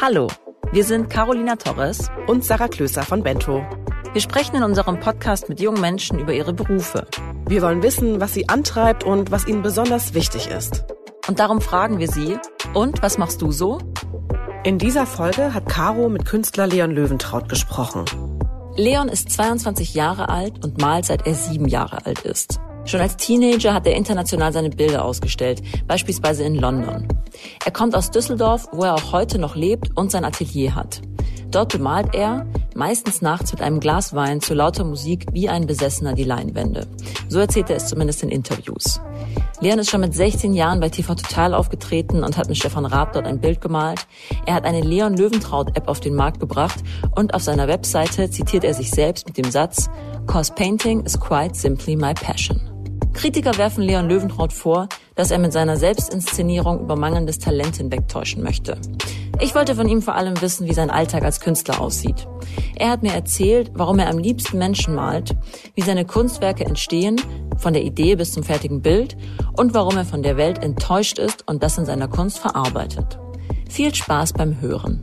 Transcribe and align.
Hallo, 0.00 0.28
wir 0.70 0.84
sind 0.84 1.10
Carolina 1.10 1.56
Torres 1.56 2.10
und 2.28 2.44
Sarah 2.44 2.68
Klöser 2.68 3.02
von 3.02 3.24
Bento. 3.24 3.64
Wir 4.12 4.20
sprechen 4.20 4.54
in 4.54 4.62
unserem 4.62 5.00
Podcast 5.00 5.48
mit 5.48 5.58
jungen 5.60 5.80
Menschen 5.80 6.20
über 6.20 6.32
ihre 6.32 6.52
Berufe. 6.52 7.08
Wir 7.48 7.60
wollen 7.62 7.82
wissen, 7.82 8.20
was 8.20 8.34
sie 8.34 8.48
antreibt 8.48 9.02
und 9.02 9.32
was 9.32 9.48
ihnen 9.48 9.62
besonders 9.62 10.14
wichtig 10.14 10.48
ist. 10.48 10.84
Und 11.26 11.40
darum 11.40 11.60
fragen 11.60 11.98
wir 11.98 12.08
sie, 12.08 12.38
und 12.72 13.02
was 13.02 13.18
machst 13.18 13.42
du 13.42 13.50
so? 13.50 13.78
In 14.62 14.78
dieser 14.78 15.06
Folge 15.06 15.52
hat 15.52 15.68
Caro 15.68 16.08
mit 16.08 16.24
Künstler 16.24 16.68
Leon 16.68 16.92
Löwentraut 16.92 17.48
gesprochen. 17.48 18.04
Leon 18.76 19.08
ist 19.08 19.30
22 19.30 19.94
Jahre 19.94 20.28
alt 20.28 20.64
und 20.64 20.80
malt 20.80 21.04
seit 21.04 21.26
er 21.26 21.34
sieben 21.34 21.66
Jahre 21.66 22.06
alt 22.06 22.20
ist. 22.20 22.60
Schon 22.84 23.00
als 23.00 23.16
Teenager 23.16 23.74
hat 23.74 23.86
er 23.86 23.94
international 23.94 24.52
seine 24.52 24.70
Bilder 24.70 25.04
ausgestellt, 25.04 25.62
beispielsweise 25.86 26.42
in 26.44 26.56
London. 26.56 27.06
Er 27.64 27.70
kommt 27.70 27.94
aus 27.94 28.10
Düsseldorf, 28.10 28.68
wo 28.72 28.84
er 28.84 28.94
auch 28.94 29.12
heute 29.12 29.38
noch 29.38 29.54
lebt 29.54 29.96
und 29.96 30.10
sein 30.10 30.24
Atelier 30.24 30.74
hat. 30.74 31.00
Dort 31.52 31.72
bemalt 31.72 32.14
er, 32.14 32.46
meistens 32.74 33.20
nachts 33.20 33.52
mit 33.52 33.60
einem 33.60 33.78
Glas 33.78 34.14
Wein 34.14 34.40
zu 34.40 34.54
lauter 34.54 34.84
Musik 34.84 35.26
wie 35.32 35.50
ein 35.50 35.66
Besessener 35.66 36.14
die 36.14 36.24
Leinwände. 36.24 36.86
So 37.28 37.38
erzählt 37.38 37.68
er 37.68 37.76
es 37.76 37.88
zumindest 37.88 38.22
in 38.22 38.30
Interviews. 38.30 39.00
Leon 39.60 39.78
ist 39.78 39.90
schon 39.90 40.00
mit 40.00 40.14
16 40.14 40.54
Jahren 40.54 40.80
bei 40.80 40.88
TV 40.88 41.14
Total 41.14 41.54
aufgetreten 41.54 42.24
und 42.24 42.36
hat 42.36 42.48
mit 42.48 42.56
Stefan 42.56 42.86
Raab 42.86 43.12
dort 43.12 43.26
ein 43.26 43.40
Bild 43.40 43.60
gemalt. 43.60 44.06
Er 44.46 44.54
hat 44.54 44.64
eine 44.64 44.80
Leon 44.80 45.14
Löwentraut 45.14 45.76
App 45.76 45.88
auf 45.88 46.00
den 46.00 46.14
Markt 46.14 46.40
gebracht 46.40 46.82
und 47.14 47.34
auf 47.34 47.42
seiner 47.42 47.68
Webseite 47.68 48.30
zitiert 48.30 48.64
er 48.64 48.74
sich 48.74 48.90
selbst 48.90 49.26
mit 49.26 49.36
dem 49.36 49.50
Satz, 49.50 49.88
Cause 50.26 50.52
painting 50.54 51.04
is 51.04 51.20
quite 51.20 51.54
simply 51.54 51.96
my 51.96 52.14
passion. 52.14 52.71
Kritiker 53.12 53.56
werfen 53.58 53.82
Leon 53.82 54.08
Löwentraut 54.08 54.52
vor, 54.52 54.88
dass 55.14 55.30
er 55.30 55.38
mit 55.38 55.52
seiner 55.52 55.76
Selbstinszenierung 55.76 56.80
über 56.80 56.96
mangelndes 56.96 57.38
Talent 57.38 57.76
hinwegtäuschen 57.76 58.42
möchte. 58.42 58.78
Ich 59.40 59.54
wollte 59.54 59.74
von 59.74 59.88
ihm 59.88 60.02
vor 60.02 60.14
allem 60.14 60.40
wissen, 60.40 60.68
wie 60.68 60.74
sein 60.74 60.90
Alltag 60.90 61.24
als 61.24 61.40
Künstler 61.40 61.80
aussieht. 61.80 62.26
Er 62.76 62.90
hat 62.90 63.02
mir 63.02 63.12
erzählt, 63.12 63.70
warum 63.74 63.98
er 63.98 64.08
am 64.08 64.18
liebsten 64.18 64.58
Menschen 64.58 64.94
malt, 64.94 65.36
wie 65.74 65.82
seine 65.82 66.04
Kunstwerke 66.04 66.64
entstehen, 66.64 67.20
von 67.58 67.72
der 67.72 67.82
Idee 67.82 68.16
bis 68.16 68.32
zum 68.32 68.42
fertigen 68.42 68.82
Bild 68.82 69.16
und 69.56 69.74
warum 69.74 69.96
er 69.96 70.04
von 70.04 70.22
der 70.22 70.36
Welt 70.36 70.62
enttäuscht 70.62 71.18
ist 71.18 71.46
und 71.48 71.62
das 71.62 71.78
in 71.78 71.84
seiner 71.84 72.08
Kunst 72.08 72.38
verarbeitet. 72.38 73.18
Viel 73.68 73.94
Spaß 73.94 74.32
beim 74.32 74.60
Hören. 74.60 75.00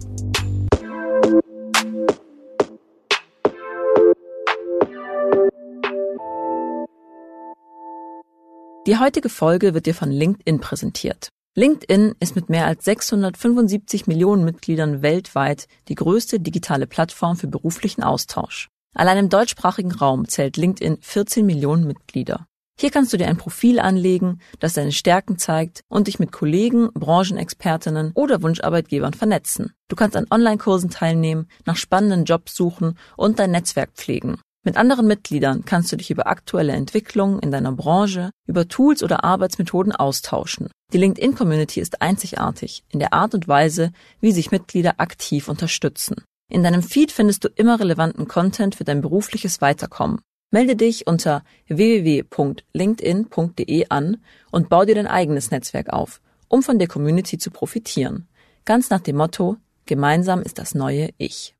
Die 8.88 8.97
heutige 8.97 9.27
Folge 9.27 9.73
wird 9.73 9.88
dir 9.88 9.94
von 9.94 10.09
LinkedIn 10.09 10.61
präsentiert. 10.61 11.30
LinkedIn 11.55 12.16
ist 12.22 12.38
mit 12.38 12.49
mehr 12.49 12.66
als 12.66 12.85
675 12.85 14.08
Millionen 14.08 14.45
Mitgliedern 14.45 15.02
weltweit 15.02 15.67
die 15.89 15.95
größte 15.95 16.39
digitale 16.39 16.88
Plattform 16.88 17.35
für 17.35 17.47
beruflichen 17.47 18.03
Austausch. 18.03 18.69
Allein 18.95 19.17
im 19.17 19.30
deutschsprachigen 19.30 19.91
Raum 19.91 20.30
zählt 20.30 20.55
LinkedIn 20.55 21.00
14 21.02 21.45
Millionen 21.45 21.85
Mitglieder. 21.85 22.45
Hier 22.80 22.89
kannst 22.89 23.11
du 23.11 23.17
dir 23.17 23.27
ein 23.27 23.35
Profil 23.35 23.81
anlegen, 23.81 24.39
das 24.61 24.75
deine 24.75 24.94
Stärken 24.94 25.38
zeigt 25.38 25.81
und 25.89 26.07
dich 26.07 26.17
mit 26.17 26.31
Kollegen, 26.31 26.89
Branchenexpertinnen 26.94 28.13
oder 28.13 28.41
Wunscharbeitgebern 28.41 29.13
vernetzen. 29.13 29.73
Du 29.89 29.97
kannst 29.97 30.16
an 30.16 30.27
Online-Kursen 30.31 30.89
teilnehmen, 30.89 31.50
nach 31.66 31.75
spannenden 31.75 32.23
Jobs 32.23 32.55
suchen 32.55 32.97
und 33.17 33.39
dein 33.39 33.52
Netzwerk 33.52 33.91
pflegen. 33.95 34.39
Mit 34.66 34.76
anderen 34.76 35.08
Mitgliedern 35.08 35.64
kannst 35.64 35.92
du 35.92 35.96
dich 35.96 36.12
über 36.12 36.28
aktuelle 36.28 36.74
Entwicklungen 36.74 37.40
in 37.40 37.50
deiner 37.50 37.72
Branche, 37.72 38.32
über 38.46 38.68
Tools 38.68 39.04
oder 39.04 39.24
Arbeitsmethoden 39.24 39.94
austauschen. 39.94 40.70
Die 40.92 40.98
LinkedIn-Community 40.98 41.80
ist 41.80 42.02
einzigartig 42.02 42.84
in 42.90 43.00
der 43.00 43.14
Art 43.14 43.34
und 43.34 43.48
Weise, 43.48 43.94
wie 44.20 44.34
sich 44.34 44.52
Mitglieder 44.52 44.96
aktiv 44.98 45.48
unterstützen. 45.48 46.18
In 46.52 46.64
deinem 46.64 46.84
Feed 46.84 47.12
findest 47.12 47.46
du 47.46 47.50
immer 47.56 47.80
relevanten 47.80 48.28
Content 48.28 48.75
für 48.75 48.84
dein 48.84 49.02
berufliches 49.02 49.62
Weiterkommen. 49.62 50.19
Melde 50.52 50.75
dich 50.75 51.08
unter 51.08 51.44
www.linkedin.de 51.68 53.86
an 53.90 54.18
und 54.52 54.68
bau 54.68 54.84
dir 54.84 54.96
dein 54.96 55.08
eigenes 55.08 55.52
Netzwerk 55.52 55.90
auf, 55.90 56.22
um 56.48 56.64
von 56.64 56.80
der 56.80 56.88
Community 56.88 57.38
zu 57.38 57.52
profitieren. 57.52 58.28
Ganz 58.66 58.90
nach 58.90 59.02
dem 59.02 59.18
Motto, 59.18 59.58
gemeinsam 59.86 60.42
ist 60.42 60.58
das 60.58 60.74
neue 60.74 61.12
Ich. 61.18 61.53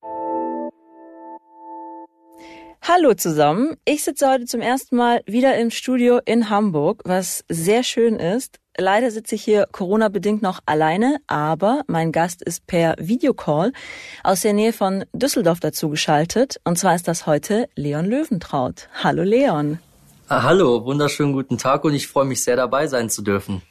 Hallo 2.82 3.14
zusammen. 3.14 3.76
Ich 3.86 4.04
sitze 4.04 4.28
heute 4.30 4.46
zum 4.46 4.62
ersten 4.62 4.96
Mal 4.96 5.22
wieder 5.26 5.58
im 5.58 5.70
Studio 5.70 6.20
in 6.26 6.50
Hamburg, 6.50 7.02
was 7.06 7.44
sehr 7.50 7.84
schön 7.84 8.16
ist. 8.16 8.60
Leider 8.78 9.12
sitze 9.12 9.36
ich 9.36 9.44
hier 9.44 9.68
Corona-bedingt 9.72 10.42
noch 10.42 10.62
alleine, 10.66 11.18
aber 11.28 11.84
mein 11.88 12.12
Gast 12.12 12.42
ist 12.42 12.66
per 12.66 12.96
Videocall 12.98 13.74
aus 14.24 14.42
der 14.42 14.54
Nähe 14.54 14.74
von 14.74 15.06
Düsseldorf 15.14 15.60
dazu 15.60 15.90
geschaltet. 15.90 16.60
Und 16.64 16.80
zwar 16.80 16.96
ist 16.96 17.08
das 17.08 17.28
heute 17.28 17.68
Leon 17.76 18.06
Löwentraut. 18.06 18.88
Hallo 19.04 19.24
Leon. 19.24 19.80
Ah, 20.30 20.44
hallo, 20.44 20.86
wunderschönen 20.86 21.34
guten 21.34 21.58
Tag 21.58 21.84
und 21.84 21.94
ich 21.94 22.08
freue 22.08 22.26
mich 22.26 22.44
sehr 22.44 22.56
dabei 22.56 22.88
sein 22.88 23.10
zu 23.10 23.22
dürfen. 23.22 23.62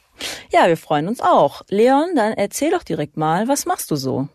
Ja, 0.51 0.67
wir 0.67 0.77
freuen 0.77 1.07
uns 1.07 1.19
auch. 1.19 1.63
Leon, 1.69 2.15
dann 2.15 2.33
erzähl 2.33 2.71
doch 2.71 2.83
direkt 2.83 3.17
mal, 3.17 3.47
was 3.47 3.65
machst 3.65 3.89
du 3.91 3.95
so? 3.95 4.27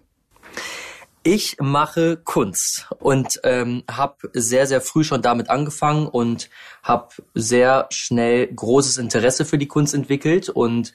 Ich 1.26 1.56
mache 1.58 2.18
Kunst 2.18 2.86
und 2.98 3.40
ähm, 3.44 3.82
habe 3.90 4.28
sehr, 4.34 4.66
sehr 4.66 4.82
früh 4.82 5.04
schon 5.04 5.22
damit 5.22 5.48
angefangen 5.48 6.06
und 6.06 6.50
habe 6.82 7.14
sehr 7.32 7.86
schnell 7.90 8.46
großes 8.48 8.98
Interesse 8.98 9.46
für 9.46 9.56
die 9.56 9.66
Kunst 9.66 9.94
entwickelt 9.94 10.50
und 10.50 10.92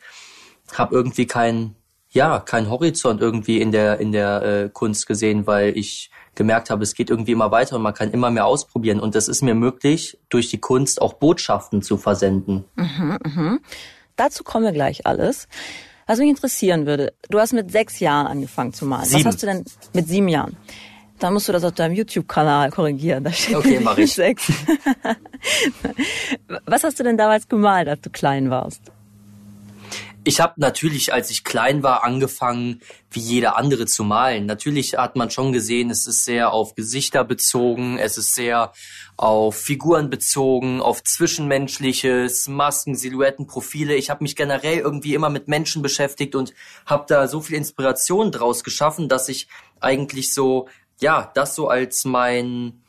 habe 0.76 0.96
irgendwie 0.96 1.26
kein 1.26 1.76
ja 2.12 2.40
kein 2.40 2.70
Horizont 2.70 3.22
irgendwie 3.22 3.60
in 3.60 3.72
der 3.72 4.00
in 4.00 4.12
der 4.12 4.44
äh, 4.44 4.70
Kunst 4.72 5.08
gesehen, 5.08 5.48
weil 5.48 5.76
ich 5.76 6.12
gemerkt 6.36 6.70
habe, 6.70 6.84
es 6.84 6.94
geht 6.94 7.10
irgendwie 7.10 7.32
immer 7.32 7.50
weiter 7.50 7.76
und 7.76 7.82
man 7.82 7.96
kann 7.96 8.12
immer 8.12 8.30
mehr 8.30 8.46
ausprobieren 8.46 9.00
und 9.00 9.16
das 9.16 9.30
ist 9.30 9.42
mir 9.42 9.56
möglich 9.56 10.20
durch 10.30 10.50
die 10.50 10.60
Kunst 10.60 11.02
auch 11.02 11.14
Botschaften 11.14 11.82
zu 11.82 11.98
versenden. 11.98 12.66
Mhm, 12.76 13.18
mh. 13.24 13.58
Dazu 14.16 14.44
kommen 14.44 14.66
wir 14.66 14.74
gleich 14.74 15.08
alles. 15.08 15.48
Was 16.10 16.18
mich 16.18 16.30
interessieren 16.30 16.88
würde, 16.88 17.14
du 17.30 17.40
hast 17.40 17.54
mit 17.54 17.72
sechs 17.72 18.00
Jahren 18.00 18.26
angefangen 18.26 18.74
zu 18.74 18.84
malen. 18.84 19.06
Sieben. 19.06 19.20
Was 19.20 19.26
hast 19.28 19.44
du 19.44 19.46
denn 19.46 19.64
mit 19.94 20.08
sieben 20.08 20.28
Jahren? 20.28 20.58
Da 21.20 21.30
musst 21.30 21.48
du 21.48 21.52
das 21.52 21.64
auf 21.64 21.74
deinem 21.74 21.94
YouTube-Kanal 21.94 22.72
korrigieren. 22.72 23.24
Da 23.24 23.32
steht 23.32 23.56
Okay, 23.56 23.80
mach 23.80 23.96
ich. 23.96 24.12
sechs. 24.16 24.52
Was 26.66 26.84
hast 26.84 27.00
du 27.00 27.04
denn 27.04 27.16
damals 27.16 27.48
gemalt, 27.48 27.88
als 27.88 28.02
du 28.02 28.10
klein 28.10 28.50
warst? 28.50 28.82
Ich 30.30 30.40
habe 30.40 30.54
natürlich, 30.58 31.12
als 31.12 31.32
ich 31.32 31.44
klein 31.44 31.82
war, 31.82 32.04
angefangen, 32.04 32.82
wie 33.10 33.20
jeder 33.20 33.58
andere 33.58 33.88
zu 33.88 34.04
malen. 34.04 34.46
Natürlich 34.46 34.96
hat 34.96 35.16
man 35.16 35.32
schon 35.32 35.54
gesehen, 35.54 35.90
es 35.90 36.06
ist 36.06 36.24
sehr 36.24 36.54
auf 36.54 36.76
Gesichter 36.76 37.24
bezogen, 37.24 37.98
es 37.98 38.16
ist 38.16 38.36
sehr 38.36 38.72
auf 39.18 39.56
Figuren 39.56 40.12
bezogen, 40.12 40.82
auf 40.82 41.04
Zwischenmenschliches, 41.04 42.48
Masken, 42.48 42.94
Silhouetten, 42.94 43.48
Profile. 43.48 43.96
Ich 43.96 44.12
habe 44.12 44.24
mich 44.24 44.36
generell 44.36 44.78
irgendwie 44.78 45.16
immer 45.16 45.32
mit 45.32 45.48
Menschen 45.48 45.82
beschäftigt 45.82 46.36
und 46.36 46.54
habe 46.86 47.06
da 47.08 47.28
so 47.28 47.42
viel 47.42 47.56
Inspiration 47.56 48.32
draus 48.32 48.64
geschaffen, 48.64 49.10
dass 49.10 49.30
ich 49.30 49.48
eigentlich 49.80 50.32
so, 50.32 50.68
ja, 51.02 51.32
das 51.34 51.56
so 51.56 51.70
als 51.70 52.06
mein 52.06 52.84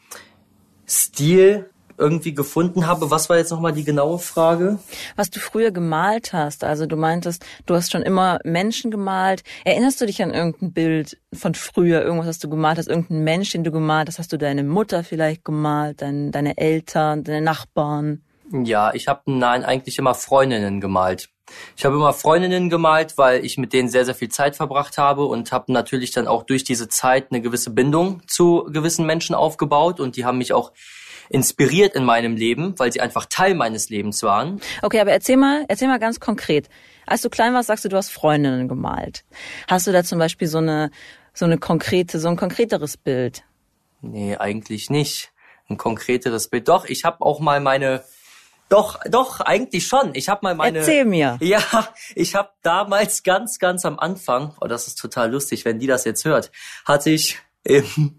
Stil 0.87 1.71
irgendwie 2.01 2.35
gefunden 2.35 2.87
habe. 2.87 3.11
Was 3.11 3.29
war 3.29 3.37
jetzt 3.37 3.51
nochmal 3.51 3.73
die 3.73 3.85
genaue 3.85 4.19
Frage? 4.19 4.79
Was 5.17 5.31
du 5.31 5.39
früher 5.39 5.71
gemalt 5.71 6.33
hast, 6.33 6.65
also 6.65 6.87
du 6.87 6.97
meintest, 6.97 7.45
du 7.67 7.75
hast 7.75 7.93
schon 7.93 8.03
immer 8.03 8.39
Menschen 8.45 8.91
gemalt. 8.91 9.43
Erinnerst 9.65 10.01
du 10.01 10.07
dich 10.07 10.23
an 10.23 10.33
irgendein 10.33 10.73
Bild 10.73 11.19
von 11.33 11.55
früher, 11.55 12.03
irgendwas, 12.03 12.27
was 12.27 12.39
du 12.39 12.49
gemalt 12.49 12.79
hast, 12.79 12.89
irgendein 12.89 13.23
Mensch, 13.23 13.51
den 13.51 13.65
du 13.65 13.71
gemalt 13.71 14.09
hast? 14.09 14.19
Hast 14.19 14.33
du 14.33 14.39
deine 14.39 14.65
Mutter 14.65 15.05
vielleicht 15.05 15.45
gemalt, 15.45 16.03
dein, 16.03 16.33
deine 16.33 16.57
Eltern, 16.59 17.23
deine 17.23 17.43
Nachbarn? 17.43 18.23
Ja, 18.53 18.93
ich 18.95 19.07
habe 19.07 19.21
nein 19.27 19.65
eigentlich 19.65 19.99
immer 19.99 20.15
Freundinnen 20.15 20.81
gemalt. 20.81 21.29
Ich 21.77 21.85
habe 21.85 21.97
immer 21.97 22.13
Freundinnen 22.13 22.71
gemalt, 22.71 23.17
weil 23.17 23.45
ich 23.45 23.59
mit 23.59 23.73
denen 23.73 23.89
sehr, 23.89 24.05
sehr 24.05 24.15
viel 24.15 24.29
Zeit 24.29 24.57
verbracht 24.57 24.99
habe 24.99 25.25
und 25.25 25.53
habe 25.53 25.73
natürlich 25.73 26.11
dann 26.13 26.27
auch 26.27 26.45
durch 26.45 26.65
diese 26.65 26.89
Zeit 26.89 27.29
eine 27.31 27.41
gewisse 27.41 27.71
Bindung 27.71 28.23
zu 28.27 28.65
gewissen 28.73 29.07
Menschen 29.07 29.35
aufgebaut 29.35 30.01
und 30.01 30.17
die 30.17 30.25
haben 30.25 30.39
mich 30.39 30.53
auch 30.53 30.73
inspiriert 31.31 31.95
in 31.95 32.05
meinem 32.05 32.37
Leben, 32.37 32.79
weil 32.79 32.93
sie 32.93 33.01
einfach 33.01 33.25
Teil 33.27 33.55
meines 33.55 33.89
Lebens 33.89 34.23
waren. 34.23 34.61
Okay, 34.83 35.01
aber 35.01 35.13
erzähl 35.13 35.37
mal, 35.37 35.65
erzähl 35.69 35.89
mal 35.89 36.01
ganz 36.01 36.21
konkret. 36.21 36.69
Als 37.07 37.23
du 37.23 37.31
klein 37.31 37.55
warst, 37.55 37.69
sagst 37.69 37.85
du, 37.85 37.89
du 37.89 37.97
hast 37.97 38.11
Freundinnen 38.11 38.69
gemalt. 38.69 39.25
Hast 39.69 39.87
du 39.87 39.93
da 39.93 40.05
zum 40.05 40.19
Beispiel 40.19 40.49
so 40.49 40.59
eine, 40.59 40.91
so 41.33 41.45
eine 41.45 41.57
konkrete, 41.57 42.19
so 42.19 42.29
ein 42.29 42.37
konkreteres 42.37 42.97
Bild? 42.97 43.45
Nee, 44.03 44.37
eigentlich 44.37 44.91
nicht. 44.91 45.33
Ein 45.69 45.77
konkreteres 45.77 46.49
Bild. 46.49 46.69
Doch, 46.69 46.85
ich 46.85 47.05
habe 47.05 47.25
auch 47.25 47.39
mal 47.39 47.61
meine 47.61 48.03
doch, 48.69 49.01
doch, 49.11 49.41
eigentlich 49.41 49.89
schon. 49.89 50.15
Ich 50.15 50.29
habe 50.29 50.41
mal 50.45 50.55
meine. 50.55 50.79
Erzähl 50.79 51.05
mir. 51.05 51.39
Ja, 51.43 51.61
ich 52.15 52.37
habe 52.37 52.51
damals 52.63 53.25
ganz, 53.25 53.59
ganz 53.59 53.85
am 53.85 53.99
Anfang, 53.99 54.55
oh, 54.61 54.69
das 54.69 54.87
ist 54.87 54.95
total 54.95 55.33
lustig, 55.33 55.65
wenn 55.65 55.81
die 55.81 55.89
das 55.89 56.05
jetzt 56.05 56.25
hört, 56.25 56.53
hatte 56.85 57.11
ich 57.11 57.41
im 57.65 58.17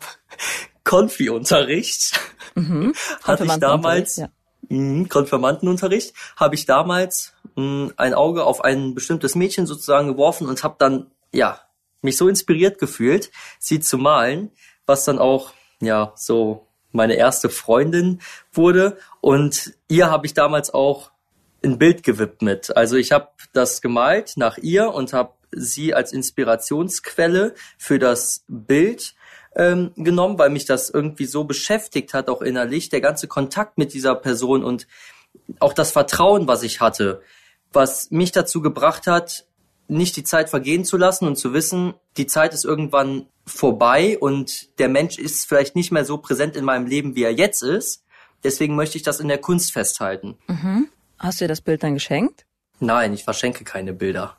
Konfi-Unterricht 0.84 2.20
Mhm. 2.56 2.94
hatte 3.24 3.46
ich 3.46 3.56
damals, 3.56 4.18
Ja. 4.18 4.30
mhm, 4.70 5.10
Konfirmandenunterricht, 5.10 6.14
habe 6.36 6.56
ich 6.56 6.66
damals 6.66 7.34
mh, 7.56 7.64
hm, 7.64 7.94
ein 7.98 8.14
Auge 8.14 8.44
auf 8.44 8.64
ein 8.64 8.94
bestimmtes 8.94 9.36
Mädchen 9.36 9.66
sozusagen 9.66 10.08
geworfen 10.08 10.48
und 10.48 10.64
habe 10.64 10.76
dann, 10.78 11.12
ja, 11.32 11.62
mich 12.02 12.18
so 12.18 12.28
inspiriert 12.28 12.80
gefühlt, 12.80 13.32
sie 13.60 13.80
zu 13.80 13.98
malen, 13.98 14.52
was 14.86 15.06
dann 15.06 15.20
auch, 15.20 15.54
ja, 15.82 16.14
so 16.16 16.68
meine 16.92 17.14
erste 17.14 17.50
Freundin 17.50 18.22
wurde. 18.52 18.98
Und 19.22 19.74
ihr 19.88 20.10
habe 20.10 20.26
ich 20.26 20.34
damals 20.34 20.74
auch 20.74 21.12
ein 21.64 21.78
Bild 21.78 22.04
gewidmet. 22.04 22.76
Also 22.76 22.96
ich 22.96 23.12
habe 23.12 23.30
das 23.54 23.82
gemalt 23.82 24.34
nach 24.36 24.58
ihr 24.58 24.94
und 24.94 25.14
habe 25.14 25.34
sie 25.52 25.94
als 25.94 26.12
Inspirationsquelle 26.12 27.54
für 27.78 28.00
das 28.00 28.44
Bild 28.48 29.14
ähm, 29.56 29.92
genommen, 29.96 30.38
weil 30.40 30.50
mich 30.50 30.66
das 30.66 30.90
irgendwie 30.90 31.26
so 31.26 31.44
beschäftigt 31.44 32.14
hat, 32.14 32.30
auch 32.30 32.42
innerlich, 32.42 32.90
der 32.90 33.02
ganze 33.02 33.28
Kontakt 33.28 33.78
mit 33.78 33.94
dieser 33.94 34.16
Person 34.16 34.64
und 34.64 34.88
auch 35.60 35.74
das 35.74 35.92
Vertrauen, 35.92 36.48
was 36.48 36.64
ich 36.64 36.82
hatte, 36.82 37.22
was 37.74 38.12
mich 38.12 38.32
dazu 38.32 38.62
gebracht 38.62 39.08
hat, 39.08 39.46
nicht 39.88 40.16
die 40.16 40.24
Zeit 40.24 40.50
vergehen 40.50 40.86
zu 40.86 40.98
lassen 40.98 41.28
und 41.28 41.36
zu 41.36 41.54
wissen, 41.54 41.94
die 42.18 42.28
Zeit 42.28 42.54
ist 42.54 42.64
irgendwann 42.64 43.28
vorbei 43.46 44.18
und 44.18 44.78
der 44.80 44.88
Mensch 44.88 45.18
ist 45.18 45.48
vielleicht 45.48 45.76
nicht 45.76 45.92
mehr 45.92 46.06
so 46.06 46.18
präsent 46.18 46.56
in 46.56 46.64
meinem 46.64 46.86
Leben, 46.86 47.16
wie 47.16 47.24
er 47.24 47.34
jetzt 47.34 47.62
ist. 47.62 48.04
Deswegen 48.44 48.76
möchte 48.76 48.98
ich 48.98 49.04
das 49.04 49.20
in 49.20 49.28
der 49.28 49.38
Kunst 49.38 49.74
festhalten. 49.74 50.38
Mhm. 50.48 50.88
Hast 51.18 51.40
du 51.40 51.44
dir 51.44 51.50
das 51.50 51.62
Bild 51.62 51.84
dann 51.84 51.94
geschenkt? 51.94 52.46
Nein, 52.80 53.14
ich 53.14 53.24
verschenke 53.24 53.64
keine 53.64 53.94
Bilder. 53.94 54.38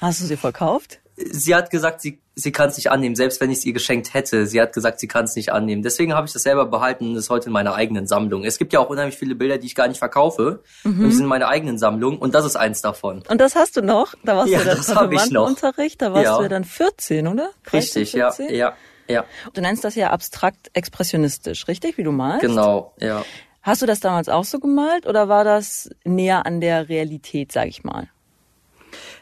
Hast 0.00 0.20
du 0.20 0.26
sie 0.26 0.36
verkauft? 0.36 1.00
Sie 1.16 1.54
hat 1.54 1.70
gesagt, 1.70 2.00
sie, 2.00 2.20
sie 2.34 2.50
kann 2.50 2.70
es 2.70 2.76
nicht 2.76 2.90
annehmen, 2.90 3.14
selbst 3.14 3.40
wenn 3.40 3.50
ich 3.50 3.58
es 3.58 3.64
ihr 3.64 3.72
geschenkt 3.72 4.14
hätte. 4.14 4.46
Sie 4.46 4.60
hat 4.60 4.72
gesagt, 4.72 4.98
sie 4.98 5.06
kann 5.06 5.24
es 5.24 5.36
nicht 5.36 5.52
annehmen. 5.52 5.82
Deswegen 5.82 6.14
habe 6.14 6.26
ich 6.26 6.32
das 6.32 6.42
selber 6.42 6.66
behalten 6.66 7.10
und 7.10 7.16
ist 7.16 7.30
heute 7.30 7.46
in 7.46 7.52
meiner 7.52 7.74
eigenen 7.74 8.06
Sammlung. 8.08 8.44
Es 8.44 8.58
gibt 8.58 8.72
ja 8.72 8.80
auch 8.80 8.90
unheimlich 8.90 9.16
viele 9.16 9.36
Bilder, 9.36 9.58
die 9.58 9.66
ich 9.66 9.76
gar 9.76 9.86
nicht 9.86 9.98
verkaufe. 9.98 10.62
Mhm. 10.82 11.04
Und 11.04 11.08
die 11.10 11.12
sind 11.12 11.22
in 11.22 11.28
meiner 11.28 11.48
eigenen 11.48 11.78
Sammlung 11.78 12.18
und 12.18 12.34
das 12.34 12.44
ist 12.44 12.56
eins 12.56 12.82
davon. 12.82 13.22
Und 13.28 13.40
das 13.40 13.54
hast 13.54 13.76
du 13.76 13.82
noch? 13.82 14.14
Da 14.24 14.36
warst 14.36 14.50
ja, 14.50 14.58
du 14.58 14.64
das 14.64 14.94
habe 14.94 15.14
ich 15.14 15.30
noch. 15.30 15.46
Unterricht, 15.46 16.02
da 16.02 16.12
warst 16.12 16.24
ja. 16.24 16.36
du 16.36 16.42
ja 16.42 16.48
dann 16.48 16.64
14, 16.64 17.28
oder? 17.28 17.50
13, 17.64 17.78
richtig, 17.78 18.10
14? 18.12 18.48
ja, 18.48 18.54
ja, 18.56 18.74
ja. 19.06 19.24
Du 19.52 19.60
nennst 19.60 19.84
das 19.84 19.94
ja 19.94 20.10
abstrakt 20.10 20.70
expressionistisch, 20.72 21.68
richtig, 21.68 21.96
wie 21.96 22.02
du 22.02 22.10
malst? 22.10 22.40
Genau, 22.40 22.94
ja. 22.98 23.24
Hast 23.62 23.80
du 23.80 23.86
das 23.86 24.00
damals 24.00 24.28
auch 24.28 24.44
so 24.44 24.58
gemalt 24.58 25.06
oder 25.06 25.28
war 25.28 25.44
das 25.44 25.88
näher 26.04 26.44
an 26.44 26.60
der 26.60 26.88
Realität, 26.88 27.52
sag 27.52 27.68
ich 27.68 27.82
mal? 27.82 28.08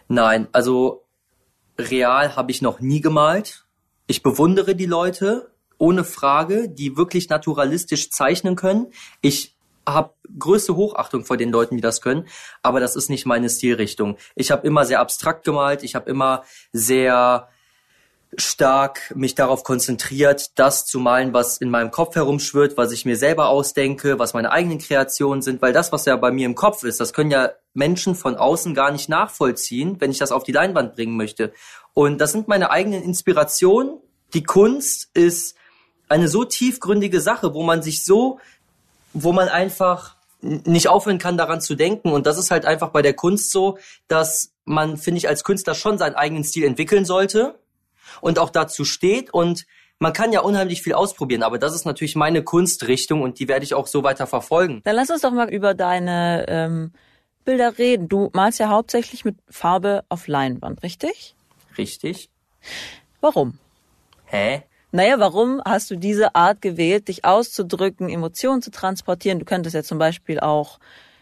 Nein, 0.08 0.48
also 0.50 1.04
real 1.78 2.36
habe 2.36 2.50
ich 2.50 2.62
noch 2.62 2.80
nie 2.80 3.00
gemalt. 3.00 3.64
Ich 4.06 4.22
bewundere 4.22 4.74
die 4.74 4.86
Leute, 4.86 5.50
ohne 5.78 6.04
Frage, 6.04 6.68
die 6.68 6.96
wirklich 6.96 7.28
naturalistisch 7.28 8.10
zeichnen 8.10 8.56
können. 8.56 8.88
Ich 9.20 9.56
habe 9.86 10.14
größte 10.38 10.76
Hochachtung 10.76 11.24
vor 11.24 11.36
den 11.36 11.50
Leuten, 11.50 11.76
die 11.76 11.82
das 11.82 12.00
können, 12.00 12.28
aber 12.62 12.78
das 12.78 12.94
ist 12.94 13.10
nicht 13.10 13.26
meine 13.26 13.50
Stilrichtung. 13.50 14.16
Ich 14.34 14.50
habe 14.50 14.66
immer 14.66 14.84
sehr 14.84 15.00
abstrakt 15.00 15.44
gemalt, 15.44 15.82
ich 15.82 15.94
habe 15.94 16.08
immer 16.08 16.44
sehr 16.72 17.48
stark 18.36 19.12
mich 19.14 19.34
darauf 19.34 19.62
konzentriert, 19.62 20.58
das 20.58 20.86
zu 20.86 20.98
malen, 20.98 21.34
was 21.34 21.58
in 21.58 21.70
meinem 21.70 21.90
Kopf 21.90 22.14
herumschwirrt, 22.14 22.76
was 22.76 22.90
ich 22.92 23.04
mir 23.04 23.16
selber 23.16 23.48
ausdenke, 23.48 24.18
was 24.18 24.32
meine 24.32 24.50
eigenen 24.50 24.78
Kreationen 24.78 25.42
sind, 25.42 25.60
weil 25.60 25.72
das, 25.72 25.92
was 25.92 26.06
ja 26.06 26.16
bei 26.16 26.30
mir 26.30 26.46
im 26.46 26.54
Kopf 26.54 26.82
ist, 26.82 26.98
das 26.98 27.12
können 27.12 27.30
ja 27.30 27.50
Menschen 27.74 28.14
von 28.14 28.36
außen 28.36 28.74
gar 28.74 28.90
nicht 28.90 29.08
nachvollziehen, 29.08 29.96
wenn 30.00 30.10
ich 30.10 30.18
das 30.18 30.32
auf 30.32 30.44
die 30.44 30.52
Leinwand 30.52 30.94
bringen 30.94 31.16
möchte. 31.16 31.52
Und 31.92 32.18
das 32.18 32.32
sind 32.32 32.48
meine 32.48 32.70
eigenen 32.70 33.02
Inspirationen. 33.02 33.98
Die 34.32 34.44
Kunst 34.44 35.10
ist 35.12 35.56
eine 36.08 36.28
so 36.28 36.44
tiefgründige 36.44 37.20
Sache, 37.20 37.52
wo 37.52 37.62
man 37.62 37.82
sich 37.82 38.04
so, 38.04 38.38
wo 39.12 39.32
man 39.32 39.48
einfach 39.48 40.16
nicht 40.40 40.88
aufhören 40.88 41.18
kann, 41.18 41.36
daran 41.36 41.60
zu 41.60 41.74
denken. 41.74 42.10
Und 42.10 42.26
das 42.26 42.38
ist 42.38 42.50
halt 42.50 42.64
einfach 42.64 42.88
bei 42.88 43.02
der 43.02 43.14
Kunst 43.14 43.52
so, 43.52 43.78
dass 44.08 44.52
man, 44.64 44.96
finde 44.96 45.18
ich, 45.18 45.28
als 45.28 45.44
Künstler 45.44 45.74
schon 45.74 45.98
seinen 45.98 46.14
eigenen 46.14 46.44
Stil 46.44 46.64
entwickeln 46.64 47.04
sollte 47.04 47.56
und 48.20 48.38
auch 48.38 48.50
dazu 48.50 48.84
steht 48.84 49.32
und 49.32 49.66
man 49.98 50.12
kann 50.12 50.32
ja 50.32 50.40
unheimlich 50.40 50.82
viel 50.82 50.94
ausprobieren, 50.94 51.44
aber 51.44 51.58
das 51.58 51.74
ist 51.74 51.84
natürlich 51.84 52.16
meine 52.16 52.42
Kunstrichtung 52.42 53.22
und 53.22 53.38
die 53.38 53.46
werde 53.46 53.64
ich 53.64 53.74
auch 53.74 53.86
so 53.86 54.02
weiter 54.02 54.26
verfolgen. 54.26 54.80
Dann 54.84 54.96
lass 54.96 55.10
uns 55.10 55.20
doch 55.20 55.30
mal 55.30 55.48
über 55.48 55.74
deine 55.74 56.44
ähm, 56.48 56.92
Bilder 57.44 57.78
reden. 57.78 58.08
Du 58.08 58.30
malst 58.32 58.58
ja 58.58 58.68
hauptsächlich 58.68 59.24
mit 59.24 59.36
Farbe 59.48 60.04
auf 60.08 60.26
Leinwand, 60.26 60.82
richtig? 60.82 61.36
Richtig. 61.78 62.30
Warum? 63.20 63.58
Hä? 64.24 64.64
Naja, 64.90 65.18
warum 65.18 65.62
hast 65.64 65.90
du 65.90 65.96
diese 65.96 66.34
Art 66.34 66.60
gewählt, 66.60 67.08
dich 67.08 67.24
auszudrücken, 67.24 68.10
Emotionen 68.10 68.60
zu 68.60 68.70
transportieren? 68.70 69.38
Du 69.38 69.44
könntest 69.44 69.74
ja 69.74 69.82
zum 69.82 69.98
Beispiel 69.98 70.38
auch 70.40 70.78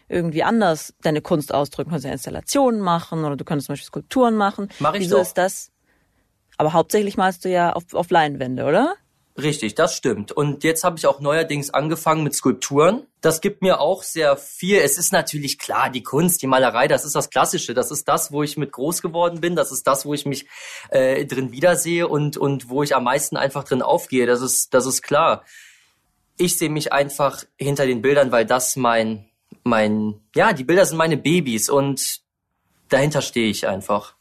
irgendwie 0.09 0.43
anders 0.43 0.93
deine 1.01 1.21
Kunst 1.21 1.53
ausdrücken, 1.53 1.91
du 1.91 1.97
ja 1.99 2.11
Installationen 2.11 2.81
machen 2.81 3.23
oder 3.23 3.37
du 3.37 3.45
könntest 3.45 3.67
zum 3.67 3.73
Beispiel 3.73 3.87
Skulpturen 3.87 4.35
machen. 4.35 4.69
Mach 4.79 4.93
ich 4.93 5.01
Wieso 5.01 5.17
doch. 5.17 5.21
ist 5.21 5.37
das? 5.37 5.70
Aber 6.61 6.73
hauptsächlich 6.73 7.17
malst 7.17 7.43
du 7.43 7.49
ja 7.49 7.73
auf, 7.73 7.91
auf 7.95 8.11
Leinwände, 8.11 8.65
oder? 8.65 8.93
Richtig, 9.35 9.73
das 9.73 9.95
stimmt. 9.95 10.31
Und 10.31 10.63
jetzt 10.63 10.83
habe 10.83 10.95
ich 10.99 11.07
auch 11.07 11.19
neuerdings 11.19 11.71
angefangen 11.71 12.23
mit 12.23 12.35
Skulpturen. 12.35 13.07
Das 13.19 13.41
gibt 13.41 13.63
mir 13.63 13.79
auch 13.79 14.03
sehr 14.03 14.37
viel. 14.37 14.77
Es 14.77 14.99
ist 14.99 15.11
natürlich 15.11 15.57
klar, 15.57 15.89
die 15.89 16.03
Kunst, 16.03 16.43
die 16.43 16.45
Malerei, 16.45 16.87
das 16.87 17.03
ist 17.03 17.15
das 17.15 17.31
Klassische. 17.31 17.73
Das 17.73 17.89
ist 17.89 18.07
das, 18.07 18.31
wo 18.31 18.43
ich 18.43 18.57
mit 18.57 18.73
groß 18.73 19.01
geworden 19.01 19.41
bin. 19.41 19.55
Das 19.55 19.71
ist 19.71 19.87
das, 19.87 20.05
wo 20.05 20.13
ich 20.13 20.27
mich 20.27 20.45
äh, 20.91 21.25
drin 21.25 21.51
wiedersehe 21.51 22.07
und, 22.07 22.37
und 22.37 22.69
wo 22.69 22.83
ich 22.83 22.95
am 22.95 23.05
meisten 23.05 23.37
einfach 23.37 23.63
drin 23.63 23.81
aufgehe. 23.81 24.27
Das 24.27 24.41
ist, 24.43 24.71
das 24.75 24.85
ist 24.85 25.01
klar. 25.01 25.43
Ich 26.37 26.59
sehe 26.59 26.69
mich 26.69 26.93
einfach 26.93 27.43
hinter 27.57 27.87
den 27.87 28.03
Bildern, 28.03 28.31
weil 28.31 28.45
das 28.45 28.75
mein, 28.75 29.25
mein, 29.63 30.21
ja, 30.35 30.53
die 30.53 30.63
Bilder 30.63 30.85
sind 30.85 30.97
meine 30.97 31.17
Babys 31.17 31.71
und 31.71 32.21
dahinter 32.89 33.23
stehe 33.23 33.49
ich 33.49 33.67
einfach. 33.67 34.13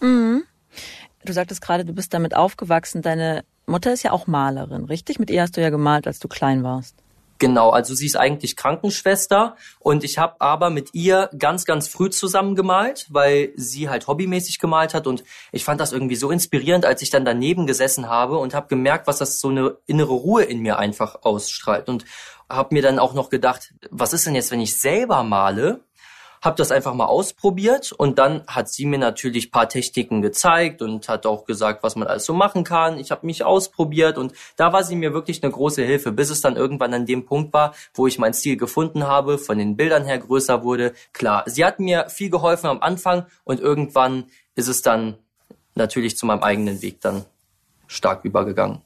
Mhm. 0.00 0.44
Du 1.24 1.32
sagtest 1.32 1.62
gerade, 1.62 1.84
du 1.84 1.94
bist 1.94 2.12
damit 2.12 2.36
aufgewachsen. 2.36 3.00
Deine 3.00 3.44
Mutter 3.66 3.92
ist 3.92 4.02
ja 4.02 4.12
auch 4.12 4.26
Malerin, 4.26 4.84
richtig? 4.84 5.18
Mit 5.18 5.30
ihr 5.30 5.42
hast 5.42 5.56
du 5.56 5.62
ja 5.62 5.70
gemalt, 5.70 6.06
als 6.06 6.18
du 6.18 6.28
klein 6.28 6.62
warst. 6.62 6.96
Genau, 7.38 7.70
also 7.70 7.94
sie 7.94 8.06
ist 8.06 8.16
eigentlich 8.16 8.56
Krankenschwester 8.56 9.56
und 9.80 10.04
ich 10.04 10.18
habe 10.18 10.36
aber 10.38 10.70
mit 10.70 10.94
ihr 10.94 11.30
ganz, 11.36 11.64
ganz 11.64 11.88
früh 11.88 12.08
zusammen 12.08 12.54
gemalt, 12.54 13.06
weil 13.10 13.52
sie 13.56 13.88
halt 13.88 14.06
hobbymäßig 14.06 14.60
gemalt 14.60 14.94
hat 14.94 15.08
und 15.08 15.24
ich 15.50 15.64
fand 15.64 15.80
das 15.80 15.92
irgendwie 15.92 16.14
so 16.14 16.30
inspirierend, 16.30 16.86
als 16.86 17.02
ich 17.02 17.10
dann 17.10 17.24
daneben 17.24 17.66
gesessen 17.66 18.08
habe 18.08 18.38
und 18.38 18.54
habe 18.54 18.68
gemerkt, 18.68 19.08
was 19.08 19.18
das 19.18 19.40
so 19.40 19.48
eine 19.48 19.76
innere 19.86 20.12
Ruhe 20.12 20.44
in 20.44 20.60
mir 20.60 20.78
einfach 20.78 21.22
ausstrahlt 21.22 21.88
und 21.88 22.04
habe 22.48 22.72
mir 22.72 22.82
dann 22.82 23.00
auch 23.00 23.14
noch 23.14 23.30
gedacht, 23.30 23.74
was 23.90 24.12
ist 24.12 24.26
denn 24.26 24.36
jetzt, 24.36 24.52
wenn 24.52 24.60
ich 24.60 24.78
selber 24.78 25.24
male? 25.24 25.80
Habe 26.44 26.56
das 26.56 26.70
einfach 26.70 26.92
mal 26.92 27.06
ausprobiert 27.06 27.92
und 27.92 28.18
dann 28.18 28.46
hat 28.46 28.68
sie 28.68 28.84
mir 28.84 28.98
natürlich 28.98 29.50
paar 29.50 29.68
Techniken 29.68 30.20
gezeigt 30.20 30.82
und 30.82 31.08
hat 31.08 31.24
auch 31.24 31.46
gesagt, 31.46 31.82
was 31.82 31.96
man 31.96 32.06
alles 32.06 32.26
so 32.26 32.34
machen 32.34 32.64
kann. 32.64 32.98
Ich 32.98 33.10
habe 33.10 33.24
mich 33.24 33.44
ausprobiert 33.44 34.18
und 34.18 34.34
da 34.56 34.72
war 34.72 34.84
sie 34.84 34.94
mir 34.94 35.14
wirklich 35.14 35.42
eine 35.42 35.50
große 35.50 35.82
Hilfe, 35.82 36.12
bis 36.12 36.28
es 36.28 36.42
dann 36.42 36.56
irgendwann 36.56 36.92
an 36.92 37.06
dem 37.06 37.24
Punkt 37.24 37.54
war, 37.54 37.74
wo 37.94 38.06
ich 38.06 38.18
meinen 38.18 38.34
Stil 38.34 38.58
gefunden 38.58 39.06
habe, 39.06 39.38
von 39.38 39.56
den 39.56 39.76
Bildern 39.76 40.04
her 40.04 40.18
größer 40.18 40.62
wurde. 40.62 40.92
Klar, 41.14 41.44
sie 41.46 41.64
hat 41.64 41.80
mir 41.80 42.10
viel 42.10 42.28
geholfen 42.28 42.66
am 42.66 42.82
Anfang 42.82 43.24
und 43.44 43.58
irgendwann 43.60 44.24
ist 44.54 44.68
es 44.68 44.82
dann 44.82 45.16
natürlich 45.74 46.18
zu 46.18 46.26
meinem 46.26 46.42
eigenen 46.42 46.82
Weg 46.82 47.00
dann 47.00 47.24
stark 47.86 48.22
übergegangen. 48.24 48.82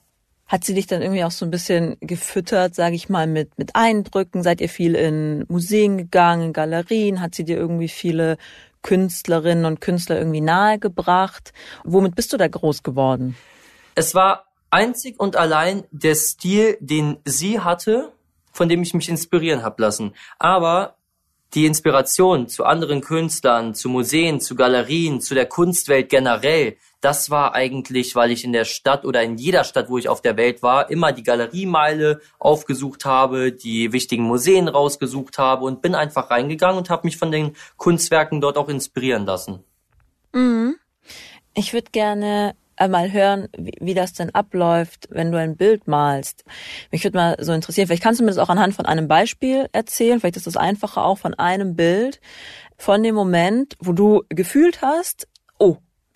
Hat 0.49 0.65
sie 0.65 0.75
dich 0.75 0.87
dann 0.87 1.03
irgendwie 1.03 1.25
auch 1.25 1.31
so 1.31 1.45
ein 1.45 1.51
bisschen 1.51 1.97
gefüttert, 2.01 2.75
sage 2.75 2.95
ich 2.95 3.11
mal, 3.11 3.27
mit, 3.27 3.59
mit 3.59 3.77
Eindrücken? 3.77 4.43
Seid 4.43 4.63
ihr 4.63 4.71
viel 4.71 4.95
in 4.95 5.45
Museen 5.49 5.99
gegangen, 5.99 6.55
Galerien? 6.55 7.21
Hat 7.21 7.35
sie 7.35 7.45
dir 7.45 7.59
irgendwie 7.59 7.89
viele 7.89 8.39
Künstlerinnen 8.83 9.67
und 9.67 9.81
Künstler 9.81 10.19
irgendwie 10.19 10.41
nahegebracht? 10.41 11.53
Womit 11.85 12.15
bist 12.15 12.33
du 12.33 12.39
da 12.39 12.49
groß 12.49 12.83
geworden? 12.83 13.37
Es 13.95 14.15
war 14.15 14.47
einzig 14.71 15.21
und 15.21 15.37
allein 15.37 15.85
der 15.91 16.15
Stil, 16.15 16.79
den 16.81 17.19
sie 17.25 17.61
hatte, 17.61 18.13
von 18.53 18.69
dem 18.69 18.83
ich 18.83 18.95
mich 18.95 19.09
inspirieren 19.09 19.63
habe 19.63 19.83
lassen. 19.83 20.15
Aber 20.39 20.97
die 21.55 21.67
Inspiration 21.67 22.49
zu 22.49 22.65
anderen 22.65 23.01
Künstlern, 23.01 23.75
zu 23.75 23.89
Museen, 23.89 24.41
zu 24.41 24.55
Galerien, 24.55 25.21
zu 25.21 25.35
der 25.35 25.47
Kunstwelt 25.47 26.09
generell, 26.09 26.77
das 27.01 27.31
war 27.31 27.55
eigentlich, 27.55 28.15
weil 28.17 28.31
ich 28.31 28.45
in 28.45 28.53
der 28.53 28.65
Stadt 28.65 29.05
oder 29.05 29.23
in 29.23 29.37
jeder 29.37 29.65
Stadt, 29.65 29.89
wo 29.89 29.99
ich 29.99 30.09
auf 30.09 30.21
der 30.21 30.37
Welt 30.37 30.63
war, 30.63 30.91
immer 30.91 31.13
die 31.13 31.23
Galeriemeile 31.23 32.21
aufgesucht 32.39 33.05
habe, 33.05 33.53
die 33.53 33.93
wichtigen 33.93 34.25
Museen 34.25 34.69
rausgesucht 34.69 35.39
habe 35.39 35.65
und 35.65 35.81
bin 35.81 35.95
einfach 35.95 36.31
reingegangen 36.31 36.79
und 36.79 36.91
habe 36.91 37.07
mich 37.07 37.17
von 37.17 37.31
den 37.31 37.55
Kunstwerken 37.77 38.41
dort 38.41 38.59
auch 38.59 38.69
inspirieren 38.69 39.27
lassen. 39.27 39.63
Mhm. 40.33 40.77
Ich 41.55 41.73
würde 41.73 41.91
gerne 41.91 42.55
mal 42.89 43.11
hören, 43.11 43.49
wie, 43.57 43.73
wie 43.81 43.95
das 43.95 44.13
denn 44.13 44.35
abläuft, 44.35 45.09
wenn 45.11 45.33
du 45.33 45.39
ein 45.39 45.57
Bild 45.57 45.89
malst. 45.89 46.45
Mich 46.93 47.03
würde 47.03 47.17
mal 47.17 47.37
so 47.41 47.53
interessieren, 47.53 47.89
vielleicht 47.89 48.03
kannst 48.03 48.21
du 48.21 48.25
mir 48.25 48.31
das 48.31 48.39
auch 48.39 48.49
anhand 48.49 48.75
von 48.75 48.87
einem 48.87 49.09
Beispiel 49.09 49.69
erzählen, 49.73 50.21
vielleicht 50.21 50.37
ist 50.37 50.47
das 50.47 50.57
einfacher 50.57 51.05
auch 51.05 51.19
von 51.19 51.35
einem 51.35 51.75
Bild, 51.75 52.21
von 52.77 53.03
dem 53.03 53.17
Moment, 53.17 53.75
wo 53.81 53.93
du 53.93 54.23
gefühlt 54.29 54.83
hast, 54.83 55.27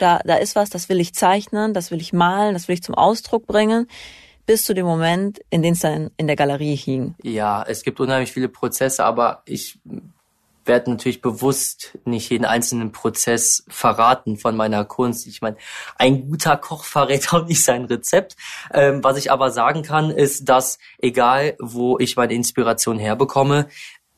da, 0.03 0.21
da 0.25 0.37
ist 0.37 0.57
was, 0.57 0.71
das 0.71 0.89
will 0.89 1.01
ich 1.01 1.15
zeichnen, 1.15 1.73
das 1.75 1.91
will 1.91 2.01
ich 2.01 2.13
malen, 2.13 2.55
das 2.55 2.69
will 2.69 2.75
ich 2.75 2.83
zum 2.83 2.95
Ausdruck 2.95 3.47
bringen. 3.47 3.87
bis 4.45 4.65
zu 4.65 4.75
dem 4.75 4.85
Moment, 4.85 5.41
in 5.51 5.63
dem 5.63 5.75
es 5.75 5.81
dann 5.81 6.11
in 6.17 6.27
der 6.27 6.35
Galerie 6.35 6.75
hing? 6.75 7.15
Ja, 7.23 7.63
es 7.63 7.85
gibt 7.85 8.01
unheimlich 8.01 8.33
viele 8.33 8.49
Prozesse, 8.49 9.05
aber 9.05 9.43
ich 9.47 9.79
werde 10.65 10.91
natürlich 10.91 11.23
bewusst 11.23 11.99
nicht 12.05 12.31
jeden 12.31 12.45
einzelnen 12.45 12.93
Prozess 12.93 13.65
verraten 13.69 14.37
von 14.37 14.57
meiner 14.57 14.85
Kunst. 14.85 15.27
Ich 15.27 15.43
meine, 15.43 15.57
ein 15.97 16.29
guter 16.29 16.57
Koch 16.57 16.85
verrät 16.85 17.33
auch 17.33 17.47
nicht 17.47 17.65
sein 17.65 17.85
Rezept. 17.85 18.37
Ähm, 18.73 19.03
was 19.03 19.17
ich 19.17 19.31
aber 19.31 19.51
sagen 19.51 19.83
kann, 19.83 20.11
ist, 20.11 20.49
dass 20.49 20.79
egal, 20.99 21.57
wo 21.59 21.99
ich 21.99 22.17
meine 22.17 22.35
Inspiration 22.35 22.99
herbekomme, 22.99 23.69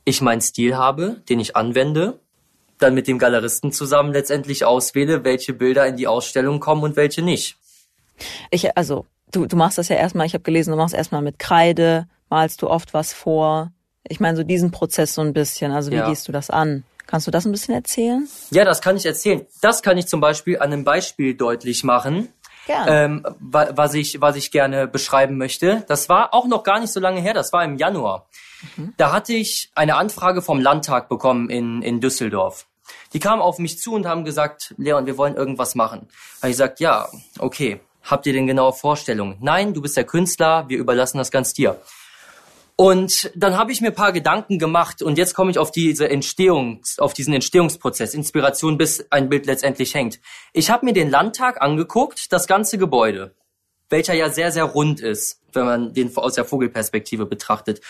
ich 0.05 0.21
meinen 0.21 0.43
Stil 0.43 0.77
habe, 0.77 1.23
den 1.29 1.41
ich 1.41 1.57
anwende, 1.57 2.21
dann 2.85 2.95
mit 2.95 3.09
dem 3.09 3.19
Galeristen 3.19 3.73
zusammen 3.73 4.13
letztendlich 4.13 4.65
auswähle, 4.65 5.25
welche 5.25 5.53
Bilder 5.53 5.87
in 5.87 5.97
die 5.97 6.07
Ausstellung 6.07 6.61
kommen 6.61 6.83
und 6.83 6.97
welche 6.97 7.23
nicht. 7.23 7.57
Ich, 8.51 8.77
also, 8.77 9.07
du, 9.33 9.47
du 9.47 9.57
machst 9.57 9.79
das 9.79 9.89
ja 9.89 9.97
erstmal, 9.97 10.27
ich 10.27 10.35
habe 10.35 10.45
gelesen, 10.45 10.71
du 10.71 10.77
machst 10.77 10.95
erstmal 10.95 11.23
mit 11.23 11.39
Kreide, 11.39 12.07
malst 12.31 12.63
du 12.63 12.69
oft 12.69 12.95
was 12.95 13.13
vor. 13.13 13.73
Ich 14.07 14.21
meine, 14.21 14.37
so 14.37 14.43
diesen 14.43 14.71
Prozess 14.71 15.15
so 15.15 15.23
ein 15.23 15.33
bisschen. 15.33 15.73
Also 15.73 15.91
wie 15.91 15.97
ja. 15.97 16.09
gehst 16.09 16.29
du 16.29 16.33
das 16.33 16.51
an? 16.51 16.85
Kannst 17.07 17.27
du 17.27 17.31
das 17.31 17.45
ein 17.45 17.53
bisschen 17.53 17.75
erzählen? 17.75 18.29
Ja, 18.51 18.65
das 18.65 18.81
kann 18.81 18.97
ich 18.97 19.07
erzählen. 19.07 19.47
Das 19.61 19.83
kann 19.83 19.99
ich 19.99 20.07
zum 20.07 20.21
Beispiel 20.21 20.59
an 20.59 20.73
einem 20.73 20.85
Beispiel 20.85 21.35
deutlich 21.35 21.85
machen. 21.85 22.29
Ähm, 22.67 23.27
was 23.41 23.93
ich, 23.95 24.21
was 24.21 24.37
ich 24.37 24.51
gerne 24.51 24.87
beschreiben 24.89 25.37
möchte. 25.37 25.85
Das 25.87 26.09
war 26.09 26.33
auch 26.33 26.47
noch 26.47 26.63
gar 26.63 26.81
nicht 26.81 26.93
so 26.93 27.01
lange 27.01 27.21
her, 27.21 27.35
das 27.35 27.53
war 27.53 27.63
im 27.63 27.77
Januar. 27.77 28.27
Mhm. 28.77 28.95
Da 28.97 29.13
hatte 29.13 29.35
ich 29.35 29.71
eine 29.75 29.97
Anfrage 29.97 30.41
vom 30.41 30.61
Landtag 30.61 31.09
bekommen 31.11 31.51
in, 31.51 31.83
in 31.83 32.01
Düsseldorf. 32.01 32.67
Die 33.13 33.21
kamen 33.21 33.43
auf 33.43 33.59
mich 33.59 33.79
zu 33.79 33.95
und 33.95 34.07
haben 34.07 34.25
gesagt, 34.25 34.75
Leon, 34.77 35.07
wir 35.07 35.17
wollen 35.17 35.37
irgendwas 35.37 35.75
machen. 35.75 36.09
Habe 36.41 36.51
ich 36.51 36.55
gesagt, 36.55 36.81
ja, 36.81 37.09
okay. 37.39 37.81
Habt 38.03 38.27
ihr 38.27 38.35
denn 38.35 38.47
genaue 38.47 38.75
Vorstellungen? 38.75 39.39
Nein, 39.41 39.73
du 39.73 39.81
bist 39.81 39.97
der 39.97 40.05
Künstler, 40.05 40.69
wir 40.69 40.77
überlassen 40.77 41.17
das 41.17 41.31
ganz 41.31 41.55
dir. 41.55 41.81
Und 42.77 43.31
dann 43.37 43.57
habe 43.57 43.71
ich 43.71 43.81
mir 43.81 43.93
paar 43.93 44.13
Gedanken 44.13 44.59
gemacht 44.59 45.01
und 45.01 45.17
jetzt 45.17 45.35
komme 45.35 45.51
ich 45.53 45.59
auf 45.59 45.71
diese 45.71 46.11
Entstehung, 46.11 46.81
auf 46.99 47.15
diesen 47.15 47.33
Entstehungsprozess, 47.33 48.15
Inspiration, 48.15 48.77
bis 48.77 49.07
ein 49.11 49.29
Bild 49.29 49.47
letztendlich 49.47 49.95
hängt. 49.95 50.19
Ich 50.53 50.71
habe 50.71 50.85
mir 50.85 50.93
den 50.93 51.09
Landtag 51.09 51.63
angeguckt, 51.63 52.33
das 52.33 52.49
ganze 52.49 52.77
Gebäude, 52.77 53.33
welcher 53.91 54.15
ja 54.15 54.29
sehr, 54.29 54.51
sehr 54.51 54.65
rund 54.65 55.01
ist, 55.01 55.41
wenn 55.53 55.65
man 55.65 55.95
den 55.95 56.15
aus 56.17 56.35
der 56.35 56.45
Vogelperspektive 56.45 57.27
betrachtet. 57.27 57.81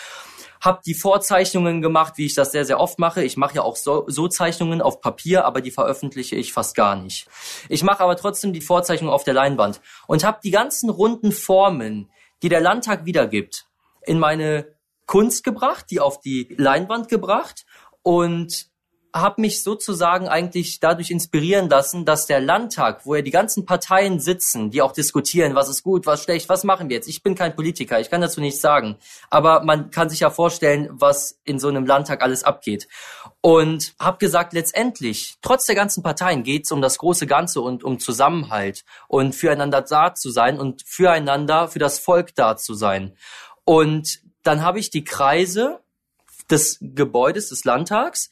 Hab 0.64 0.82
die 0.82 0.94
Vorzeichnungen 0.94 1.82
gemacht, 1.82 2.14
wie 2.16 2.24
ich 2.26 2.34
das 2.34 2.52
sehr, 2.52 2.64
sehr 2.64 2.80
oft 2.80 2.98
mache. 2.98 3.22
Ich 3.22 3.36
mache 3.36 3.56
ja 3.56 3.62
auch 3.62 3.76
so, 3.76 4.04
so 4.06 4.28
Zeichnungen 4.28 4.80
auf 4.80 5.00
Papier, 5.00 5.44
aber 5.44 5.60
die 5.60 5.70
veröffentliche 5.70 6.36
ich 6.36 6.52
fast 6.52 6.74
gar 6.74 6.96
nicht. 6.96 7.28
Ich 7.68 7.82
mache 7.82 8.02
aber 8.02 8.16
trotzdem 8.16 8.52
die 8.52 8.62
Vorzeichnungen 8.62 9.12
auf 9.12 9.24
der 9.24 9.34
Leinwand 9.34 9.80
und 10.06 10.24
habe 10.24 10.38
die 10.42 10.50
ganzen 10.50 10.88
runden 10.88 11.32
Formen, 11.32 12.10
die 12.42 12.48
der 12.48 12.60
Landtag 12.60 13.04
wiedergibt, 13.04 13.66
in 14.02 14.18
meine 14.18 14.74
Kunst 15.06 15.44
gebracht, 15.44 15.86
die 15.90 16.00
auf 16.00 16.20
die 16.20 16.54
Leinwand 16.56 17.08
gebracht 17.08 17.66
und 18.02 18.73
habe 19.14 19.40
mich 19.40 19.62
sozusagen 19.62 20.26
eigentlich 20.26 20.80
dadurch 20.80 21.12
inspirieren 21.12 21.68
lassen, 21.68 22.04
dass 22.04 22.26
der 22.26 22.40
Landtag, 22.40 23.06
wo 23.06 23.14
ja 23.14 23.22
die 23.22 23.30
ganzen 23.30 23.64
Parteien 23.64 24.18
sitzen, 24.18 24.72
die 24.72 24.82
auch 24.82 24.90
diskutieren, 24.90 25.54
was 25.54 25.68
ist 25.68 25.84
gut, 25.84 26.04
was 26.04 26.24
schlecht, 26.24 26.48
was 26.48 26.64
machen 26.64 26.88
wir 26.88 26.96
jetzt. 26.96 27.08
Ich 27.08 27.22
bin 27.22 27.36
kein 27.36 27.54
Politiker, 27.54 28.00
ich 28.00 28.10
kann 28.10 28.20
dazu 28.20 28.40
nichts 28.40 28.60
sagen, 28.60 28.96
aber 29.30 29.62
man 29.62 29.92
kann 29.92 30.10
sich 30.10 30.20
ja 30.20 30.30
vorstellen, 30.30 30.88
was 30.90 31.38
in 31.44 31.60
so 31.60 31.68
einem 31.68 31.86
Landtag 31.86 32.22
alles 32.22 32.42
abgeht. 32.42 32.88
Und 33.40 33.94
habe 34.00 34.18
gesagt, 34.18 34.52
letztendlich, 34.52 35.36
trotz 35.42 35.66
der 35.66 35.76
ganzen 35.76 36.02
Parteien 36.02 36.42
geht 36.42 36.64
es 36.64 36.72
um 36.72 36.82
das 36.82 36.98
große 36.98 37.28
Ganze 37.28 37.60
und 37.60 37.84
um 37.84 38.00
Zusammenhalt 38.00 38.84
und 39.06 39.36
füreinander 39.36 39.82
da 39.82 40.14
zu 40.16 40.30
sein 40.30 40.58
und 40.58 40.82
füreinander, 40.84 41.68
für 41.68 41.78
das 41.78 42.00
Volk 42.00 42.34
da 42.34 42.56
zu 42.56 42.74
sein. 42.74 43.16
Und 43.62 44.22
dann 44.42 44.62
habe 44.62 44.80
ich 44.80 44.90
die 44.90 45.04
Kreise 45.04 45.78
des 46.50 46.78
Gebäudes 46.80 47.50
des 47.50 47.64
Landtags 47.64 48.30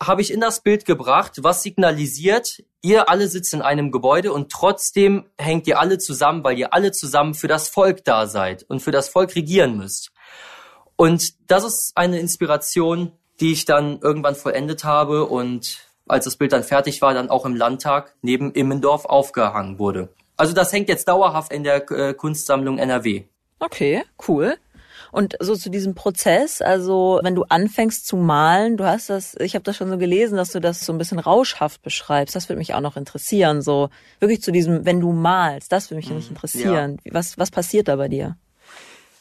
habe 0.00 0.22
ich 0.22 0.32
in 0.32 0.40
das 0.40 0.60
Bild 0.60 0.84
gebracht, 0.84 1.42
was 1.42 1.62
signalisiert, 1.62 2.62
ihr 2.82 3.08
alle 3.08 3.28
sitzt 3.28 3.54
in 3.54 3.62
einem 3.62 3.90
Gebäude 3.90 4.32
und 4.32 4.50
trotzdem 4.50 5.26
hängt 5.36 5.66
ihr 5.66 5.80
alle 5.80 5.98
zusammen, 5.98 6.44
weil 6.44 6.58
ihr 6.58 6.72
alle 6.72 6.92
zusammen 6.92 7.34
für 7.34 7.48
das 7.48 7.68
Volk 7.68 8.04
da 8.04 8.26
seid 8.26 8.64
und 8.68 8.80
für 8.80 8.92
das 8.92 9.08
Volk 9.08 9.34
regieren 9.34 9.76
müsst. 9.76 10.10
Und 10.96 11.34
das 11.50 11.64
ist 11.64 11.92
eine 11.96 12.18
Inspiration, 12.18 13.12
die 13.40 13.52
ich 13.52 13.64
dann 13.64 14.00
irgendwann 14.00 14.34
vollendet 14.34 14.84
habe 14.84 15.26
und 15.26 15.78
als 16.08 16.24
das 16.24 16.36
Bild 16.36 16.52
dann 16.52 16.64
fertig 16.64 17.02
war, 17.02 17.14
dann 17.14 17.30
auch 17.30 17.44
im 17.44 17.54
Landtag 17.54 18.14
neben 18.22 18.52
Immendorf 18.52 19.04
aufgehangen 19.04 19.78
wurde. 19.78 20.08
Also 20.36 20.54
das 20.54 20.72
hängt 20.72 20.88
jetzt 20.88 21.08
dauerhaft 21.08 21.52
in 21.52 21.64
der 21.64 21.90
äh, 21.90 22.14
Kunstsammlung 22.14 22.78
NRW. 22.78 23.24
Okay, 23.58 24.04
cool. 24.26 24.56
Und 25.12 25.36
so 25.40 25.56
zu 25.56 25.70
diesem 25.70 25.94
Prozess, 25.94 26.60
also 26.60 27.20
wenn 27.22 27.34
du 27.34 27.44
anfängst 27.44 28.06
zu 28.06 28.16
malen, 28.16 28.76
du 28.76 28.84
hast 28.84 29.10
das, 29.10 29.34
ich 29.40 29.54
habe 29.54 29.62
das 29.62 29.76
schon 29.76 29.90
so 29.90 29.98
gelesen, 29.98 30.36
dass 30.36 30.52
du 30.52 30.60
das 30.60 30.80
so 30.80 30.92
ein 30.92 30.98
bisschen 30.98 31.18
rauschhaft 31.18 31.82
beschreibst. 31.82 32.34
Das 32.36 32.48
würde 32.48 32.58
mich 32.58 32.74
auch 32.74 32.80
noch 32.80 32.96
interessieren. 32.96 33.62
So 33.62 33.90
wirklich 34.20 34.42
zu 34.42 34.52
diesem, 34.52 34.84
wenn 34.84 35.00
du 35.00 35.12
malst, 35.12 35.72
das 35.72 35.90
würde 35.90 35.96
mich 35.96 36.10
mhm, 36.10 36.28
interessieren. 36.28 36.98
Ja. 37.04 37.14
Was 37.14 37.38
was 37.38 37.50
passiert 37.50 37.88
da 37.88 37.96
bei 37.96 38.08
dir? 38.08 38.36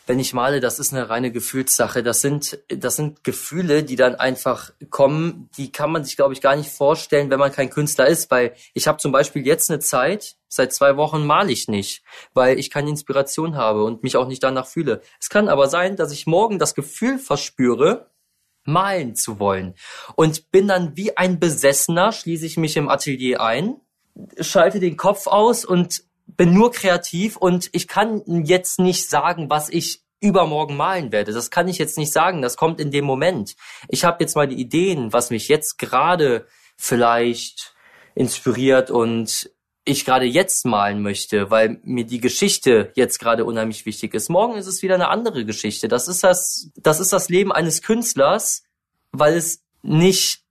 Wenn 0.07 0.19
ich 0.19 0.33
male, 0.33 0.61
das 0.61 0.79
ist 0.79 0.93
eine 0.93 1.09
reine 1.09 1.31
Gefühlssache. 1.31 2.01
Das 2.01 2.21
sind, 2.21 2.59
das 2.69 2.95
sind 2.95 3.25
Gefühle, 3.25 3.83
die 3.83 3.97
dann 3.97 4.15
einfach 4.15 4.71
kommen, 4.89 5.49
die 5.57 5.71
kann 5.71 5.91
man 5.91 6.05
sich, 6.05 6.15
glaube 6.15 6.33
ich, 6.33 6.41
gar 6.41 6.55
nicht 6.55 6.71
vorstellen, 6.71 7.29
wenn 7.29 7.39
man 7.39 7.51
kein 7.51 7.69
Künstler 7.69 8.07
ist. 8.07 8.31
Weil 8.31 8.53
ich 8.73 8.87
habe 8.87 8.99
zum 8.99 9.11
Beispiel 9.11 9.45
jetzt 9.45 9.69
eine 9.69 9.79
Zeit, 9.79 10.37
seit 10.47 10.73
zwei 10.73 10.95
Wochen 10.95 11.25
male 11.25 11.51
ich 11.51 11.67
nicht, 11.67 12.03
weil 12.33 12.57
ich 12.57 12.71
keine 12.71 12.89
Inspiration 12.89 13.57
habe 13.57 13.83
und 13.83 14.01
mich 14.01 14.15
auch 14.15 14.27
nicht 14.27 14.41
danach 14.41 14.65
fühle. 14.65 15.01
Es 15.19 15.29
kann 15.29 15.49
aber 15.49 15.67
sein, 15.67 15.97
dass 15.97 16.13
ich 16.13 16.25
morgen 16.25 16.57
das 16.57 16.73
Gefühl 16.73 17.19
verspüre, 17.19 18.09
malen 18.63 19.15
zu 19.15 19.39
wollen. 19.39 19.75
Und 20.15 20.51
bin 20.51 20.69
dann 20.69 20.95
wie 20.95 21.17
ein 21.17 21.39
Besessener, 21.39 22.13
schließe 22.13 22.45
ich 22.45 22.55
mich 22.55 22.77
im 22.77 22.87
Atelier 22.87 23.41
ein, 23.41 23.75
schalte 24.39 24.79
den 24.79 24.95
Kopf 24.95 25.27
aus 25.27 25.65
und 25.65 26.03
bin 26.27 26.53
nur 26.53 26.71
kreativ 26.71 27.37
und 27.37 27.69
ich 27.71 27.87
kann 27.87 28.21
jetzt 28.45 28.79
nicht 28.79 29.09
sagen, 29.09 29.49
was 29.49 29.69
ich 29.69 30.03
übermorgen 30.19 30.75
malen 30.75 31.11
werde. 31.11 31.31
Das 31.31 31.51
kann 31.51 31.67
ich 31.67 31.77
jetzt 31.77 31.97
nicht 31.97 32.11
sagen. 32.11 32.41
Das 32.41 32.57
kommt 32.57 32.79
in 32.79 32.91
dem 32.91 33.05
Moment. 33.05 33.55
Ich 33.87 34.03
habe 34.03 34.17
jetzt 34.23 34.35
mal 34.35 34.47
die 34.47 34.59
Ideen, 34.59 35.13
was 35.13 35.29
mich 35.29 35.47
jetzt 35.47 35.77
gerade 35.77 36.47
vielleicht 36.75 37.75
inspiriert 38.15 38.89
und 38.91 39.51
ich 39.85 40.03
gerade 40.03 40.25
jetzt 40.25 40.65
malen 40.65 41.01
möchte, 41.01 41.49
weil 41.49 41.79
mir 41.83 42.05
die 42.05 42.19
Geschichte 42.19 42.91
jetzt 42.95 43.19
gerade 43.19 43.45
unheimlich 43.45 43.85
wichtig 43.85 44.13
ist. 44.13 44.29
Morgen 44.29 44.57
ist 44.57 44.67
es 44.67 44.81
wieder 44.81 44.95
eine 44.95 45.07
andere 45.07 45.45
Geschichte. 45.45 45.87
Das 45.87 46.07
ist 46.07 46.23
das, 46.23 46.71
das 46.75 46.99
ist 46.99 47.13
das 47.13 47.29
Leben 47.29 47.53
eines 47.53 47.81
Künstlers, 47.81 48.63
weil 49.11 49.35
es 49.35 49.63
nicht 49.83 50.43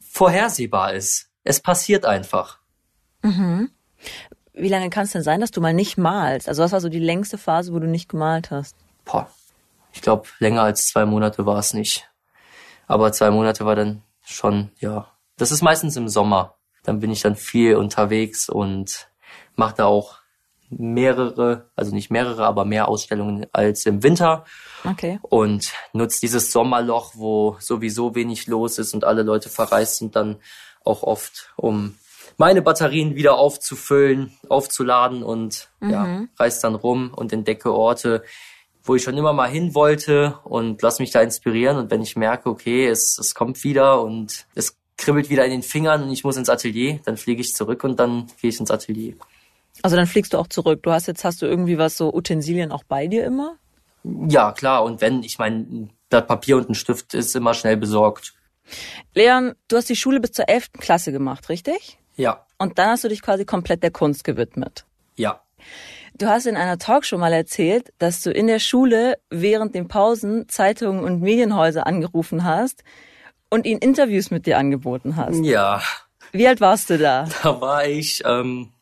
vorhersehbar 0.00 0.94
ist. 0.94 1.30
Es 1.42 1.60
passiert 1.60 2.04
einfach. 2.04 2.60
Mhm. 3.22 3.70
Wie 4.54 4.68
lange 4.68 4.88
kann 4.88 5.04
es 5.04 5.12
denn 5.12 5.22
sein, 5.22 5.40
dass 5.40 5.50
du 5.50 5.60
mal 5.60 5.74
nicht 5.74 5.98
malst? 5.98 6.48
Also 6.48 6.62
was 6.62 6.72
war 6.72 6.80
so 6.80 6.88
die 6.88 7.00
längste 7.00 7.38
Phase, 7.38 7.74
wo 7.74 7.80
du 7.80 7.88
nicht 7.88 8.08
gemalt 8.08 8.50
hast? 8.50 8.76
Boah, 9.04 9.28
ich 9.92 10.00
glaube, 10.00 10.28
länger 10.38 10.62
als 10.62 10.88
zwei 10.88 11.04
Monate 11.04 11.44
war 11.44 11.58
es 11.58 11.74
nicht. 11.74 12.08
Aber 12.86 13.12
zwei 13.12 13.30
Monate 13.30 13.64
war 13.64 13.74
dann 13.74 14.02
schon, 14.24 14.70
ja. 14.78 15.08
Das 15.36 15.50
ist 15.50 15.62
meistens 15.62 15.96
im 15.96 16.08
Sommer. 16.08 16.54
Dann 16.84 17.00
bin 17.00 17.10
ich 17.10 17.22
dann 17.22 17.34
viel 17.34 17.76
unterwegs 17.76 18.48
und 18.48 19.08
mache 19.56 19.74
da 19.76 19.86
auch 19.86 20.18
mehrere, 20.70 21.70
also 21.74 21.94
nicht 21.94 22.10
mehrere, 22.10 22.44
aber 22.44 22.64
mehr 22.64 22.88
Ausstellungen 22.88 23.46
als 23.52 23.86
im 23.86 24.02
Winter. 24.02 24.44
Okay. 24.84 25.18
Und 25.22 25.72
nutze 25.92 26.20
dieses 26.20 26.52
Sommerloch, 26.52 27.12
wo 27.14 27.56
sowieso 27.60 28.14
wenig 28.14 28.46
los 28.46 28.78
ist 28.78 28.94
und 28.94 29.04
alle 29.04 29.22
Leute 29.22 29.48
verreist 29.48 29.98
sind, 29.98 30.14
dann 30.16 30.36
auch 30.84 31.02
oft, 31.02 31.52
um 31.56 31.96
meine 32.36 32.62
Batterien 32.62 33.14
wieder 33.14 33.36
aufzufüllen, 33.36 34.32
aufzuladen 34.48 35.22
und 35.22 35.68
mhm. 35.80 35.90
ja, 35.90 36.24
reise 36.38 36.62
dann 36.62 36.74
rum 36.74 37.12
und 37.14 37.32
entdecke 37.32 37.72
Orte, 37.72 38.22
wo 38.82 38.94
ich 38.94 39.02
schon 39.02 39.16
immer 39.16 39.32
mal 39.32 39.48
hin 39.48 39.74
wollte 39.74 40.38
und 40.44 40.82
lass 40.82 40.98
mich 40.98 41.10
da 41.10 41.20
inspirieren. 41.20 41.78
Und 41.78 41.90
wenn 41.90 42.02
ich 42.02 42.16
merke, 42.16 42.48
okay, 42.50 42.86
es, 42.86 43.18
es 43.18 43.34
kommt 43.34 43.62
wieder 43.64 44.02
und 44.02 44.46
es 44.54 44.76
kribbelt 44.96 45.30
wieder 45.30 45.44
in 45.44 45.50
den 45.50 45.62
Fingern 45.62 46.02
und 46.02 46.10
ich 46.10 46.24
muss 46.24 46.36
ins 46.36 46.48
Atelier, 46.48 47.00
dann 47.04 47.16
fliege 47.16 47.40
ich 47.40 47.54
zurück 47.54 47.82
und 47.84 47.98
dann 47.98 48.26
gehe 48.40 48.50
ich 48.50 48.60
ins 48.60 48.70
Atelier. 48.70 49.14
Also 49.82 49.96
dann 49.96 50.06
fliegst 50.06 50.34
du 50.34 50.38
auch 50.38 50.46
zurück. 50.46 50.82
Du 50.82 50.92
hast 50.92 51.06
jetzt, 51.06 51.24
hast 51.24 51.42
du 51.42 51.46
irgendwie 51.46 51.78
was 51.78 51.96
so 51.96 52.14
Utensilien 52.14 52.70
auch 52.72 52.84
bei 52.84 53.06
dir 53.06 53.24
immer? 53.24 53.56
Ja, 54.28 54.52
klar. 54.52 54.84
Und 54.84 55.00
wenn, 55.00 55.22
ich 55.22 55.38
meine, 55.38 55.56
ein 55.56 55.90
Blatt 56.10 56.28
Papier 56.28 56.56
und 56.56 56.70
ein 56.70 56.74
Stift 56.74 57.14
ist 57.14 57.34
immer 57.34 57.54
schnell 57.54 57.76
besorgt. 57.76 58.34
Leon, 59.14 59.54
du 59.68 59.76
hast 59.76 59.88
die 59.88 59.96
Schule 59.96 60.20
bis 60.20 60.32
zur 60.32 60.48
11. 60.48 60.72
Klasse 60.78 61.10
gemacht, 61.10 61.48
richtig? 61.48 61.98
Ja. 62.16 62.46
Und 62.58 62.78
dann 62.78 62.90
hast 62.90 63.04
du 63.04 63.08
dich 63.08 63.22
quasi 63.22 63.44
komplett 63.44 63.82
der 63.82 63.90
Kunst 63.90 64.24
gewidmet. 64.24 64.84
Ja. 65.16 65.40
Du 66.16 66.26
hast 66.26 66.46
in 66.46 66.56
einer 66.56 66.78
Talkshow 66.78 67.18
mal 67.18 67.32
erzählt, 67.32 67.92
dass 67.98 68.22
du 68.22 68.30
in 68.30 68.46
der 68.46 68.60
Schule 68.60 69.18
während 69.30 69.74
den 69.74 69.88
Pausen 69.88 70.48
Zeitungen 70.48 71.02
und 71.02 71.20
Medienhäuser 71.20 71.86
angerufen 71.86 72.44
hast 72.44 72.84
und 73.50 73.66
ihnen 73.66 73.80
Interviews 73.80 74.30
mit 74.30 74.46
dir 74.46 74.58
angeboten 74.58 75.16
hast. 75.16 75.44
Ja. 75.44 75.82
Wie 76.30 76.46
alt 76.46 76.60
warst 76.60 76.90
du 76.90 76.98
da? 76.98 77.28
Da 77.42 77.60
war 77.60 77.84
ich, 77.86 78.22
ähm, 78.24 78.72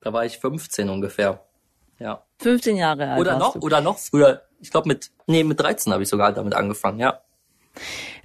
da 0.00 0.12
war 0.12 0.24
ich 0.24 0.38
15 0.38 0.88
ungefähr. 0.88 1.44
Ja. 1.98 2.24
15 2.40 2.76
Jahre 2.76 3.10
alt. 3.10 3.20
Oder 3.20 3.38
noch, 3.38 3.54
du. 3.54 3.60
oder 3.60 3.80
noch 3.80 3.98
früher. 3.98 4.42
Ich 4.60 4.70
glaube 4.70 4.88
mit, 4.88 5.10
nee, 5.26 5.44
mit 5.44 5.60
13 5.60 5.92
habe 5.92 6.02
ich 6.02 6.08
sogar 6.08 6.32
damit 6.32 6.54
angefangen, 6.54 6.98
ja. 6.98 7.20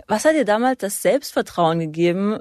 Was 0.07 0.25
hat 0.25 0.33
dir 0.33 0.45
damals 0.45 0.79
das 0.79 1.01
Selbstvertrauen 1.01 1.79
gegeben, 1.79 2.39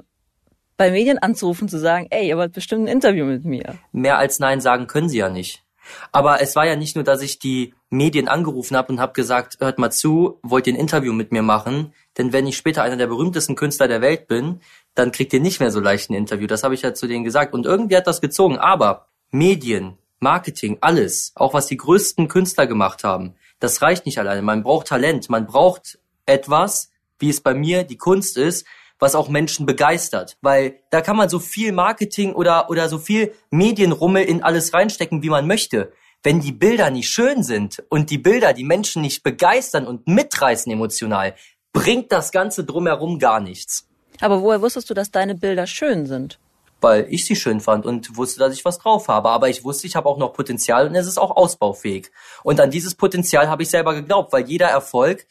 bei 0.77 0.91
Medien 0.91 1.17
anzurufen, 1.17 1.67
zu 1.67 1.79
sagen, 1.79 2.07
ey, 2.11 2.29
ihr 2.29 2.37
wollt 2.37 2.53
bestimmt 2.53 2.85
ein 2.85 2.87
Interview 2.87 3.25
mit 3.25 3.43
mir? 3.45 3.75
Mehr 3.91 4.17
als 4.17 4.39
Nein 4.39 4.61
sagen 4.61 4.87
können 4.87 5.09
sie 5.09 5.17
ja 5.17 5.29
nicht. 5.29 5.63
Aber 6.11 6.41
es 6.41 6.55
war 6.55 6.65
ja 6.65 6.75
nicht 6.75 6.95
nur, 6.95 7.03
dass 7.03 7.21
ich 7.21 7.39
die 7.39 7.73
Medien 7.89 8.27
angerufen 8.27 8.75
habe 8.75 8.91
und 8.91 8.99
habe 8.99 9.13
gesagt, 9.13 9.57
hört 9.59 9.79
mal 9.79 9.91
zu, 9.91 10.39
wollt 10.43 10.67
ihr 10.67 10.73
ein 10.73 10.79
Interview 10.79 11.13
mit 11.13 11.31
mir 11.31 11.41
machen? 11.41 11.93
Denn 12.17 12.33
wenn 12.33 12.47
ich 12.47 12.57
später 12.57 12.83
einer 12.83 12.97
der 12.97 13.07
berühmtesten 13.07 13.55
Künstler 13.55 13.87
der 13.87 14.01
Welt 14.01 14.27
bin, 14.27 14.61
dann 14.95 15.11
kriegt 15.11 15.33
ihr 15.33 15.39
nicht 15.39 15.59
mehr 15.59 15.71
so 15.71 15.79
leicht 15.79 16.09
ein 16.09 16.13
Interview. 16.13 16.47
Das 16.47 16.63
habe 16.63 16.73
ich 16.73 16.81
ja 16.81 16.93
zu 16.93 17.07
denen 17.07 17.23
gesagt. 17.23 17.53
Und 17.53 17.65
irgendwie 17.65 17.95
hat 17.95 18.07
das 18.07 18.21
gezogen. 18.21 18.57
Aber 18.57 19.07
Medien, 19.31 19.97
Marketing, 20.19 20.77
alles, 20.81 21.31
auch 21.35 21.53
was 21.53 21.67
die 21.67 21.77
größten 21.77 22.27
Künstler 22.27 22.67
gemacht 22.67 23.03
haben, 23.03 23.35
das 23.59 23.81
reicht 23.81 24.05
nicht 24.05 24.19
alleine. 24.19 24.41
Man 24.41 24.63
braucht 24.63 24.87
Talent, 24.87 25.29
man 25.29 25.47
braucht 25.47 25.99
etwas, 26.25 26.91
wie 27.19 27.29
es 27.29 27.41
bei 27.41 27.53
mir 27.53 27.83
die 27.83 27.97
Kunst 27.97 28.37
ist, 28.37 28.65
was 28.99 29.15
auch 29.15 29.29
Menschen 29.29 29.65
begeistert. 29.65 30.37
Weil 30.41 30.79
da 30.89 31.01
kann 31.01 31.17
man 31.17 31.29
so 31.29 31.39
viel 31.39 31.71
Marketing 31.71 32.33
oder, 32.33 32.69
oder 32.69 32.89
so 32.89 32.97
viel 32.97 33.33
Medienrummel 33.49 34.23
in 34.23 34.43
alles 34.43 34.73
reinstecken, 34.73 35.23
wie 35.23 35.29
man 35.29 35.47
möchte. 35.47 35.91
Wenn 36.23 36.39
die 36.39 36.51
Bilder 36.51 36.89
nicht 36.89 37.09
schön 37.09 37.43
sind 37.43 37.83
und 37.89 38.09
die 38.09 38.17
Bilder 38.17 38.53
die 38.53 38.63
Menschen 38.63 39.01
nicht 39.01 39.23
begeistern 39.23 39.85
und 39.85 40.07
mitreißen 40.07 40.71
emotional, 40.71 41.35
bringt 41.73 42.11
das 42.11 42.31
Ganze 42.31 42.63
drumherum 42.63 43.19
gar 43.19 43.39
nichts. 43.39 43.87
Aber 44.19 44.41
woher 44.41 44.61
wusstest 44.61 44.89
du, 44.89 44.93
dass 44.93 45.11
deine 45.11 45.35
Bilder 45.35 45.67
schön 45.67 46.07
sind? 46.07 46.39
Weil 46.81 47.07
ich 47.09 47.25
sie 47.25 47.35
schön 47.35 47.59
fand 47.59 47.85
und 47.85 48.17
wusste, 48.17 48.39
dass 48.39 48.53
ich 48.53 48.65
was 48.65 48.79
drauf 48.79 49.07
habe. 49.07 49.29
Aber 49.29 49.49
ich 49.49 49.63
wusste, 49.63 49.87
ich 49.87 49.95
habe 49.95 50.09
auch 50.09 50.17
noch 50.17 50.33
Potenzial 50.33 50.87
und 50.87 50.95
es 50.95 51.07
ist 51.07 51.17
auch 51.17 51.35
ausbaufähig. 51.35 52.11
Und 52.43 52.59
an 52.59 52.71
dieses 52.71 52.95
Potenzial 52.95 53.47
habe 53.47 53.63
ich 53.63 53.69
selber 53.69 53.93
geglaubt, 53.93 54.33
weil 54.33 54.47
jeder 54.47 54.67
Erfolg 54.67 55.25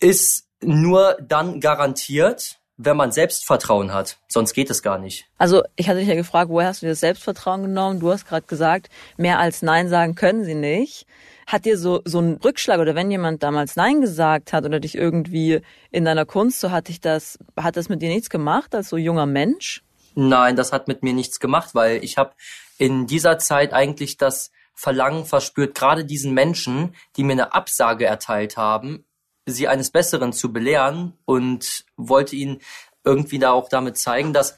ist 0.00 0.43
nur 0.64 1.16
dann 1.20 1.60
garantiert, 1.60 2.58
wenn 2.76 2.96
man 2.96 3.12
Selbstvertrauen 3.12 3.92
hat. 3.92 4.18
Sonst 4.28 4.52
geht 4.52 4.70
es 4.70 4.82
gar 4.82 4.98
nicht. 4.98 5.26
Also 5.38 5.62
ich 5.76 5.88
hatte 5.88 6.00
dich 6.00 6.08
ja 6.08 6.14
gefragt, 6.14 6.50
woher 6.50 6.68
hast 6.68 6.82
du 6.82 6.86
dir 6.86 6.92
das 6.92 7.00
Selbstvertrauen 7.00 7.62
genommen? 7.62 8.00
Du 8.00 8.10
hast 8.10 8.26
gerade 8.26 8.46
gesagt, 8.46 8.88
mehr 9.16 9.38
als 9.38 9.62
Nein 9.62 9.88
sagen 9.88 10.14
können 10.14 10.44
sie 10.44 10.54
nicht. 10.54 11.06
Hat 11.46 11.66
dir 11.66 11.78
so, 11.78 12.00
so 12.04 12.20
ein 12.20 12.40
Rückschlag 12.42 12.80
oder 12.80 12.94
wenn 12.94 13.10
jemand 13.10 13.42
damals 13.42 13.76
Nein 13.76 14.00
gesagt 14.00 14.52
hat 14.52 14.64
oder 14.64 14.80
dich 14.80 14.96
irgendwie 14.96 15.60
in 15.90 16.04
deiner 16.04 16.24
Kunst, 16.24 16.60
so 16.60 16.70
hat 16.70 16.88
dich 16.88 17.00
das, 17.00 17.38
hat 17.56 17.76
das 17.76 17.88
mit 17.88 18.02
dir 18.02 18.08
nichts 18.08 18.30
gemacht 18.30 18.74
als 18.74 18.88
so 18.88 18.96
junger 18.96 19.26
Mensch? 19.26 19.84
Nein, 20.14 20.56
das 20.56 20.72
hat 20.72 20.88
mit 20.88 21.02
mir 21.02 21.12
nichts 21.12 21.40
gemacht, 21.40 21.74
weil 21.74 22.02
ich 22.02 22.16
habe 22.16 22.32
in 22.78 23.06
dieser 23.06 23.38
Zeit 23.38 23.72
eigentlich 23.72 24.16
das 24.16 24.50
Verlangen 24.74 25.24
verspürt, 25.24 25.74
gerade 25.74 26.04
diesen 26.04 26.34
Menschen, 26.34 26.94
die 27.16 27.22
mir 27.22 27.32
eine 27.32 27.52
Absage 27.52 28.06
erteilt 28.06 28.56
haben, 28.56 29.04
sie 29.46 29.68
eines 29.68 29.90
Besseren 29.90 30.32
zu 30.32 30.52
belehren 30.52 31.14
und 31.24 31.84
wollte 31.96 32.36
ihnen 32.36 32.60
irgendwie 33.04 33.38
da 33.38 33.52
auch 33.52 33.68
damit 33.68 33.98
zeigen, 33.98 34.32
dass 34.32 34.56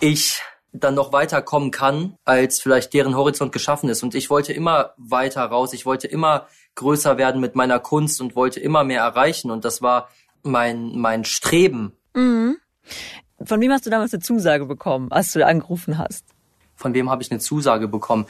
ich 0.00 0.40
dann 0.72 0.94
noch 0.94 1.12
weiterkommen 1.12 1.70
kann, 1.70 2.18
als 2.24 2.60
vielleicht 2.60 2.94
deren 2.94 3.16
Horizont 3.16 3.52
geschaffen 3.52 3.88
ist. 3.88 4.02
Und 4.02 4.14
ich 4.14 4.28
wollte 4.28 4.52
immer 4.52 4.94
weiter 4.96 5.44
raus, 5.44 5.72
ich 5.72 5.86
wollte 5.86 6.08
immer 6.08 6.48
größer 6.74 7.16
werden 7.16 7.40
mit 7.40 7.54
meiner 7.54 7.78
Kunst 7.78 8.20
und 8.20 8.34
wollte 8.34 8.58
immer 8.58 8.82
mehr 8.82 9.02
erreichen. 9.02 9.50
Und 9.50 9.64
das 9.64 9.82
war 9.82 10.08
mein, 10.42 10.96
mein 10.96 11.24
Streben. 11.24 11.92
Mhm. 12.14 12.56
Von 13.44 13.60
wem 13.60 13.72
hast 13.72 13.86
du 13.86 13.90
damals 13.90 14.12
eine 14.12 14.22
Zusage 14.22 14.66
bekommen, 14.66 15.12
als 15.12 15.32
du 15.32 15.46
angerufen 15.46 15.98
hast? 15.98 16.24
Von 16.74 16.92
wem 16.94 17.08
habe 17.08 17.22
ich 17.22 17.30
eine 17.30 17.40
Zusage 17.40 17.86
bekommen? 17.86 18.26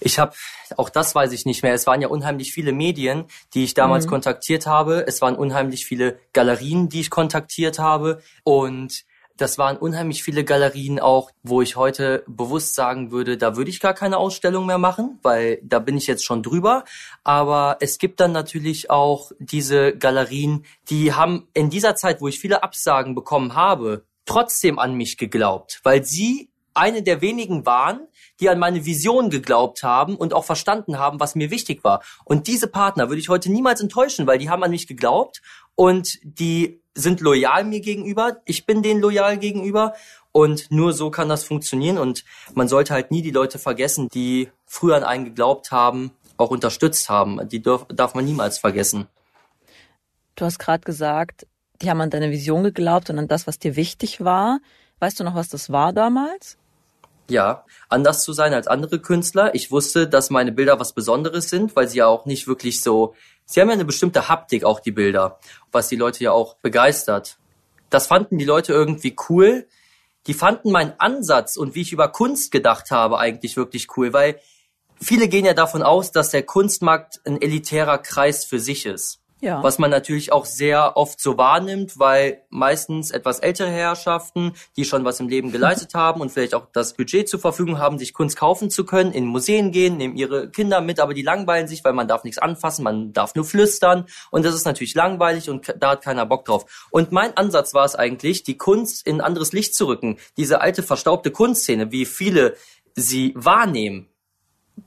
Ich 0.00 0.18
habe, 0.18 0.32
auch 0.76 0.88
das 0.88 1.14
weiß 1.14 1.32
ich 1.32 1.44
nicht 1.44 1.62
mehr. 1.62 1.74
Es 1.74 1.86
waren 1.86 2.00
ja 2.00 2.08
unheimlich 2.08 2.52
viele 2.52 2.72
Medien, 2.72 3.24
die 3.54 3.64
ich 3.64 3.74
damals 3.74 4.06
mhm. 4.06 4.10
kontaktiert 4.10 4.66
habe. 4.66 5.04
Es 5.06 5.20
waren 5.20 5.36
unheimlich 5.36 5.86
viele 5.86 6.18
Galerien, 6.32 6.88
die 6.88 7.00
ich 7.00 7.10
kontaktiert 7.10 7.78
habe. 7.78 8.22
Und 8.42 9.04
das 9.40 9.56
waren 9.56 9.78
unheimlich 9.78 10.22
viele 10.22 10.44
Galerien 10.44 11.00
auch, 11.00 11.30
wo 11.42 11.62
ich 11.62 11.76
heute 11.76 12.24
bewusst 12.26 12.74
sagen 12.74 13.10
würde, 13.10 13.38
da 13.38 13.56
würde 13.56 13.70
ich 13.70 13.80
gar 13.80 13.94
keine 13.94 14.18
Ausstellung 14.18 14.66
mehr 14.66 14.76
machen, 14.76 15.18
weil 15.22 15.60
da 15.62 15.78
bin 15.78 15.96
ich 15.96 16.06
jetzt 16.06 16.24
schon 16.26 16.42
drüber. 16.42 16.84
Aber 17.24 17.78
es 17.80 17.96
gibt 17.96 18.20
dann 18.20 18.32
natürlich 18.32 18.90
auch 18.90 19.32
diese 19.38 19.96
Galerien, 19.96 20.66
die 20.90 21.14
haben 21.14 21.48
in 21.54 21.70
dieser 21.70 21.96
Zeit, 21.96 22.20
wo 22.20 22.28
ich 22.28 22.38
viele 22.38 22.62
Absagen 22.62 23.14
bekommen 23.14 23.54
habe, 23.54 24.04
trotzdem 24.26 24.78
an 24.78 24.94
mich 24.94 25.16
geglaubt, 25.16 25.80
weil 25.84 26.04
sie 26.04 26.49
eine 26.74 27.02
der 27.02 27.20
wenigen 27.20 27.66
waren, 27.66 28.06
die 28.40 28.48
an 28.48 28.58
meine 28.58 28.84
Vision 28.84 29.30
geglaubt 29.30 29.82
haben 29.82 30.16
und 30.16 30.32
auch 30.32 30.44
verstanden 30.44 30.98
haben, 30.98 31.20
was 31.20 31.34
mir 31.34 31.50
wichtig 31.50 31.84
war. 31.84 32.02
Und 32.24 32.46
diese 32.46 32.68
Partner 32.68 33.08
würde 33.08 33.20
ich 33.20 33.28
heute 33.28 33.50
niemals 33.50 33.80
enttäuschen, 33.80 34.26
weil 34.26 34.38
die 34.38 34.50
haben 34.50 34.62
an 34.62 34.70
mich 34.70 34.86
geglaubt 34.86 35.42
und 35.74 36.18
die 36.22 36.80
sind 36.94 37.20
loyal 37.20 37.64
mir 37.64 37.80
gegenüber. 37.80 38.38
Ich 38.44 38.66
bin 38.66 38.82
denen 38.82 39.00
loyal 39.00 39.38
gegenüber 39.38 39.94
und 40.32 40.70
nur 40.70 40.92
so 40.92 41.10
kann 41.10 41.28
das 41.28 41.44
funktionieren 41.44 41.98
und 41.98 42.24
man 42.54 42.68
sollte 42.68 42.94
halt 42.94 43.10
nie 43.10 43.22
die 43.22 43.30
Leute 43.30 43.58
vergessen, 43.58 44.08
die 44.08 44.48
früher 44.66 44.96
an 44.96 45.04
einen 45.04 45.24
geglaubt 45.24 45.72
haben, 45.72 46.12
auch 46.36 46.50
unterstützt 46.50 47.08
haben. 47.08 47.48
Die 47.48 47.62
darf, 47.62 47.86
darf 47.88 48.14
man 48.14 48.24
niemals 48.24 48.58
vergessen. 48.58 49.06
Du 50.36 50.44
hast 50.44 50.58
gerade 50.58 50.84
gesagt, 50.84 51.46
die 51.82 51.90
haben 51.90 52.00
an 52.00 52.10
deine 52.10 52.30
Vision 52.30 52.62
geglaubt 52.62 53.10
und 53.10 53.18
an 53.18 53.28
das, 53.28 53.46
was 53.46 53.58
dir 53.58 53.76
wichtig 53.76 54.22
war. 54.24 54.60
Weißt 55.00 55.18
du 55.18 55.24
noch, 55.24 55.34
was 55.34 55.48
das 55.48 55.70
war 55.70 55.92
damals? 55.92 56.58
Ja, 57.30 57.64
anders 57.88 58.22
zu 58.22 58.32
sein 58.32 58.54
als 58.54 58.66
andere 58.66 59.00
Künstler. 59.00 59.54
Ich 59.54 59.70
wusste, 59.70 60.08
dass 60.08 60.30
meine 60.30 60.52
Bilder 60.52 60.80
was 60.80 60.92
Besonderes 60.92 61.48
sind, 61.48 61.76
weil 61.76 61.88
sie 61.88 61.98
ja 61.98 62.06
auch 62.06 62.26
nicht 62.26 62.46
wirklich 62.46 62.82
so, 62.82 63.14
sie 63.44 63.60
haben 63.60 63.68
ja 63.68 63.74
eine 63.74 63.84
bestimmte 63.84 64.28
Haptik, 64.28 64.64
auch 64.64 64.80
die 64.80 64.90
Bilder, 64.90 65.38
was 65.72 65.88
die 65.88 65.96
Leute 65.96 66.24
ja 66.24 66.32
auch 66.32 66.56
begeistert. 66.56 67.38
Das 67.88 68.06
fanden 68.06 68.38
die 68.38 68.44
Leute 68.44 68.72
irgendwie 68.72 69.16
cool. 69.28 69.66
Die 70.26 70.34
fanden 70.34 70.70
meinen 70.70 70.92
Ansatz 70.98 71.56
und 71.56 71.74
wie 71.74 71.82
ich 71.82 71.92
über 71.92 72.08
Kunst 72.08 72.50
gedacht 72.50 72.90
habe 72.90 73.18
eigentlich 73.18 73.56
wirklich 73.56 73.96
cool, 73.96 74.12
weil 74.12 74.40
viele 75.00 75.28
gehen 75.28 75.44
ja 75.44 75.54
davon 75.54 75.82
aus, 75.82 76.12
dass 76.12 76.30
der 76.30 76.42
Kunstmarkt 76.42 77.20
ein 77.24 77.40
elitärer 77.40 77.98
Kreis 77.98 78.44
für 78.44 78.60
sich 78.60 78.86
ist. 78.86 79.19
Ja. 79.40 79.62
Was 79.62 79.78
man 79.78 79.90
natürlich 79.90 80.32
auch 80.32 80.44
sehr 80.44 80.96
oft 80.96 81.20
so 81.20 81.38
wahrnimmt, 81.38 81.98
weil 81.98 82.42
meistens 82.50 83.10
etwas 83.10 83.38
ältere 83.38 83.70
Herrschaften, 83.70 84.52
die 84.76 84.84
schon 84.84 85.04
was 85.04 85.18
im 85.20 85.28
Leben 85.28 85.50
geleistet 85.52 85.94
haben 85.94 86.20
und 86.20 86.30
vielleicht 86.30 86.54
auch 86.54 86.66
das 86.72 86.94
Budget 86.94 87.28
zur 87.28 87.40
Verfügung 87.40 87.78
haben, 87.78 87.98
sich 87.98 88.12
Kunst 88.12 88.36
kaufen 88.36 88.70
zu 88.70 88.84
können, 88.84 89.12
in 89.12 89.24
Museen 89.24 89.72
gehen, 89.72 89.96
nehmen 89.96 90.16
ihre 90.16 90.50
Kinder 90.50 90.80
mit, 90.80 91.00
aber 91.00 91.14
die 91.14 91.22
langweilen 91.22 91.68
sich, 91.68 91.82
weil 91.84 91.94
man 91.94 92.08
darf 92.08 92.24
nichts 92.24 92.38
anfassen, 92.38 92.84
man 92.84 93.12
darf 93.12 93.34
nur 93.34 93.44
flüstern 93.44 94.06
und 94.30 94.44
das 94.44 94.54
ist 94.54 94.66
natürlich 94.66 94.94
langweilig 94.94 95.48
und 95.48 95.74
da 95.78 95.90
hat 95.90 96.02
keiner 96.02 96.26
Bock 96.26 96.44
drauf. 96.44 96.88
Und 96.90 97.12
mein 97.12 97.36
Ansatz 97.36 97.72
war 97.72 97.84
es 97.84 97.96
eigentlich, 97.96 98.42
die 98.42 98.58
Kunst 98.58 99.06
in 99.06 99.16
ein 99.16 99.20
anderes 99.22 99.52
Licht 99.52 99.74
zu 99.74 99.86
rücken. 99.86 100.18
Diese 100.36 100.60
alte 100.60 100.82
verstaubte 100.82 101.30
Kunstszene, 101.30 101.92
wie 101.92 102.04
viele 102.04 102.56
sie 102.94 103.32
wahrnehmen, 103.36 104.09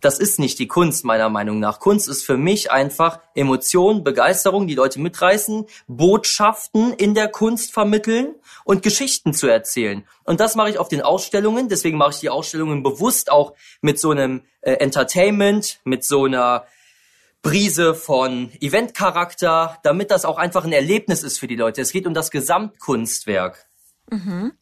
das 0.01 0.19
ist 0.19 0.39
nicht 0.39 0.59
die 0.59 0.67
Kunst 0.67 1.05
meiner 1.05 1.29
Meinung 1.29 1.59
nach. 1.59 1.79
Kunst 1.79 2.07
ist 2.07 2.23
für 2.23 2.37
mich 2.37 2.71
einfach 2.71 3.19
Emotionen, 3.35 4.03
Begeisterung, 4.03 4.67
die 4.67 4.75
Leute 4.75 4.99
mitreißen, 4.99 5.65
Botschaften 5.87 6.93
in 6.93 7.13
der 7.13 7.27
Kunst 7.27 7.73
vermitteln 7.73 8.35
und 8.63 8.83
Geschichten 8.83 9.33
zu 9.33 9.47
erzählen. 9.47 10.05
Und 10.23 10.39
das 10.39 10.55
mache 10.55 10.69
ich 10.69 10.77
auf 10.77 10.87
den 10.87 11.01
Ausstellungen. 11.01 11.69
Deswegen 11.69 11.97
mache 11.97 12.11
ich 12.11 12.19
die 12.19 12.29
Ausstellungen 12.29 12.83
bewusst 12.83 13.31
auch 13.31 13.53
mit 13.81 13.99
so 13.99 14.11
einem 14.11 14.43
äh, 14.61 14.73
Entertainment, 14.73 15.79
mit 15.83 16.03
so 16.03 16.25
einer 16.25 16.65
Brise 17.41 17.93
von 17.93 18.51
Eventcharakter, 18.61 19.77
damit 19.83 20.11
das 20.11 20.23
auch 20.23 20.37
einfach 20.37 20.63
ein 20.63 20.71
Erlebnis 20.71 21.23
ist 21.23 21.39
für 21.39 21.47
die 21.47 21.57
Leute. 21.57 21.81
Es 21.81 21.91
geht 21.91 22.07
um 22.07 22.13
das 22.13 22.31
Gesamtkunstwerk. 22.31 23.65
Mhm. 24.09 24.53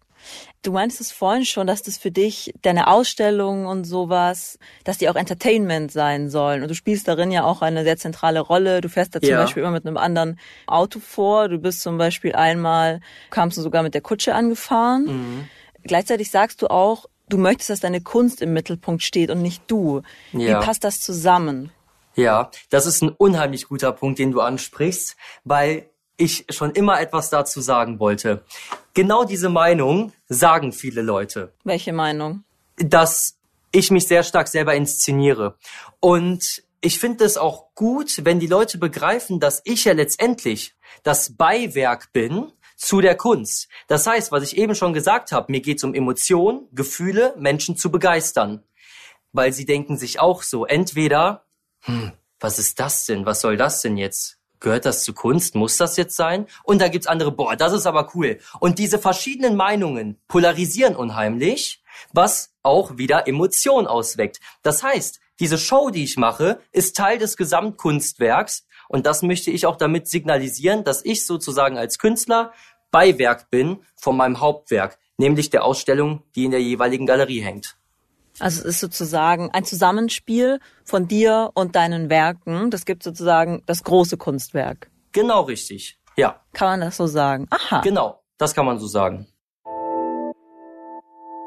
Du 0.61 0.71
meinst 0.71 1.01
es 1.01 1.11
vorhin 1.11 1.45
schon, 1.45 1.65
dass 1.65 1.81
das 1.81 1.97
für 1.97 2.11
dich 2.11 2.53
deine 2.61 2.87
Ausstellung 2.87 3.65
und 3.65 3.83
sowas, 3.85 4.59
dass 4.83 4.97
die 4.99 5.09
auch 5.09 5.15
Entertainment 5.15 5.91
sein 5.91 6.29
sollen. 6.29 6.61
Und 6.61 6.69
du 6.69 6.75
spielst 6.75 7.07
darin 7.07 7.31
ja 7.31 7.43
auch 7.43 7.61
eine 7.61 7.83
sehr 7.83 7.97
zentrale 7.97 8.39
Rolle. 8.39 8.81
Du 8.81 8.89
fährst 8.89 9.15
da 9.15 9.21
zum 9.21 9.29
ja. 9.29 9.41
Beispiel 9.41 9.63
immer 9.63 9.71
mit 9.71 9.85
einem 9.85 9.97
anderen 9.97 10.39
Auto 10.67 10.99
vor. 10.99 11.49
Du 11.49 11.57
bist 11.57 11.81
zum 11.81 11.97
Beispiel 11.97 12.33
einmal, 12.33 13.01
kamst 13.31 13.57
du 13.57 13.61
sogar 13.61 13.81
mit 13.81 13.93
der 13.95 14.01
Kutsche 14.01 14.35
angefahren. 14.35 15.05
Mhm. 15.05 15.47
Gleichzeitig 15.83 16.29
sagst 16.29 16.61
du 16.61 16.67
auch, 16.67 17.07
du 17.27 17.37
möchtest, 17.37 17.71
dass 17.71 17.79
deine 17.79 18.01
Kunst 18.01 18.41
im 18.41 18.53
Mittelpunkt 18.53 19.01
steht 19.03 19.31
und 19.31 19.41
nicht 19.41 19.63
du. 19.67 20.01
Ja. 20.31 20.61
Wie 20.61 20.65
passt 20.65 20.83
das 20.83 20.99
zusammen? 20.99 21.71
Ja, 22.15 22.51
das 22.69 22.85
ist 22.85 23.01
ein 23.01 23.09
unheimlich 23.09 23.67
guter 23.67 23.91
Punkt, 23.93 24.19
den 24.19 24.31
du 24.31 24.41
ansprichst, 24.41 25.15
weil 25.43 25.89
ich 26.21 26.45
schon 26.49 26.71
immer 26.71 27.01
etwas 27.01 27.29
dazu 27.29 27.61
sagen 27.61 27.99
wollte. 27.99 28.43
Genau 28.93 29.23
diese 29.23 29.49
Meinung 29.49 30.13
sagen 30.29 30.71
viele 30.71 31.01
Leute. 31.01 31.51
Welche 31.63 31.93
Meinung? 31.93 32.43
Dass 32.77 33.37
ich 33.71 33.91
mich 33.91 34.07
sehr 34.07 34.23
stark 34.23 34.47
selber 34.47 34.75
inszeniere. 34.75 35.55
Und 35.99 36.63
ich 36.81 36.99
finde 36.99 37.25
es 37.25 37.37
auch 37.37 37.73
gut, 37.75 38.21
wenn 38.25 38.39
die 38.39 38.47
Leute 38.47 38.77
begreifen, 38.77 39.39
dass 39.39 39.61
ich 39.65 39.85
ja 39.85 39.93
letztendlich 39.93 40.75
das 41.03 41.35
Beiwerk 41.35 42.11
bin 42.11 42.51
zu 42.75 43.01
der 43.01 43.15
Kunst. 43.15 43.67
Das 43.87 44.07
heißt, 44.07 44.31
was 44.31 44.43
ich 44.43 44.57
eben 44.57 44.75
schon 44.75 44.93
gesagt 44.93 45.31
habe, 45.31 45.51
mir 45.51 45.61
geht 45.61 45.77
es 45.77 45.83
um 45.83 45.93
Emotionen, 45.93 46.67
Gefühle, 46.71 47.33
Menschen 47.37 47.77
zu 47.77 47.91
begeistern. 47.91 48.63
weil 49.33 49.53
sie 49.53 49.65
denken 49.65 49.97
sich 49.97 50.19
auch 50.19 50.43
so, 50.43 50.65
entweder, 50.65 51.45
hm, 51.83 52.11
was 52.41 52.59
ist 52.59 52.79
das 52.79 53.05
denn? 53.05 53.25
Was 53.25 53.39
soll 53.39 53.55
das 53.55 53.81
denn 53.81 53.95
jetzt? 53.95 54.40
Gehört 54.61 54.85
das 54.85 55.03
zu 55.03 55.13
Kunst? 55.13 55.55
Muss 55.55 55.77
das 55.77 55.97
jetzt 55.97 56.15
sein? 56.15 56.45
Und 56.63 56.81
da 56.81 56.87
gibt's 56.87 57.07
andere, 57.07 57.31
boah, 57.31 57.55
das 57.55 57.73
ist 57.73 57.87
aber 57.87 58.11
cool. 58.15 58.39
Und 58.59 58.79
diese 58.79 58.99
verschiedenen 58.99 59.57
Meinungen 59.57 60.17
polarisieren 60.27 60.95
unheimlich, 60.95 61.83
was 62.13 62.53
auch 62.63 62.97
wieder 62.97 63.27
Emotion 63.27 63.87
ausweckt. 63.87 64.39
Das 64.61 64.83
heißt, 64.83 65.19
diese 65.39 65.57
Show, 65.57 65.89
die 65.89 66.03
ich 66.03 66.17
mache, 66.17 66.59
ist 66.71 66.95
Teil 66.95 67.17
des 67.17 67.35
Gesamtkunstwerks 67.35 68.67
und 68.87 69.07
das 69.07 69.23
möchte 69.23 69.49
ich 69.49 69.65
auch 69.65 69.77
damit 69.77 70.07
signalisieren, 70.07 70.83
dass 70.83 71.03
ich 71.03 71.25
sozusagen 71.25 71.77
als 71.77 71.97
Künstler 71.97 72.53
Beiwerk 72.91 73.49
bin 73.49 73.79
von 73.95 74.15
meinem 74.15 74.39
Hauptwerk, 74.39 74.99
nämlich 75.17 75.49
der 75.49 75.63
Ausstellung, 75.63 76.21
die 76.35 76.45
in 76.45 76.51
der 76.51 76.61
jeweiligen 76.61 77.07
Galerie 77.07 77.41
hängt. 77.41 77.77
Also 78.41 78.61
es 78.61 78.65
ist 78.65 78.79
sozusagen 78.79 79.51
ein 79.51 79.65
Zusammenspiel 79.65 80.59
von 80.83 81.07
dir 81.07 81.51
und 81.53 81.75
deinen 81.75 82.09
Werken. 82.09 82.71
Das 82.71 82.85
gibt 82.85 83.03
sozusagen 83.03 83.61
das 83.67 83.83
große 83.83 84.17
Kunstwerk. 84.17 84.89
Genau 85.11 85.41
richtig. 85.41 85.99
Ja. 86.17 86.41
Kann 86.53 86.69
man 86.69 86.81
das 86.81 86.97
so 86.97 87.05
sagen? 87.05 87.47
Aha. 87.51 87.81
Genau, 87.81 88.23
das 88.39 88.55
kann 88.55 88.65
man 88.65 88.79
so 88.79 88.87
sagen. 88.87 89.27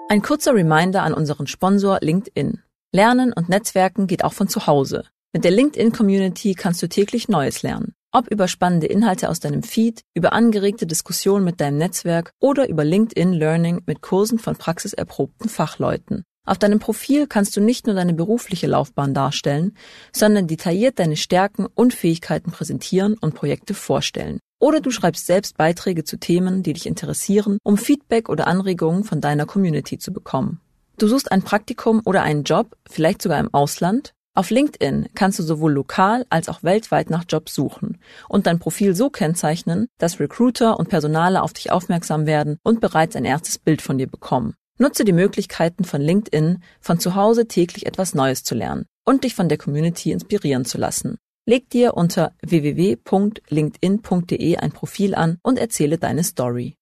Ein 0.08 0.22
kurzer 0.22 0.54
Reminder 0.54 1.02
an 1.02 1.14
unseren 1.14 1.48
Sponsor 1.48 1.98
LinkedIn. 2.00 2.62
Lernen 2.92 3.32
und 3.32 3.48
Netzwerken 3.48 4.06
geht 4.06 4.22
auch 4.22 4.32
von 4.32 4.46
zu 4.46 4.68
Hause. 4.68 5.04
Mit 5.32 5.42
der 5.42 5.50
LinkedIn-Community 5.50 6.54
kannst 6.54 6.80
du 6.80 6.88
täglich 6.88 7.26
Neues 7.26 7.62
lernen. 7.62 7.94
Ob 8.12 8.28
über 8.28 8.46
spannende 8.46 8.86
Inhalte 8.86 9.30
aus 9.30 9.40
deinem 9.40 9.64
Feed, 9.64 10.02
über 10.14 10.32
angeregte 10.32 10.86
Diskussionen 10.86 11.44
mit 11.44 11.60
deinem 11.60 11.78
Netzwerk 11.78 12.30
oder 12.38 12.68
über 12.68 12.84
LinkedIn 12.84 13.32
Learning 13.32 13.82
mit 13.86 14.00
Kursen 14.00 14.38
von 14.38 14.54
praxiserprobten 14.54 15.50
Fachleuten. 15.50 16.22
Auf 16.46 16.58
deinem 16.58 16.78
Profil 16.78 17.26
kannst 17.26 17.56
du 17.56 17.62
nicht 17.62 17.86
nur 17.86 17.96
deine 17.96 18.12
berufliche 18.12 18.66
Laufbahn 18.66 19.14
darstellen, 19.14 19.76
sondern 20.12 20.46
detailliert 20.46 20.98
deine 20.98 21.16
Stärken 21.16 21.66
und 21.74 21.94
Fähigkeiten 21.94 22.50
präsentieren 22.50 23.16
und 23.18 23.34
Projekte 23.34 23.72
vorstellen. 23.72 24.40
Oder 24.58 24.80
du 24.80 24.90
schreibst 24.90 25.26
selbst 25.26 25.56
Beiträge 25.56 26.04
zu 26.04 26.18
Themen, 26.18 26.62
die 26.62 26.74
dich 26.74 26.86
interessieren, 26.86 27.58
um 27.64 27.78
Feedback 27.78 28.28
oder 28.28 28.46
Anregungen 28.46 29.04
von 29.04 29.22
deiner 29.22 29.46
Community 29.46 29.98
zu 29.98 30.12
bekommen. 30.12 30.60
Du 30.98 31.08
suchst 31.08 31.32
ein 31.32 31.42
Praktikum 31.42 32.02
oder 32.04 32.22
einen 32.22 32.44
Job, 32.44 32.76
vielleicht 32.88 33.22
sogar 33.22 33.40
im 33.40 33.52
Ausland? 33.52 34.12
Auf 34.36 34.50
LinkedIn 34.50 35.08
kannst 35.14 35.38
du 35.38 35.44
sowohl 35.44 35.72
lokal 35.72 36.26
als 36.28 36.48
auch 36.48 36.62
weltweit 36.62 37.08
nach 37.08 37.24
Jobs 37.28 37.54
suchen 37.54 37.98
und 38.28 38.46
dein 38.46 38.58
Profil 38.58 38.94
so 38.94 39.08
kennzeichnen, 39.08 39.86
dass 39.98 40.20
Recruiter 40.20 40.78
und 40.78 40.88
Personale 40.88 41.40
auf 41.40 41.52
dich 41.52 41.70
aufmerksam 41.70 42.26
werden 42.26 42.58
und 42.62 42.80
bereits 42.80 43.16
ein 43.16 43.24
erstes 43.24 43.58
Bild 43.58 43.80
von 43.80 43.96
dir 43.96 44.08
bekommen. 44.08 44.54
Nutze 44.76 45.04
die 45.04 45.12
Möglichkeiten 45.12 45.84
von 45.84 46.00
LinkedIn, 46.00 46.60
von 46.80 46.98
zu 46.98 47.14
Hause 47.14 47.46
täglich 47.46 47.86
etwas 47.86 48.14
Neues 48.14 48.42
zu 48.42 48.56
lernen 48.56 48.86
und 49.04 49.22
dich 49.22 49.36
von 49.36 49.48
der 49.48 49.56
Community 49.56 50.10
inspirieren 50.10 50.64
zu 50.64 50.78
lassen. 50.78 51.16
Leg 51.46 51.70
dir 51.70 51.94
unter 51.94 52.32
www.linkedin.de 52.42 54.56
ein 54.56 54.72
Profil 54.72 55.14
an 55.14 55.38
und 55.42 55.60
erzähle 55.60 55.98
deine 55.98 56.24
Story. 56.24 56.74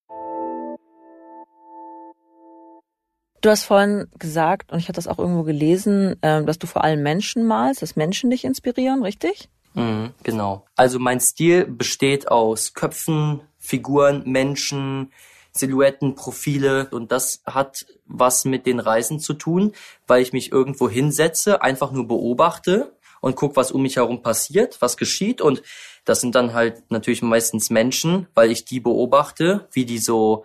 Du 3.42 3.50
hast 3.50 3.64
vorhin 3.64 4.07
gesagt, 4.18 4.72
und 4.72 4.78
ich 4.78 4.85
hatte 4.85 4.96
das 4.96 5.09
auch 5.09 5.18
irgendwo 5.18 5.42
gelesen, 5.42 6.16
äh, 6.22 6.42
dass 6.44 6.59
du 6.59 6.66
vor 6.66 6.85
allem 6.85 7.02
Menschen 7.02 7.44
malst, 7.44 7.83
dass 7.83 7.96
Menschen 7.96 8.31
dich 8.31 8.44
inspirieren, 8.44 9.02
richtig? 9.02 9.50
Mhm, 9.74 10.12
genau. 10.22 10.64
Also 10.76 10.98
mein 10.98 11.20
Stil 11.20 11.66
besteht 11.66 12.28
aus 12.28 12.72
Köpfen, 12.72 13.42
Figuren, 13.59 14.22
Menschen, 14.24 15.12
Silhouetten, 15.53 16.15
Profile 16.15 16.88
und 16.91 17.12
das 17.12 17.43
hat 17.45 17.87
was 18.07 18.45
mit 18.45 18.67
den 18.67 18.81
Reisen 18.81 19.21
zu 19.21 19.35
tun, 19.35 19.73
weil 20.07 20.23
ich 20.23 20.33
mich 20.33 20.51
irgendwo 20.51 20.88
hinsetze, 20.88 21.62
einfach 21.62 21.93
nur 21.93 22.09
beobachte 22.09 22.93
und 23.21 23.37
guck, 23.37 23.57
was 23.57 23.71
um 23.71 23.83
mich 23.83 23.97
herum 23.97 24.23
passiert, 24.23 24.81
was 24.81 24.97
geschieht. 24.97 25.41
Und 25.41 25.62
das 26.05 26.21
sind 26.21 26.35
dann 26.35 26.55
halt 26.55 26.91
natürlich 26.91 27.23
meistens 27.23 27.71
Menschen, 27.71 28.27
weil 28.35 28.51
ich 28.51 28.65
die 28.65 28.81
beobachte, 28.81 29.69
wie 29.73 29.85
die 29.85 29.99
so 29.99 30.45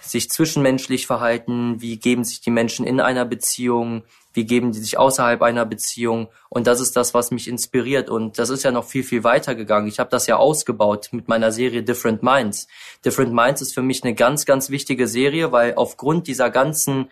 sich 0.00 0.30
zwischenmenschlich 0.30 1.06
verhalten, 1.06 1.80
wie 1.80 1.98
geben 1.98 2.24
sich 2.24 2.40
die 2.40 2.50
Menschen 2.50 2.86
in 2.86 3.00
einer 3.00 3.26
Beziehung, 3.26 4.04
wie 4.38 4.44
geben 4.44 4.70
die 4.70 4.78
sich 4.78 4.96
außerhalb 4.96 5.42
einer 5.42 5.66
Beziehung. 5.66 6.28
Und 6.48 6.68
das 6.68 6.78
ist 6.78 6.94
das, 6.94 7.12
was 7.12 7.32
mich 7.32 7.48
inspiriert. 7.48 8.08
Und 8.08 8.38
das 8.38 8.50
ist 8.50 8.62
ja 8.62 8.70
noch 8.70 8.84
viel, 8.84 9.02
viel 9.02 9.24
weiter 9.24 9.56
gegangen. 9.56 9.88
Ich 9.88 9.98
habe 9.98 10.10
das 10.10 10.28
ja 10.28 10.36
ausgebaut 10.36 11.08
mit 11.10 11.26
meiner 11.26 11.50
Serie 11.50 11.82
Different 11.82 12.22
Minds. 12.22 12.68
Different 13.04 13.32
Minds 13.32 13.62
ist 13.62 13.74
für 13.74 13.82
mich 13.82 14.04
eine 14.04 14.14
ganz, 14.14 14.46
ganz 14.46 14.70
wichtige 14.70 15.08
Serie, 15.08 15.50
weil 15.50 15.74
aufgrund 15.74 16.28
dieser 16.28 16.50
ganzen 16.50 17.10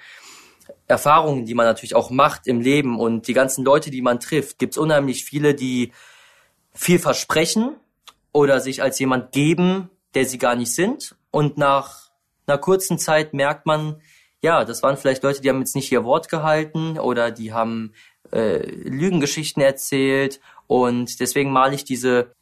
Erfahrungen, 0.86 1.46
die 1.46 1.54
man 1.54 1.66
natürlich 1.66 1.96
auch 1.96 2.10
macht 2.10 2.46
im 2.46 2.60
Leben 2.60 3.00
und 3.00 3.26
die 3.26 3.34
ganzen 3.34 3.64
Leute, 3.64 3.90
die 3.90 4.02
man 4.02 4.20
trifft, 4.20 4.60
gibt 4.60 4.74
es 4.74 4.78
unheimlich 4.78 5.24
viele, 5.24 5.56
die 5.56 5.90
viel 6.74 7.00
versprechen 7.00 7.74
oder 8.30 8.60
sich 8.60 8.84
als 8.84 9.00
jemand 9.00 9.32
geben, 9.32 9.90
der 10.14 10.26
sie 10.26 10.38
gar 10.38 10.54
nicht 10.54 10.72
sind. 10.72 11.16
Und 11.32 11.58
nach 11.58 12.10
einer 12.46 12.58
kurzen 12.58 13.00
Zeit 13.00 13.34
merkt 13.34 13.66
man, 13.66 14.00
ja, 14.46 14.64
das 14.64 14.80
waren 14.84 14.96
vielleicht 14.96 15.24
Leute, 15.24 15.40
die 15.40 15.48
haben 15.48 15.58
jetzt 15.58 15.74
nicht 15.74 15.90
ihr 15.90 16.04
Wort 16.04 16.28
gehalten 16.28 17.00
oder 17.00 17.32
die 17.32 17.52
haben 17.52 17.92
äh, 18.30 18.58
Lügengeschichten 18.64 19.60
erzählt 19.60 20.40
und 20.68 21.18
deswegen 21.18 21.50
male 21.50 21.74
ich 21.74 21.82
diese 21.82 22.32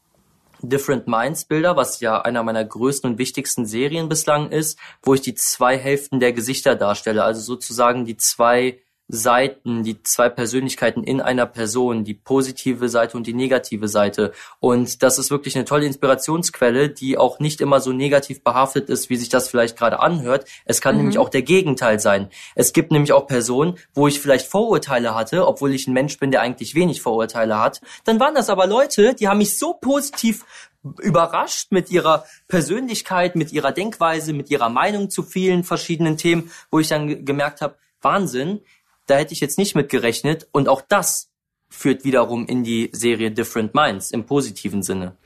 Different 0.60 1.08
Minds 1.08 1.46
Bilder, 1.46 1.76
was 1.76 2.00
ja 2.00 2.20
einer 2.20 2.42
meiner 2.42 2.62
größten 2.62 3.12
und 3.12 3.18
wichtigsten 3.18 3.64
Serien 3.64 4.10
bislang 4.10 4.50
ist, 4.50 4.78
wo 5.02 5.14
ich 5.14 5.22
die 5.22 5.34
zwei 5.34 5.78
Hälften 5.78 6.20
der 6.20 6.34
Gesichter 6.34 6.76
darstelle, 6.76 7.24
also 7.24 7.40
sozusagen 7.40 8.04
die 8.04 8.18
zwei 8.18 8.82
Seiten, 9.14 9.82
die 9.82 10.02
zwei 10.02 10.28
Persönlichkeiten 10.28 11.04
in 11.04 11.20
einer 11.20 11.46
Person, 11.46 12.04
die 12.04 12.14
positive 12.14 12.88
Seite 12.88 13.16
und 13.16 13.26
die 13.26 13.34
negative 13.34 13.88
Seite. 13.88 14.32
Und 14.60 15.02
das 15.02 15.18
ist 15.18 15.30
wirklich 15.30 15.56
eine 15.56 15.64
tolle 15.64 15.86
Inspirationsquelle, 15.86 16.88
die 16.88 17.16
auch 17.16 17.38
nicht 17.38 17.60
immer 17.60 17.80
so 17.80 17.92
negativ 17.92 18.42
behaftet 18.42 18.90
ist, 18.90 19.10
wie 19.10 19.16
sich 19.16 19.28
das 19.28 19.48
vielleicht 19.48 19.78
gerade 19.78 20.00
anhört. 20.00 20.46
Es 20.64 20.80
kann 20.80 20.96
mhm. 20.96 21.02
nämlich 21.02 21.18
auch 21.18 21.28
der 21.28 21.42
Gegenteil 21.42 22.00
sein. 22.00 22.28
Es 22.54 22.72
gibt 22.72 22.92
nämlich 22.92 23.12
auch 23.12 23.26
Personen, 23.26 23.78
wo 23.94 24.08
ich 24.08 24.20
vielleicht 24.20 24.46
Vorurteile 24.46 25.14
hatte, 25.14 25.46
obwohl 25.46 25.72
ich 25.72 25.86
ein 25.86 25.94
Mensch 25.94 26.18
bin, 26.18 26.30
der 26.30 26.42
eigentlich 26.42 26.74
wenig 26.74 27.00
Vorurteile 27.00 27.60
hat. 27.60 27.80
Dann 28.04 28.20
waren 28.20 28.34
das 28.34 28.50
aber 28.50 28.66
Leute, 28.66 29.14
die 29.14 29.28
haben 29.28 29.38
mich 29.38 29.58
so 29.58 29.74
positiv 29.74 30.44
überrascht 31.00 31.72
mit 31.72 31.90
ihrer 31.90 32.24
Persönlichkeit, 32.48 33.36
mit 33.36 33.52
ihrer 33.52 33.72
Denkweise, 33.72 34.32
mit 34.32 34.50
ihrer 34.50 34.68
Meinung 34.68 35.08
zu 35.10 35.22
vielen 35.22 35.64
verschiedenen 35.64 36.16
Themen, 36.16 36.50
wo 36.70 36.78
ich 36.78 36.88
dann 36.88 37.24
gemerkt 37.24 37.62
habe, 37.62 37.76
Wahnsinn, 38.02 38.60
da 39.06 39.16
hätte 39.16 39.32
ich 39.32 39.40
jetzt 39.40 39.58
nicht 39.58 39.74
mit 39.74 39.88
gerechnet. 39.88 40.48
Und 40.52 40.68
auch 40.68 40.82
das 40.82 41.30
führt 41.68 42.04
wiederum 42.04 42.46
in 42.46 42.64
die 42.64 42.90
Serie 42.92 43.30
Different 43.30 43.74
Minds 43.74 44.10
im 44.10 44.24
positiven 44.26 44.82
Sinne. 44.82 45.16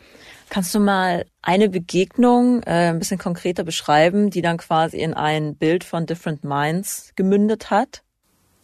Kannst 0.51 0.75
du 0.75 0.81
mal 0.81 1.27
eine 1.43 1.69
Begegnung 1.69 2.62
äh, 2.62 2.88
ein 2.88 2.99
bisschen 2.99 3.19
konkreter 3.19 3.64
beschreiben, 3.64 4.31
die 4.31 4.41
dann 4.41 4.57
quasi 4.57 4.99
in 4.99 5.12
ein 5.12 5.57
Bild 5.57 5.85
von 5.85 6.07
Different 6.07 6.43
Minds 6.43 7.12
gemündet 7.17 7.71
hat? 7.71 8.03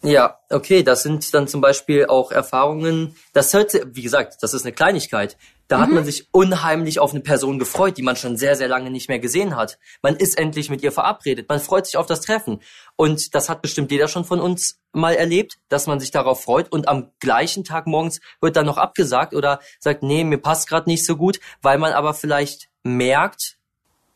Ja, 0.03 0.39
okay, 0.51 0.83
das 0.83 1.03
sind 1.03 1.33
dann 1.33 1.49
zum 1.49 1.63
Beispiel 1.63 2.07
auch 2.07 2.31
Erfahrungen, 2.31 3.17
das 3.33 3.55
hört, 3.55 3.73
wie 3.85 4.03
gesagt, 4.03 4.37
das 4.43 4.53
ist 4.53 4.65
eine 4.65 4.73
Kleinigkeit. 4.73 5.39
Da 5.69 5.79
mhm. 5.79 5.83
hat 5.83 5.91
man 5.91 6.05
sich 6.05 6.29
unheimlich 6.33 6.99
auf 6.99 7.13
eine 7.13 7.21
Person 7.21 7.59
gefreut, 7.59 7.97
die 7.97 8.03
man 8.03 8.17
schon 8.17 8.37
sehr, 8.37 8.57
sehr 8.57 8.69
lange 8.69 8.91
nicht 8.91 9.09
mehr 9.09 9.19
gesehen 9.19 9.57
hat. 9.57 9.79
Man 10.03 10.17
ist 10.17 10.39
endlich 10.39 10.71
mit 10.71 10.83
ihr 10.83 10.93
verabredet, 10.93 11.49
man 11.49 11.61
freut 11.61 11.87
sich 11.87 11.97
auf 11.97 12.07
das 12.07 12.21
Treffen. 12.21 12.61
Und 12.97 13.35
das 13.35 13.49
hat 13.49 13.63
bestimmt 13.63 13.91
jeder 13.91 14.09
schon 14.09 14.25
von 14.25 14.41
uns 14.41 14.81
mal 14.93 15.15
erlebt, 15.15 15.59
dass 15.69 15.87
man 15.87 16.01
sich 16.01 16.11
darauf 16.11 16.43
freut 16.43 16.71
und 16.71 16.89
am 16.89 17.11
gleichen 17.19 17.65
Tag 17.65 17.87
morgens 17.87 18.21
wird 18.41 18.57
dann 18.57 18.67
noch 18.67 18.79
abgesagt 18.79 19.35
oder 19.35 19.61
sagt, 19.81 20.03
nee, 20.03 20.25
mir 20.25 20.39
passt 20.39 20.69
gerade 20.69 20.89
nicht 20.89 21.05
so 21.05 21.17
gut, 21.17 21.41
weil 21.63 21.79
man 21.79 21.93
aber 21.93 22.15
vielleicht 22.15 22.69
merkt, 22.83 23.57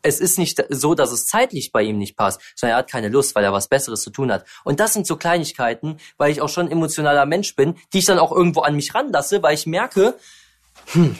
es 0.03 0.21
ist 0.21 0.39
nicht 0.39 0.63
so, 0.69 0.95
dass 0.95 1.11
es 1.11 1.27
zeitlich 1.27 1.73
bei 1.73 1.83
ihm 1.83 1.99
nicht 1.99 2.17
passt, 2.17 2.41
sondern 2.55 2.77
er 2.77 2.79
hat 2.79 2.91
keine 2.91 3.09
Lust, 3.09 3.35
weil 3.35 3.45
er 3.45 3.53
was 3.53 3.69
Besseres 3.69 4.03
zu 4.03 4.11
tun 4.11 4.31
hat. 4.31 4.45
Und 4.65 4.81
das 4.81 4.93
sind 4.93 5.07
so 5.07 5.17
Kleinigkeiten, 5.17 5.99
weil 6.17 6.31
ich 6.31 6.41
auch 6.41 6.49
schon 6.49 6.71
emotionaler 6.71 7.27
Mensch 7.27 7.57
bin, 7.57 7.75
die 7.93 7.99
ich 7.99 8.05
dann 8.05 8.19
auch 8.19 8.31
irgendwo 8.31 8.61
an 8.61 8.77
mich 8.77 8.95
ranlasse, 8.95 9.43
weil 9.43 9.55
ich 9.55 9.67
merke, 9.67 10.17
hm, 10.93 11.17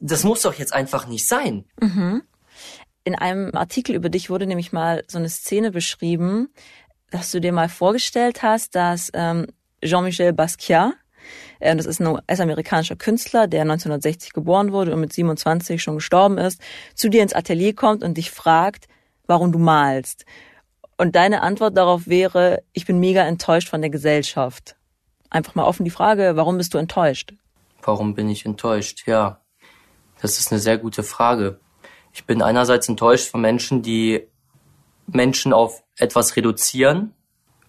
das 0.00 0.24
muss 0.24 0.42
doch 0.42 0.54
jetzt 0.54 0.72
einfach 0.72 1.06
nicht 1.06 1.28
sein. 1.28 1.64
Mhm. 1.80 2.22
In 3.04 3.14
einem 3.14 3.54
Artikel 3.54 3.94
über 3.94 4.08
dich 4.08 4.30
wurde 4.30 4.46
nämlich 4.46 4.72
mal 4.72 5.04
so 5.06 5.18
eine 5.18 5.28
Szene 5.28 5.70
beschrieben, 5.70 6.48
dass 7.10 7.30
du 7.30 7.40
dir 7.40 7.52
mal 7.52 7.68
vorgestellt 7.68 8.42
hast, 8.42 8.74
dass 8.74 9.10
ähm, 9.14 9.46
Jean-Michel 9.82 10.32
Basquiat, 10.32 10.94
äh, 11.60 11.74
das 11.76 11.86
ist 11.86 12.00
ein 12.00 12.06
US-amerikanischer 12.06 12.96
Künstler, 12.96 13.46
der 13.46 13.62
1960 13.62 14.32
geboren 14.32 14.72
wurde 14.72 14.92
und 14.92 15.00
mit 15.00 15.12
27 15.12 15.82
schon 15.82 15.96
gestorben 15.96 16.38
ist, 16.38 16.60
zu 16.94 17.08
dir 17.08 17.22
ins 17.22 17.32
Atelier 17.32 17.74
kommt 17.74 18.02
und 18.02 18.16
dich 18.16 18.30
fragt, 18.30 18.86
warum 19.26 19.52
du 19.52 19.58
malst. 19.58 20.24
Und 20.96 21.16
deine 21.16 21.42
Antwort 21.42 21.76
darauf 21.76 22.06
wäre, 22.06 22.62
ich 22.72 22.84
bin 22.84 23.00
mega 23.00 23.22
enttäuscht 23.22 23.68
von 23.68 23.80
der 23.80 23.90
Gesellschaft. 23.90 24.76
Einfach 25.30 25.54
mal 25.54 25.64
offen 25.64 25.84
die 25.84 25.90
Frage, 25.90 26.32
warum 26.34 26.58
bist 26.58 26.74
du 26.74 26.78
enttäuscht? 26.78 27.32
Warum 27.82 28.14
bin 28.14 28.28
ich 28.28 28.44
enttäuscht? 28.44 29.06
Ja, 29.06 29.39
das 30.20 30.38
ist 30.38 30.52
eine 30.52 30.60
sehr 30.60 30.78
gute 30.78 31.02
Frage. 31.02 31.60
Ich 32.12 32.26
bin 32.26 32.42
einerseits 32.42 32.88
enttäuscht 32.88 33.30
von 33.30 33.40
Menschen, 33.40 33.82
die 33.82 34.26
Menschen 35.06 35.52
auf 35.52 35.82
etwas 35.96 36.36
reduzieren, 36.36 37.14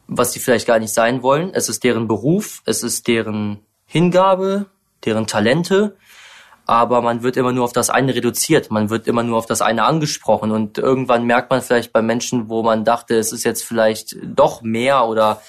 was 0.07 0.33
sie 0.33 0.39
vielleicht 0.39 0.67
gar 0.67 0.79
nicht 0.79 0.93
sein 0.93 1.23
wollen. 1.23 1.51
Es 1.53 1.69
ist 1.69 1.83
deren 1.83 2.07
Beruf, 2.07 2.61
es 2.65 2.83
ist 2.83 3.07
deren 3.07 3.59
Hingabe, 3.85 4.67
deren 5.03 5.27
Talente 5.27 5.95
aber 6.71 7.01
man 7.01 7.21
wird 7.21 7.35
immer 7.35 7.51
nur 7.51 7.65
auf 7.65 7.73
das 7.73 7.89
eine 7.89 8.15
reduziert, 8.15 8.71
man 8.71 8.89
wird 8.89 9.05
immer 9.05 9.23
nur 9.23 9.37
auf 9.37 9.45
das 9.45 9.61
eine 9.61 9.83
angesprochen 9.83 10.51
und 10.51 10.77
irgendwann 10.77 11.25
merkt 11.25 11.49
man 11.49 11.61
vielleicht 11.61 11.91
bei 11.91 12.01
Menschen, 12.01 12.49
wo 12.49 12.63
man 12.63 12.85
dachte, 12.85 13.17
es 13.17 13.33
ist 13.33 13.43
jetzt 13.43 13.63
vielleicht 13.63 14.15
doch 14.23 14.61
mehr 14.61 15.05
oder 15.05 15.41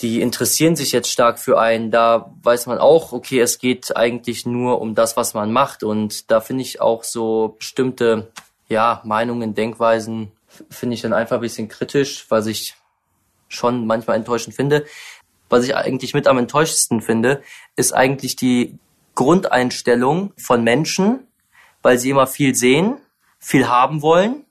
die 0.00 0.20
interessieren 0.20 0.76
sich 0.76 0.92
jetzt 0.92 1.10
stark 1.10 1.38
für 1.38 1.58
einen, 1.58 1.90
da 1.90 2.32
weiß 2.42 2.66
man 2.66 2.78
auch, 2.78 3.12
okay, 3.12 3.40
es 3.40 3.58
geht 3.58 3.96
eigentlich 3.96 4.46
nur 4.46 4.80
um 4.80 4.94
das, 4.94 5.16
was 5.16 5.34
man 5.34 5.52
macht 5.52 5.82
und 5.82 6.30
da 6.30 6.40
finde 6.40 6.62
ich 6.62 6.80
auch 6.80 7.04
so 7.04 7.56
bestimmte 7.58 8.30
ja, 8.68 9.00
Meinungen, 9.04 9.54
Denkweisen 9.54 10.32
finde 10.70 10.94
ich 10.94 11.02
dann 11.02 11.12
einfach 11.12 11.36
ein 11.36 11.42
bisschen 11.42 11.68
kritisch, 11.68 12.26
was 12.28 12.46
ich 12.46 12.74
schon 13.48 13.86
manchmal 13.86 14.16
enttäuschend 14.16 14.54
finde. 14.54 14.84
Was 15.48 15.64
ich 15.64 15.74
eigentlich 15.74 16.14
mit 16.14 16.26
am 16.26 16.38
enttäuschendsten 16.38 17.00
finde, 17.00 17.42
ist 17.76 17.92
eigentlich 17.92 18.36
die 18.36 18.78
Grundeinstellung 19.14 20.32
von 20.36 20.62
Menschen, 20.62 21.26
weil 21.82 21.98
sie 21.98 22.10
immer 22.10 22.26
viel 22.26 22.54
sehen, 22.54 22.98
viel 23.38 23.68
haben 23.68 24.02
wollen. 24.02 24.44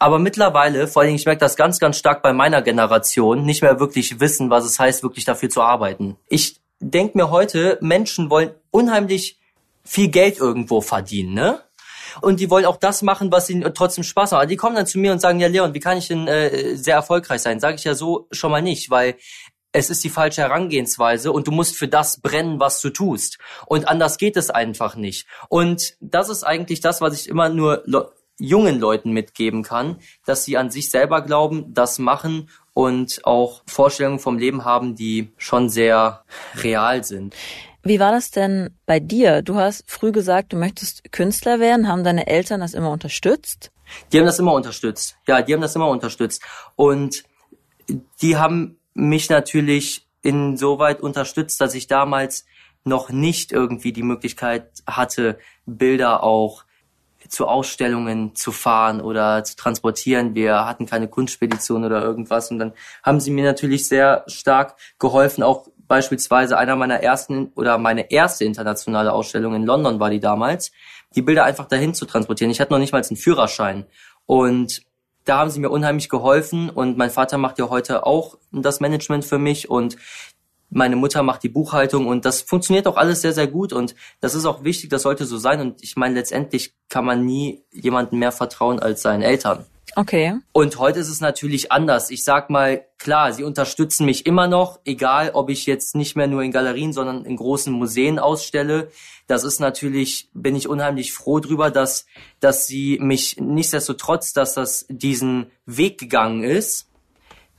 Aber 0.00 0.18
mittlerweile, 0.18 0.88
vor 0.88 1.02
allem 1.02 1.14
ich 1.14 1.26
merke 1.26 1.40
das 1.40 1.56
ganz, 1.56 1.78
ganz 1.78 1.98
stark 1.98 2.22
bei 2.22 2.32
meiner 2.32 2.62
Generation, 2.62 3.44
nicht 3.44 3.60
mehr 3.60 3.78
wirklich 3.78 4.18
wissen, 4.18 4.48
was 4.48 4.64
es 4.64 4.78
heißt, 4.78 5.02
wirklich 5.02 5.26
dafür 5.26 5.50
zu 5.50 5.60
arbeiten. 5.60 6.16
Ich 6.26 6.58
denke 6.80 7.18
mir 7.18 7.30
heute, 7.30 7.76
Menschen 7.82 8.30
wollen 8.30 8.52
unheimlich 8.70 9.38
viel 9.84 10.08
Geld 10.08 10.38
irgendwo 10.38 10.80
verdienen, 10.80 11.34
ne? 11.34 11.60
Und 12.22 12.40
die 12.40 12.50
wollen 12.50 12.64
auch 12.64 12.78
das 12.78 13.02
machen, 13.02 13.30
was 13.30 13.50
ihnen 13.50 13.72
trotzdem 13.74 14.02
Spaß 14.02 14.32
macht. 14.32 14.50
Die 14.50 14.56
kommen 14.56 14.74
dann 14.74 14.86
zu 14.86 14.98
mir 14.98 15.12
und 15.12 15.20
sagen, 15.20 15.38
ja 15.38 15.48
Leon, 15.48 15.74
wie 15.74 15.80
kann 15.80 15.98
ich 15.98 16.08
denn 16.08 16.26
äh, 16.26 16.74
sehr 16.76 16.96
erfolgreich 16.96 17.42
sein? 17.42 17.60
Sage 17.60 17.76
ich 17.76 17.84
ja 17.84 17.94
so 17.94 18.26
schon 18.32 18.50
mal 18.50 18.62
nicht, 18.62 18.90
weil 18.90 19.16
es 19.72 19.90
ist 19.90 20.02
die 20.02 20.10
falsche 20.10 20.40
Herangehensweise 20.40 21.30
und 21.30 21.46
du 21.46 21.52
musst 21.52 21.76
für 21.76 21.86
das 21.86 22.20
brennen, 22.20 22.58
was 22.58 22.80
du 22.80 22.90
tust. 22.90 23.38
Und 23.66 23.86
anders 23.86 24.16
geht 24.16 24.36
es 24.36 24.50
einfach 24.50 24.96
nicht. 24.96 25.26
Und 25.48 25.94
das 26.00 26.30
ist 26.30 26.42
eigentlich 26.42 26.80
das, 26.80 27.00
was 27.00 27.14
ich 27.14 27.28
immer 27.28 27.50
nur 27.50 27.84
jungen 28.40 28.80
Leuten 28.80 29.12
mitgeben 29.12 29.62
kann, 29.62 29.96
dass 30.24 30.44
sie 30.44 30.56
an 30.56 30.70
sich 30.70 30.90
selber 30.90 31.22
glauben, 31.22 31.72
das 31.72 31.98
machen 31.98 32.48
und 32.72 33.20
auch 33.24 33.62
Vorstellungen 33.66 34.18
vom 34.18 34.38
Leben 34.38 34.64
haben, 34.64 34.96
die 34.96 35.32
schon 35.36 35.68
sehr 35.68 36.24
real 36.56 37.04
sind. 37.04 37.34
Wie 37.82 38.00
war 38.00 38.12
das 38.12 38.30
denn 38.30 38.76
bei 38.86 39.00
dir? 39.00 39.42
Du 39.42 39.56
hast 39.56 39.84
früh 39.86 40.12
gesagt, 40.12 40.52
du 40.52 40.56
möchtest 40.56 41.12
Künstler 41.12 41.60
werden. 41.60 41.88
Haben 41.88 42.04
deine 42.04 42.26
Eltern 42.26 42.60
das 42.60 42.74
immer 42.74 42.90
unterstützt? 42.90 43.70
Die 44.12 44.18
haben 44.18 44.26
das 44.26 44.38
immer 44.38 44.52
unterstützt. 44.52 45.16
Ja, 45.26 45.40
die 45.42 45.54
haben 45.54 45.62
das 45.62 45.74
immer 45.74 45.88
unterstützt. 45.88 46.42
Und 46.76 47.24
die 48.20 48.36
haben 48.36 48.78
mich 48.94 49.30
natürlich 49.30 50.06
insoweit 50.22 51.00
unterstützt, 51.00 51.60
dass 51.60 51.74
ich 51.74 51.86
damals 51.86 52.44
noch 52.84 53.10
nicht 53.10 53.52
irgendwie 53.52 53.92
die 53.92 54.02
Möglichkeit 54.02 54.70
hatte, 54.86 55.38
Bilder 55.66 56.22
auch 56.22 56.64
zu 57.30 57.46
Ausstellungen 57.46 58.34
zu 58.34 58.52
fahren 58.52 59.00
oder 59.00 59.44
zu 59.44 59.56
transportieren. 59.56 60.34
Wir 60.34 60.66
hatten 60.66 60.86
keine 60.86 61.08
Kunstspedition 61.08 61.84
oder 61.84 62.02
irgendwas 62.02 62.50
und 62.50 62.58
dann 62.58 62.72
haben 63.02 63.20
sie 63.20 63.30
mir 63.30 63.44
natürlich 63.44 63.88
sehr 63.88 64.24
stark 64.26 64.76
geholfen. 64.98 65.42
Auch 65.42 65.68
beispielsweise 65.86 66.58
einer 66.58 66.76
meiner 66.76 67.02
ersten 67.02 67.52
oder 67.54 67.78
meine 67.78 68.10
erste 68.10 68.44
internationale 68.44 69.12
Ausstellung 69.12 69.54
in 69.54 69.64
London 69.64 70.00
war 70.00 70.10
die 70.10 70.20
damals, 70.20 70.72
die 71.14 71.22
Bilder 71.22 71.44
einfach 71.44 71.66
dahin 71.66 71.94
zu 71.94 72.04
transportieren. 72.04 72.50
Ich 72.50 72.60
hatte 72.60 72.72
noch 72.72 72.78
nicht 72.78 72.92
mal 72.92 73.02
einen 73.02 73.16
Führerschein 73.16 73.86
und 74.26 74.82
da 75.24 75.38
haben 75.38 75.50
sie 75.50 75.60
mir 75.60 75.70
unheimlich 75.70 76.08
geholfen 76.08 76.70
und 76.70 76.96
mein 76.96 77.10
Vater 77.10 77.38
macht 77.38 77.58
ja 77.58 77.68
heute 77.68 78.06
auch 78.06 78.38
das 78.52 78.80
Management 78.80 79.24
für 79.24 79.38
mich 79.38 79.70
und 79.70 79.96
meine 80.70 80.96
Mutter 80.96 81.22
macht 81.22 81.42
die 81.42 81.48
Buchhaltung 81.48 82.06
und 82.06 82.24
das 82.24 82.40
funktioniert 82.40 82.86
auch 82.86 82.96
alles 82.96 83.20
sehr, 83.20 83.32
sehr 83.32 83.48
gut 83.48 83.72
und 83.72 83.94
das 84.20 84.34
ist 84.34 84.46
auch 84.46 84.64
wichtig, 84.64 84.90
das 84.90 85.02
sollte 85.02 85.26
so 85.26 85.36
sein 85.36 85.60
und 85.60 85.82
ich 85.82 85.96
meine, 85.96 86.14
letztendlich 86.14 86.74
kann 86.88 87.04
man 87.04 87.24
nie 87.24 87.62
jemandem 87.72 88.18
mehr 88.18 88.32
vertrauen 88.32 88.80
als 88.80 89.02
seinen 89.02 89.22
Eltern. 89.22 89.66
Okay. 89.96 90.36
Und 90.52 90.78
heute 90.78 91.00
ist 91.00 91.08
es 91.08 91.20
natürlich 91.20 91.72
anders. 91.72 92.10
Ich 92.10 92.22
sag 92.22 92.48
mal, 92.48 92.86
klar, 92.98 93.32
sie 93.32 93.42
unterstützen 93.42 94.06
mich 94.06 94.24
immer 94.24 94.46
noch, 94.46 94.78
egal 94.84 95.32
ob 95.34 95.50
ich 95.50 95.66
jetzt 95.66 95.96
nicht 95.96 96.14
mehr 96.14 96.28
nur 96.28 96.42
in 96.42 96.52
Galerien, 96.52 96.92
sondern 96.92 97.24
in 97.24 97.36
großen 97.36 97.72
Museen 97.72 98.20
ausstelle. 98.20 98.90
Das 99.26 99.42
ist 99.42 99.58
natürlich, 99.58 100.28
bin 100.32 100.54
ich 100.54 100.68
unheimlich 100.68 101.12
froh 101.12 101.40
drüber, 101.40 101.70
dass, 101.70 102.06
dass 102.38 102.68
sie 102.68 102.98
mich 103.00 103.38
nichtsdestotrotz, 103.40 104.32
dass 104.32 104.54
das 104.54 104.86
diesen 104.88 105.50
Weg 105.66 105.98
gegangen 105.98 106.44
ist 106.44 106.89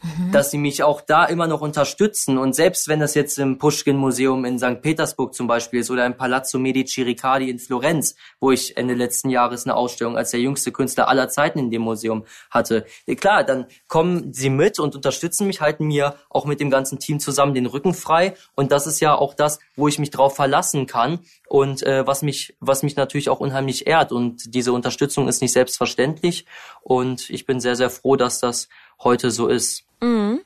Mhm. 0.03 0.31
dass 0.31 0.49
sie 0.49 0.57
mich 0.57 0.81
auch 0.81 1.01
da 1.01 1.25
immer 1.25 1.45
noch 1.45 1.61
unterstützen. 1.61 2.39
Und 2.39 2.53
selbst 2.55 2.87
wenn 2.87 2.99
das 2.99 3.13
jetzt 3.13 3.37
im 3.37 3.59
Pushkin-Museum 3.59 4.45
in 4.45 4.57
St. 4.57 4.81
Petersburg 4.81 5.35
zum 5.35 5.45
Beispiel 5.45 5.81
ist 5.81 5.91
oder 5.91 6.07
im 6.07 6.17
Palazzo 6.17 6.57
Medici 6.57 7.03
Riccardi 7.03 7.51
in 7.51 7.59
Florenz, 7.59 8.15
wo 8.39 8.51
ich 8.51 8.77
Ende 8.77 8.95
letzten 8.95 9.29
Jahres 9.29 9.65
eine 9.65 9.75
Ausstellung 9.75 10.17
als 10.17 10.31
der 10.31 10.39
jüngste 10.39 10.71
Künstler 10.71 11.07
aller 11.07 11.29
Zeiten 11.29 11.59
in 11.59 11.69
dem 11.69 11.83
Museum 11.83 12.25
hatte. 12.49 12.85
Klar, 13.19 13.43
dann 13.43 13.67
kommen 13.87 14.33
sie 14.33 14.49
mit 14.49 14.79
und 14.79 14.95
unterstützen 14.95 15.45
mich, 15.45 15.61
halten 15.61 15.85
mir 15.85 16.15
auch 16.29 16.45
mit 16.45 16.59
dem 16.59 16.71
ganzen 16.71 16.97
Team 16.97 17.19
zusammen 17.19 17.53
den 17.53 17.67
Rücken 17.67 17.93
frei. 17.93 18.33
Und 18.55 18.71
das 18.71 18.87
ist 18.87 19.01
ja 19.01 19.13
auch 19.13 19.35
das, 19.35 19.59
wo 19.75 19.87
ich 19.87 19.99
mich 19.99 20.09
drauf 20.09 20.35
verlassen 20.35 20.87
kann 20.87 21.19
und 21.47 21.83
äh, 21.83 22.07
was 22.07 22.23
mich, 22.23 22.55
was 22.59 22.81
mich 22.81 22.95
natürlich 22.95 23.29
auch 23.29 23.39
unheimlich 23.39 23.85
ehrt. 23.85 24.11
Und 24.11 24.55
diese 24.55 24.73
Unterstützung 24.73 25.27
ist 25.27 25.41
nicht 25.41 25.53
selbstverständlich. 25.53 26.45
Und 26.81 27.29
ich 27.29 27.45
bin 27.45 27.59
sehr, 27.59 27.75
sehr 27.75 27.91
froh, 27.91 28.15
dass 28.15 28.39
das 28.39 28.67
heute 29.03 29.31
so 29.31 29.47
ist. 29.47 29.83
Mhm. 30.01 30.41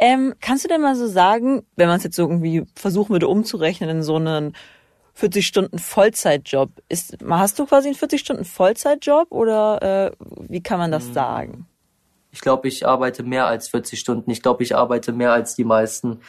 Ähm, 0.00 0.34
kannst 0.40 0.64
du 0.64 0.68
denn 0.68 0.80
mal 0.80 0.96
so 0.96 1.06
sagen, 1.06 1.66
wenn 1.76 1.88
man 1.88 1.98
es 1.98 2.04
jetzt 2.04 2.16
so 2.16 2.22
irgendwie 2.22 2.64
versuchen 2.74 3.10
würde 3.10 3.28
umzurechnen 3.28 3.90
in 3.90 4.02
so 4.02 4.16
einen 4.16 4.56
40 5.14 5.46
Stunden 5.46 5.78
Vollzeitjob, 5.78 6.70
ist, 6.88 7.18
hast 7.28 7.58
du 7.58 7.66
quasi 7.66 7.88
einen 7.88 7.96
40 7.96 8.20
Stunden 8.20 8.44
Vollzeitjob 8.44 9.30
oder 9.30 10.10
äh, 10.10 10.24
wie 10.48 10.62
kann 10.62 10.78
man 10.78 10.90
das 10.90 11.08
mhm. 11.08 11.12
sagen? 11.12 11.66
Ich 12.32 12.40
glaube, 12.40 12.68
ich 12.68 12.86
arbeite 12.86 13.22
mehr 13.22 13.46
als 13.46 13.68
40 13.68 13.98
Stunden. 13.98 14.30
Ich 14.30 14.40
glaube, 14.40 14.62
ich 14.62 14.76
arbeite 14.76 15.12
mehr 15.12 15.32
als 15.32 15.56
die 15.56 15.64
meisten. 15.64 16.20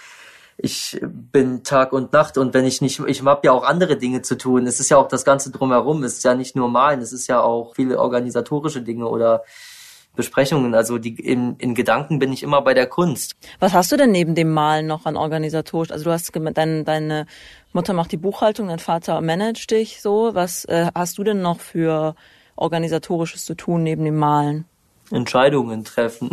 Ich 0.58 1.00
bin 1.02 1.63
Tag 1.63 1.93
und 1.93 2.12
Nacht 2.12 2.38
und 2.38 2.54
wenn 2.54 2.65
ich 2.65 2.82
nicht, 2.82 3.00
ich 3.00 3.24
habe 3.24 3.41
ja 3.45 3.52
auch 3.52 3.63
andere 3.63 3.97
Dinge 3.97 4.21
zu 4.21 4.38
tun. 4.38 4.67
Es 4.67 4.80
ist 4.80 4.89
ja 4.89 4.97
auch 4.97 5.08
das 5.08 5.24
Ganze 5.24 5.52
drumherum. 5.52 6.04
Es 6.04 6.17
ist 6.17 6.24
ja 6.24 6.36
nicht 6.36 6.56
nur 6.56 6.69
malen, 6.69 7.02
es 7.02 7.13
ist 7.13 7.28
ja 7.28 7.41
auch 7.41 7.76
viele 7.76 8.00
organisatorische 8.00 8.82
Dinge 8.82 9.08
oder 9.08 9.43
Besprechungen. 10.15 10.76
Also 10.76 10.97
die, 10.97 11.15
in, 11.15 11.56
in 11.58 11.74
Gedanken 11.74 12.19
bin 12.19 12.34
ich 12.34 12.43
immer 12.43 12.62
bei 12.62 12.74
der 12.74 12.88
Kunst. 12.88 13.36
Was 13.60 13.74
hast 13.74 13.91
du 13.91 13.97
denn 13.97 14.12
neben 14.12 14.36
dem 14.36 14.52
Malen 14.52 14.88
noch 14.88 15.06
an 15.06 15.15
organisatorisch? 15.15 15.91
Also 15.91 16.06
du 16.06 16.12
hast 16.12 16.32
dein, 16.54 16.86
deine 16.86 17.26
Mutter 17.74 17.93
macht 17.93 18.12
die 18.12 18.17
Buchhaltung, 18.17 18.67
dein 18.67 18.80
Vater 18.80 19.21
managt 19.21 19.71
dich 19.71 20.02
so. 20.02 20.32
Was 20.34 20.65
äh, 20.65 20.88
hast 20.93 21.17
du 21.17 21.24
denn 21.24 21.41
noch 21.41 21.60
für 21.60 22.15
organisatorisches 22.56 23.45
zu 23.45 23.56
tun 23.56 23.84
neben 23.84 24.04
dem 24.04 24.17
Malen? 24.17 24.65
Entscheidungen 25.12 25.84
treffen. 25.84 26.30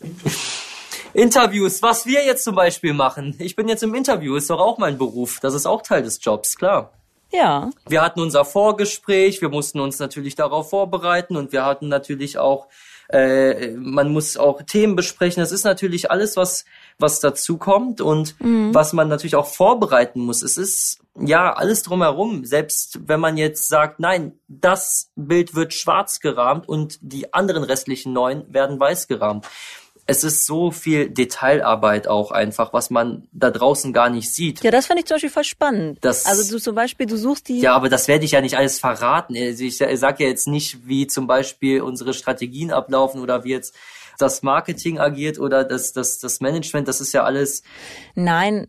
Interviews, 1.14 1.82
was 1.82 2.06
wir 2.06 2.24
jetzt 2.24 2.44
zum 2.44 2.54
Beispiel 2.54 2.92
machen. 2.92 3.34
Ich 3.38 3.56
bin 3.56 3.68
jetzt 3.68 3.82
im 3.82 3.94
Interview, 3.94 4.36
ist 4.36 4.50
doch 4.50 4.60
auch 4.60 4.78
mein 4.78 4.98
Beruf. 4.98 5.40
Das 5.40 5.54
ist 5.54 5.66
auch 5.66 5.82
Teil 5.82 6.02
des 6.02 6.20
Jobs, 6.22 6.56
klar. 6.56 6.92
Ja. 7.32 7.70
Wir 7.88 8.02
hatten 8.02 8.20
unser 8.20 8.44
Vorgespräch, 8.44 9.40
wir 9.40 9.48
mussten 9.48 9.80
uns 9.80 9.98
natürlich 9.98 10.34
darauf 10.34 10.70
vorbereiten 10.70 11.36
und 11.36 11.52
wir 11.52 11.64
hatten 11.64 11.88
natürlich 11.88 12.38
auch 12.38 12.68
äh, 13.08 13.70
man 13.72 14.12
muss 14.12 14.36
auch 14.36 14.62
Themen 14.62 14.96
besprechen. 14.96 15.40
Das 15.40 15.52
ist 15.52 15.64
natürlich 15.64 16.10
alles, 16.10 16.36
was, 16.36 16.64
was 16.98 17.20
dazu 17.20 17.56
kommt 17.56 18.00
und 18.00 18.38
mhm. 18.40 18.74
was 18.74 18.92
man 18.92 19.08
natürlich 19.08 19.36
auch 19.36 19.46
vorbereiten 19.46 20.20
muss. 20.20 20.42
Es 20.42 20.58
ist 20.58 21.00
ja 21.18 21.52
alles 21.52 21.82
drumherum. 21.82 22.44
Selbst 22.44 23.00
wenn 23.08 23.20
man 23.20 23.36
jetzt 23.36 23.68
sagt, 23.68 23.98
nein, 23.98 24.32
das 24.46 25.10
Bild 25.16 25.54
wird 25.54 25.72
schwarz 25.72 26.20
gerahmt 26.20 26.68
und 26.68 26.98
die 27.00 27.32
anderen 27.32 27.64
restlichen 27.64 28.12
neun 28.12 28.44
werden 28.52 28.78
weiß 28.78 29.08
gerahmt 29.08 29.46
es 30.10 30.24
ist 30.24 30.46
so 30.46 30.70
viel 30.70 31.10
Detailarbeit 31.10 32.08
auch 32.08 32.30
einfach, 32.30 32.72
was 32.72 32.88
man 32.88 33.28
da 33.30 33.50
draußen 33.50 33.92
gar 33.92 34.08
nicht 34.08 34.32
sieht. 34.32 34.64
Ja, 34.64 34.70
das 34.70 34.86
fand 34.86 34.98
ich 34.98 35.04
zum 35.04 35.16
Beispiel 35.16 35.28
voll 35.28 35.44
spannend. 35.44 35.98
Das, 36.00 36.24
also 36.24 36.50
du 36.50 36.58
zum 36.58 36.74
Beispiel, 36.74 37.04
du 37.04 37.18
suchst 37.18 37.46
die. 37.48 37.60
Ja, 37.60 37.74
aber 37.74 37.90
das 37.90 38.08
werde 38.08 38.24
ich 38.24 38.30
ja 38.30 38.40
nicht 38.40 38.56
alles 38.56 38.80
verraten. 38.80 39.36
Also 39.36 39.64
ich 39.64 39.76
sage 39.76 40.24
ja 40.24 40.30
jetzt 40.30 40.48
nicht, 40.48 40.88
wie 40.88 41.06
zum 41.06 41.26
Beispiel 41.26 41.82
unsere 41.82 42.14
Strategien 42.14 42.70
ablaufen 42.70 43.20
oder 43.20 43.44
wie 43.44 43.50
jetzt 43.50 43.74
das 44.16 44.42
Marketing 44.42 44.98
agiert 44.98 45.38
oder 45.38 45.62
das, 45.62 45.92
das, 45.92 46.18
das 46.18 46.40
Management. 46.40 46.88
Das 46.88 47.02
ist 47.02 47.12
ja 47.12 47.24
alles. 47.24 47.62
Nein, 48.14 48.66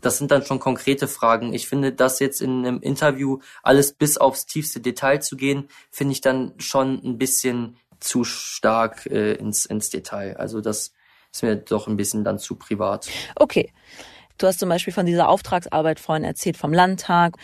das 0.00 0.16
sind 0.16 0.30
dann 0.30 0.42
schon 0.42 0.58
konkrete 0.58 1.06
Fragen. 1.06 1.52
Ich 1.52 1.68
finde, 1.68 1.92
das 1.92 2.18
jetzt 2.18 2.40
in 2.40 2.64
einem 2.64 2.80
Interview 2.80 3.40
alles 3.62 3.92
bis 3.92 4.16
aufs 4.16 4.46
tiefste 4.46 4.80
Detail 4.80 5.18
zu 5.18 5.36
gehen, 5.36 5.68
finde 5.90 6.12
ich 6.12 6.22
dann 6.22 6.54
schon 6.56 6.98
ein 7.04 7.18
bisschen 7.18 7.76
zu 8.00 8.24
stark 8.24 9.06
äh, 9.06 9.34
ins, 9.34 9.66
ins 9.66 9.90
Detail. 9.90 10.36
Also 10.36 10.60
das 10.60 10.92
ist 11.32 11.42
mir 11.42 11.56
doch 11.56 11.88
ein 11.88 11.96
bisschen 11.96 12.24
dann 12.24 12.38
zu 12.38 12.56
privat. 12.56 13.08
Okay. 13.36 13.72
Du 14.38 14.46
hast 14.46 14.60
zum 14.60 14.68
Beispiel 14.68 14.92
von 14.92 15.04
dieser 15.04 15.28
Auftragsarbeit 15.28 15.98
vorhin 15.98 16.22
erzählt 16.22 16.56
vom 16.56 16.72
Landtag. 16.72 17.36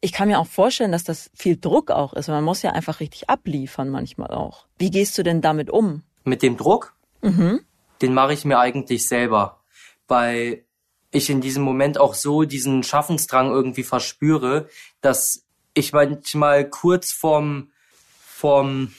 Ich 0.00 0.12
kann 0.12 0.28
mir 0.28 0.38
auch 0.38 0.46
vorstellen, 0.46 0.92
dass 0.92 1.02
das 1.02 1.28
viel 1.34 1.56
Druck 1.56 1.90
auch 1.90 2.12
ist. 2.12 2.28
Man 2.28 2.44
muss 2.44 2.62
ja 2.62 2.70
einfach 2.70 3.00
richtig 3.00 3.28
abliefern 3.28 3.88
manchmal 3.88 4.30
auch. 4.30 4.66
Wie 4.78 4.92
gehst 4.92 5.18
du 5.18 5.24
denn 5.24 5.40
damit 5.40 5.70
um? 5.70 6.02
Mit 6.24 6.42
dem 6.42 6.56
Druck? 6.56 6.94
Mhm. 7.22 7.60
den 8.02 8.14
mache 8.14 8.34
ich 8.34 8.44
mir 8.44 8.58
eigentlich 8.58 9.08
selber, 9.08 9.62
weil 10.06 10.64
ich 11.10 11.30
in 11.30 11.40
diesem 11.40 11.64
Moment 11.64 11.98
auch 11.98 12.14
so 12.14 12.44
diesen 12.44 12.82
Schaffensdrang 12.82 13.50
irgendwie 13.50 13.82
verspüre, 13.82 14.68
dass 15.00 15.44
ich 15.74 15.92
manchmal 15.92 16.68
kurz 16.68 17.10
vorm 17.12 17.70
vorm 18.20 18.92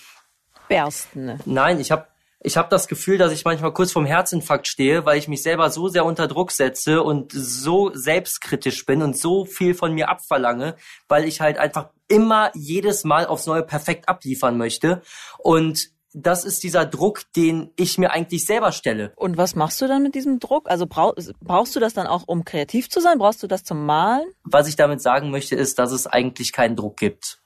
Bersten. 0.68 1.26
Ne? 1.26 1.40
Nein, 1.46 1.80
ich 1.80 1.92
habe 1.92 2.08
ich 2.40 2.56
habe 2.56 2.70
das 2.70 2.88
Gefühl, 2.88 3.18
dass 3.18 3.32
ich 3.32 3.46
manchmal 3.46 3.74
kurz 3.74 3.92
vorm 3.92 4.06
Herzinfarkt 4.06 4.68
stehe, 4.68 5.06
weil 5.06 5.18
ich 5.18 5.28
mich 5.28 5.42
selber 5.42 5.70
so 5.72 5.88
sehr 5.88 6.06
unter 6.06 6.28
Druck 6.28 6.52
setze 6.52 7.02
und 7.02 7.32
so 7.34 7.92
selbstkritisch 7.94 8.86
bin 8.86 9.02
und 9.02 9.18
so 9.18 9.46
viel 9.46 9.74
von 9.74 9.94
mir 9.94 10.10
abverlange, 10.10 10.76
weil 11.08 11.26
ich 11.26 11.42
halt 11.42 11.58
einfach 11.58 11.90
immer 12.08 12.52
jedes 12.54 13.04
Mal 13.04 13.26
aufs 13.26 13.48
Neue 13.48 13.64
perfekt 13.64 14.08
abliefern 14.08 14.56
möchte. 14.58 15.02
Und 15.40 15.90
das 16.14 16.46
ist 16.46 16.64
dieser 16.64 16.86
Druck, 16.86 17.24
den 17.36 17.72
ich 17.76 17.98
mir 17.98 18.12
eigentlich 18.12 18.46
selber 18.46 18.72
stelle. 18.72 19.14
Und 19.16 19.38
was 19.38 19.56
machst 19.56 19.82
du 19.82 19.88
dann 19.88 20.04
mit 20.04 20.16
diesem 20.16 20.40
Druck? 20.40 20.70
Also 20.70 20.86
brauchst, 20.88 21.34
brauchst 21.42 21.76
du 21.76 21.80
das 21.80 21.94
dann 21.94 22.08
auch, 22.08 22.24
um 22.28 22.46
kreativ 22.46 22.90
zu 22.90 23.02
sein? 23.02 23.18
Brauchst 23.18 23.44
du 23.44 23.48
das 23.48 23.64
zum 23.64 23.86
Malen? 23.86 24.28
Was 24.44 24.68
ich 24.68 24.76
damit 24.76 25.02
sagen 25.02 25.32
möchte, 25.32 25.56
ist, 25.56 25.80
dass 25.80 25.92
es 25.92 26.08
eigentlich 26.08 26.54
keinen 26.54 26.76
Druck 26.76 26.98
gibt. 26.98 27.40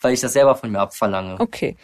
Weil 0.00 0.12
ich 0.12 0.20
das 0.20 0.32
selber 0.32 0.56
von 0.56 0.70
mir 0.70 0.80
abverlange. 0.80 1.36
Okay. 1.38 1.76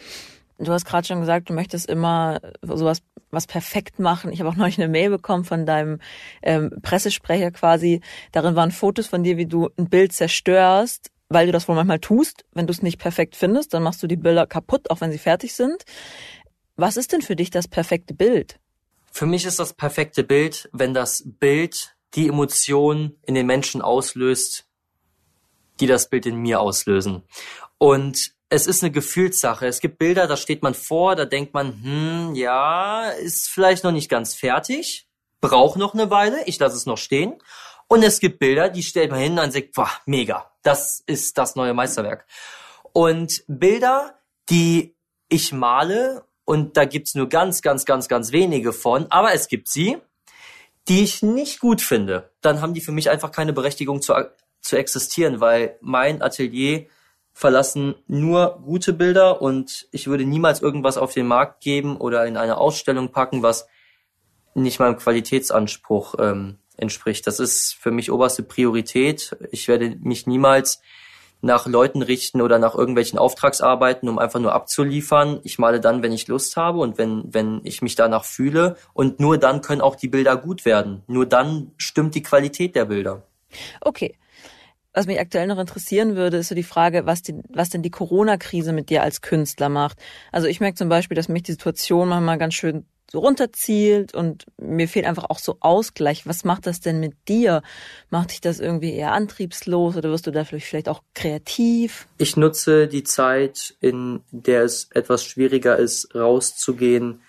Du 0.59 0.71
hast 0.71 0.85
gerade 0.85 1.07
schon 1.07 1.21
gesagt, 1.21 1.49
du 1.49 1.53
möchtest 1.53 1.89
immer 1.89 2.39
sowas 2.61 3.01
was 3.31 3.47
perfekt 3.47 3.99
machen. 3.99 4.31
Ich 4.31 4.39
habe 4.39 4.49
auch 4.49 4.55
neulich 4.55 4.79
eine 4.79 4.87
Mail 4.87 5.09
bekommen 5.09 5.45
von 5.45 5.65
deinem 5.65 5.99
ähm, 6.41 6.71
Pressesprecher 6.81 7.51
quasi. 7.51 8.01
Darin 8.31 8.55
waren 8.55 8.71
Fotos 8.71 9.07
von 9.07 9.23
dir, 9.23 9.37
wie 9.37 9.45
du 9.45 9.69
ein 9.77 9.89
Bild 9.89 10.13
zerstörst 10.13 11.11
weil 11.29 11.45
du 11.45 11.51
das 11.51 11.67
wohl 11.67 11.75
manchmal 11.75 11.99
tust. 11.99 12.43
Wenn 12.53 12.67
du 12.67 12.71
es 12.71 12.81
nicht 12.81 12.99
perfekt 12.99 13.35
findest, 13.35 13.73
dann 13.73 13.83
machst 13.83 14.01
du 14.03 14.07
die 14.07 14.17
Bilder 14.17 14.47
kaputt, 14.47 14.89
auch 14.89 14.99
wenn 14.99 15.11
sie 15.11 15.19
fertig 15.19 15.53
sind. 15.53 15.85
Was 16.75 16.97
ist 16.97 17.13
denn 17.13 17.21
für 17.21 17.35
dich 17.35 17.51
das 17.51 17.67
perfekte 17.67 18.13
Bild? 18.13 18.59
Für 19.11 19.25
mich 19.25 19.45
ist 19.45 19.59
das 19.59 19.73
perfekte 19.73 20.23
Bild, 20.23 20.69
wenn 20.73 20.93
das 20.93 21.23
Bild 21.25 21.95
die 22.15 22.27
Emotionen 22.27 23.17
in 23.25 23.35
den 23.35 23.45
Menschen 23.45 23.81
auslöst, 23.81 24.67
die 25.79 25.87
das 25.87 26.09
Bild 26.09 26.25
in 26.25 26.37
mir 26.37 26.59
auslösen. 26.59 27.23
Und 27.77 28.33
es 28.49 28.65
ist 28.67 28.83
eine 28.83 28.91
Gefühlssache. 28.91 29.67
Es 29.67 29.79
gibt 29.79 29.99
Bilder, 29.99 30.27
da 30.27 30.35
steht 30.35 30.63
man 30.63 30.73
vor, 30.73 31.15
da 31.15 31.25
denkt 31.25 31.53
man, 31.53 31.83
hm, 31.83 32.35
ja, 32.35 33.09
ist 33.09 33.49
vielleicht 33.49 33.83
noch 33.83 33.91
nicht 33.91 34.09
ganz 34.09 34.33
fertig, 34.33 35.07
braucht 35.39 35.77
noch 35.77 35.93
eine 35.93 36.09
Weile, 36.09 36.43
ich 36.45 36.59
lasse 36.59 36.75
es 36.75 36.85
noch 36.85 36.97
stehen. 36.97 37.35
Und 37.87 38.03
es 38.03 38.19
gibt 38.19 38.39
Bilder, 38.39 38.69
die 38.69 38.83
stellt 38.83 39.11
man 39.11 39.19
hin 39.19 39.39
und 39.39 39.51
sagt, 39.51 39.73
boah, 39.73 39.89
mega, 40.05 40.51
das 40.63 41.01
ist 41.05 41.37
das 41.37 41.55
neue 41.55 41.73
Meisterwerk. 41.73 42.25
Und 42.91 43.43
Bilder, 43.47 44.19
die 44.49 44.95
ich 45.27 45.53
male, 45.53 46.25
und 46.43 46.77
da 46.77 46.85
gibt's 46.85 47.13
nur 47.13 47.29
ganz, 47.29 47.61
ganz, 47.61 47.85
ganz, 47.85 48.07
ganz 48.07 48.31
wenige 48.31 48.73
von, 48.73 49.05
aber 49.11 49.33
es 49.33 49.47
gibt 49.47 49.69
sie, 49.69 49.97
die 50.87 51.03
ich 51.03 51.21
nicht 51.21 51.59
gut 51.59 51.81
finde, 51.81 52.31
dann 52.41 52.61
haben 52.61 52.73
die 52.73 52.81
für 52.81 52.91
mich 52.91 53.11
einfach 53.11 53.31
keine 53.31 53.53
Berechtigung 53.53 54.01
zu, 54.01 54.13
zu 54.61 54.75
existieren, 54.75 55.39
weil 55.39 55.77
mein 55.81 56.23
Atelier 56.23 56.87
verlassen 57.33 57.95
nur 58.07 58.61
gute 58.63 58.93
Bilder 58.93 59.41
und 59.41 59.87
ich 59.91 60.07
würde 60.07 60.25
niemals 60.25 60.61
irgendwas 60.61 60.97
auf 60.97 61.13
den 61.13 61.27
Markt 61.27 61.61
geben 61.61 61.97
oder 61.97 62.25
in 62.25 62.37
eine 62.37 62.57
Ausstellung 62.57 63.11
packen, 63.11 63.43
was 63.43 63.67
nicht 64.55 64.79
meinem 64.79 64.97
Qualitätsanspruch 64.97 66.15
ähm, 66.19 66.57
entspricht. 66.77 67.27
Das 67.27 67.39
ist 67.39 67.75
für 67.79 67.91
mich 67.91 68.11
oberste 68.11 68.43
Priorität. 68.43 69.37
Ich 69.51 69.67
werde 69.67 69.95
mich 70.01 70.27
niemals 70.27 70.81
nach 71.41 71.67
Leuten 71.67 72.01
richten 72.01 72.41
oder 72.41 72.59
nach 72.59 72.75
irgendwelchen 72.75 73.17
Auftragsarbeiten, 73.17 74.09
um 74.09 74.19
einfach 74.19 74.39
nur 74.39 74.53
abzuliefern. 74.53 75.39
Ich 75.43 75.57
male 75.57 75.79
dann, 75.79 76.03
wenn 76.03 76.11
ich 76.11 76.27
Lust 76.27 76.57
habe 76.57 76.79
und 76.79 76.97
wenn, 76.97 77.23
wenn 77.33 77.61
ich 77.63 77.81
mich 77.81 77.95
danach 77.95 78.25
fühle. 78.25 78.75
Und 78.93 79.19
nur 79.19 79.37
dann 79.37 79.61
können 79.61 79.81
auch 79.81 79.95
die 79.95 80.09
Bilder 80.09 80.35
gut 80.35 80.65
werden. 80.65 81.03
Nur 81.07 81.25
dann 81.25 81.71
stimmt 81.77 82.15
die 82.15 82.23
Qualität 82.23 82.75
der 82.75 82.85
Bilder. 82.85 83.23
Okay. 83.81 84.18
Was 84.99 85.07
mich 85.07 85.21
aktuell 85.21 85.47
noch 85.47 85.59
interessieren 85.59 86.17
würde, 86.17 86.35
ist 86.35 86.49
so 86.49 86.55
die 86.55 86.61
Frage, 86.61 87.05
was, 87.05 87.21
die, 87.21 87.35
was 87.47 87.69
denn 87.69 87.81
die 87.81 87.89
Corona-Krise 87.89 88.73
mit 88.73 88.89
dir 88.89 89.01
als 89.01 89.21
Künstler 89.21 89.69
macht. 89.69 89.97
Also 90.33 90.47
ich 90.47 90.59
merke 90.59 90.75
zum 90.75 90.89
Beispiel, 90.89 91.15
dass 91.15 91.29
mich 91.29 91.43
die 91.43 91.53
Situation 91.53 92.09
manchmal 92.09 92.37
ganz 92.37 92.53
schön 92.55 92.85
so 93.09 93.19
runterzielt 93.19 94.13
und 94.13 94.45
mir 94.57 94.89
fehlt 94.89 95.05
einfach 95.05 95.29
auch 95.29 95.39
so 95.39 95.55
Ausgleich. 95.61 96.27
Was 96.27 96.43
macht 96.43 96.67
das 96.67 96.81
denn 96.81 96.99
mit 96.99 97.13
dir? 97.29 97.61
Macht 98.09 98.31
dich 98.31 98.41
das 98.41 98.59
irgendwie 98.59 98.93
eher 98.93 99.13
antriebslos 99.13 99.95
oder 99.95 100.09
wirst 100.09 100.27
du 100.27 100.31
da 100.31 100.43
vielleicht 100.43 100.89
auch 100.89 101.01
kreativ? 101.13 102.05
Ich 102.17 102.35
nutze 102.35 102.89
die 102.89 103.05
Zeit, 103.05 103.77
in 103.79 104.19
der 104.31 104.63
es 104.63 104.89
etwas 104.91 105.23
schwieriger 105.23 105.77
ist, 105.77 106.13
rauszugehen, 106.13 107.21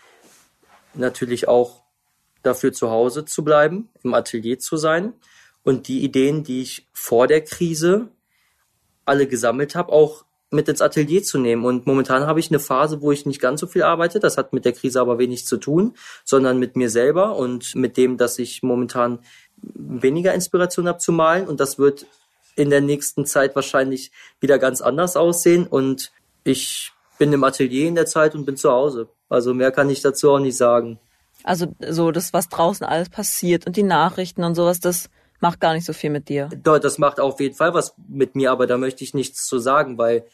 natürlich 0.94 1.46
auch 1.46 1.84
dafür 2.42 2.72
zu 2.72 2.90
Hause 2.90 3.26
zu 3.26 3.44
bleiben, 3.44 3.90
im 4.02 4.12
Atelier 4.12 4.58
zu 4.58 4.76
sein 4.76 5.12
und 5.64 5.88
die 5.88 6.02
Ideen, 6.04 6.44
die 6.44 6.62
ich 6.62 6.86
vor 6.92 7.26
der 7.26 7.42
Krise 7.42 8.08
alle 9.04 9.26
gesammelt 9.26 9.74
habe, 9.74 9.92
auch 9.92 10.24
mit 10.50 10.68
ins 10.68 10.82
Atelier 10.82 11.22
zu 11.22 11.38
nehmen. 11.38 11.64
Und 11.64 11.86
momentan 11.86 12.26
habe 12.26 12.40
ich 12.40 12.50
eine 12.50 12.58
Phase, 12.58 13.02
wo 13.02 13.12
ich 13.12 13.24
nicht 13.24 13.40
ganz 13.40 13.60
so 13.60 13.66
viel 13.66 13.82
arbeite. 13.82 14.18
Das 14.18 14.36
hat 14.36 14.52
mit 14.52 14.64
der 14.64 14.72
Krise 14.72 15.00
aber 15.00 15.18
wenig 15.18 15.46
zu 15.46 15.58
tun, 15.58 15.94
sondern 16.24 16.58
mit 16.58 16.76
mir 16.76 16.90
selber 16.90 17.36
und 17.36 17.74
mit 17.76 17.96
dem, 17.96 18.16
dass 18.16 18.38
ich 18.38 18.62
momentan 18.62 19.20
weniger 19.62 20.34
Inspiration 20.34 20.88
habe 20.88 20.98
zu 20.98 21.12
malen. 21.12 21.46
Und 21.46 21.60
das 21.60 21.78
wird 21.78 22.06
in 22.56 22.70
der 22.70 22.80
nächsten 22.80 23.26
Zeit 23.26 23.54
wahrscheinlich 23.54 24.10
wieder 24.40 24.58
ganz 24.58 24.80
anders 24.80 25.16
aussehen. 25.16 25.66
Und 25.66 26.10
ich 26.42 26.92
bin 27.18 27.32
im 27.32 27.44
Atelier 27.44 27.86
in 27.86 27.94
der 27.94 28.06
Zeit 28.06 28.34
und 28.34 28.44
bin 28.44 28.56
zu 28.56 28.70
Hause. 28.70 29.08
Also 29.28 29.54
mehr 29.54 29.70
kann 29.70 29.88
ich 29.88 30.02
dazu 30.02 30.30
auch 30.32 30.40
nicht 30.40 30.56
sagen. 30.56 30.98
Also 31.44 31.66
so 31.88 32.10
das, 32.10 32.32
was 32.32 32.48
draußen 32.48 32.84
alles 32.84 33.08
passiert 33.08 33.66
und 33.66 33.76
die 33.76 33.82
Nachrichten 33.82 34.42
und 34.42 34.56
sowas, 34.56 34.80
das 34.80 35.08
macht 35.40 35.60
gar 35.60 35.74
nicht 35.74 35.84
so 35.84 35.92
viel 35.92 36.10
mit 36.10 36.28
dir. 36.28 36.48
Das 36.62 36.98
macht 36.98 37.20
auf 37.20 37.40
jeden 37.40 37.54
Fall 37.54 37.74
was 37.74 37.94
mit 38.08 38.34
mir, 38.34 38.50
aber 38.50 38.66
da 38.66 38.78
möchte 38.78 39.04
ich 39.04 39.14
nichts 39.14 39.46
zu 39.46 39.58
sagen, 39.58 39.98
weil 39.98 40.24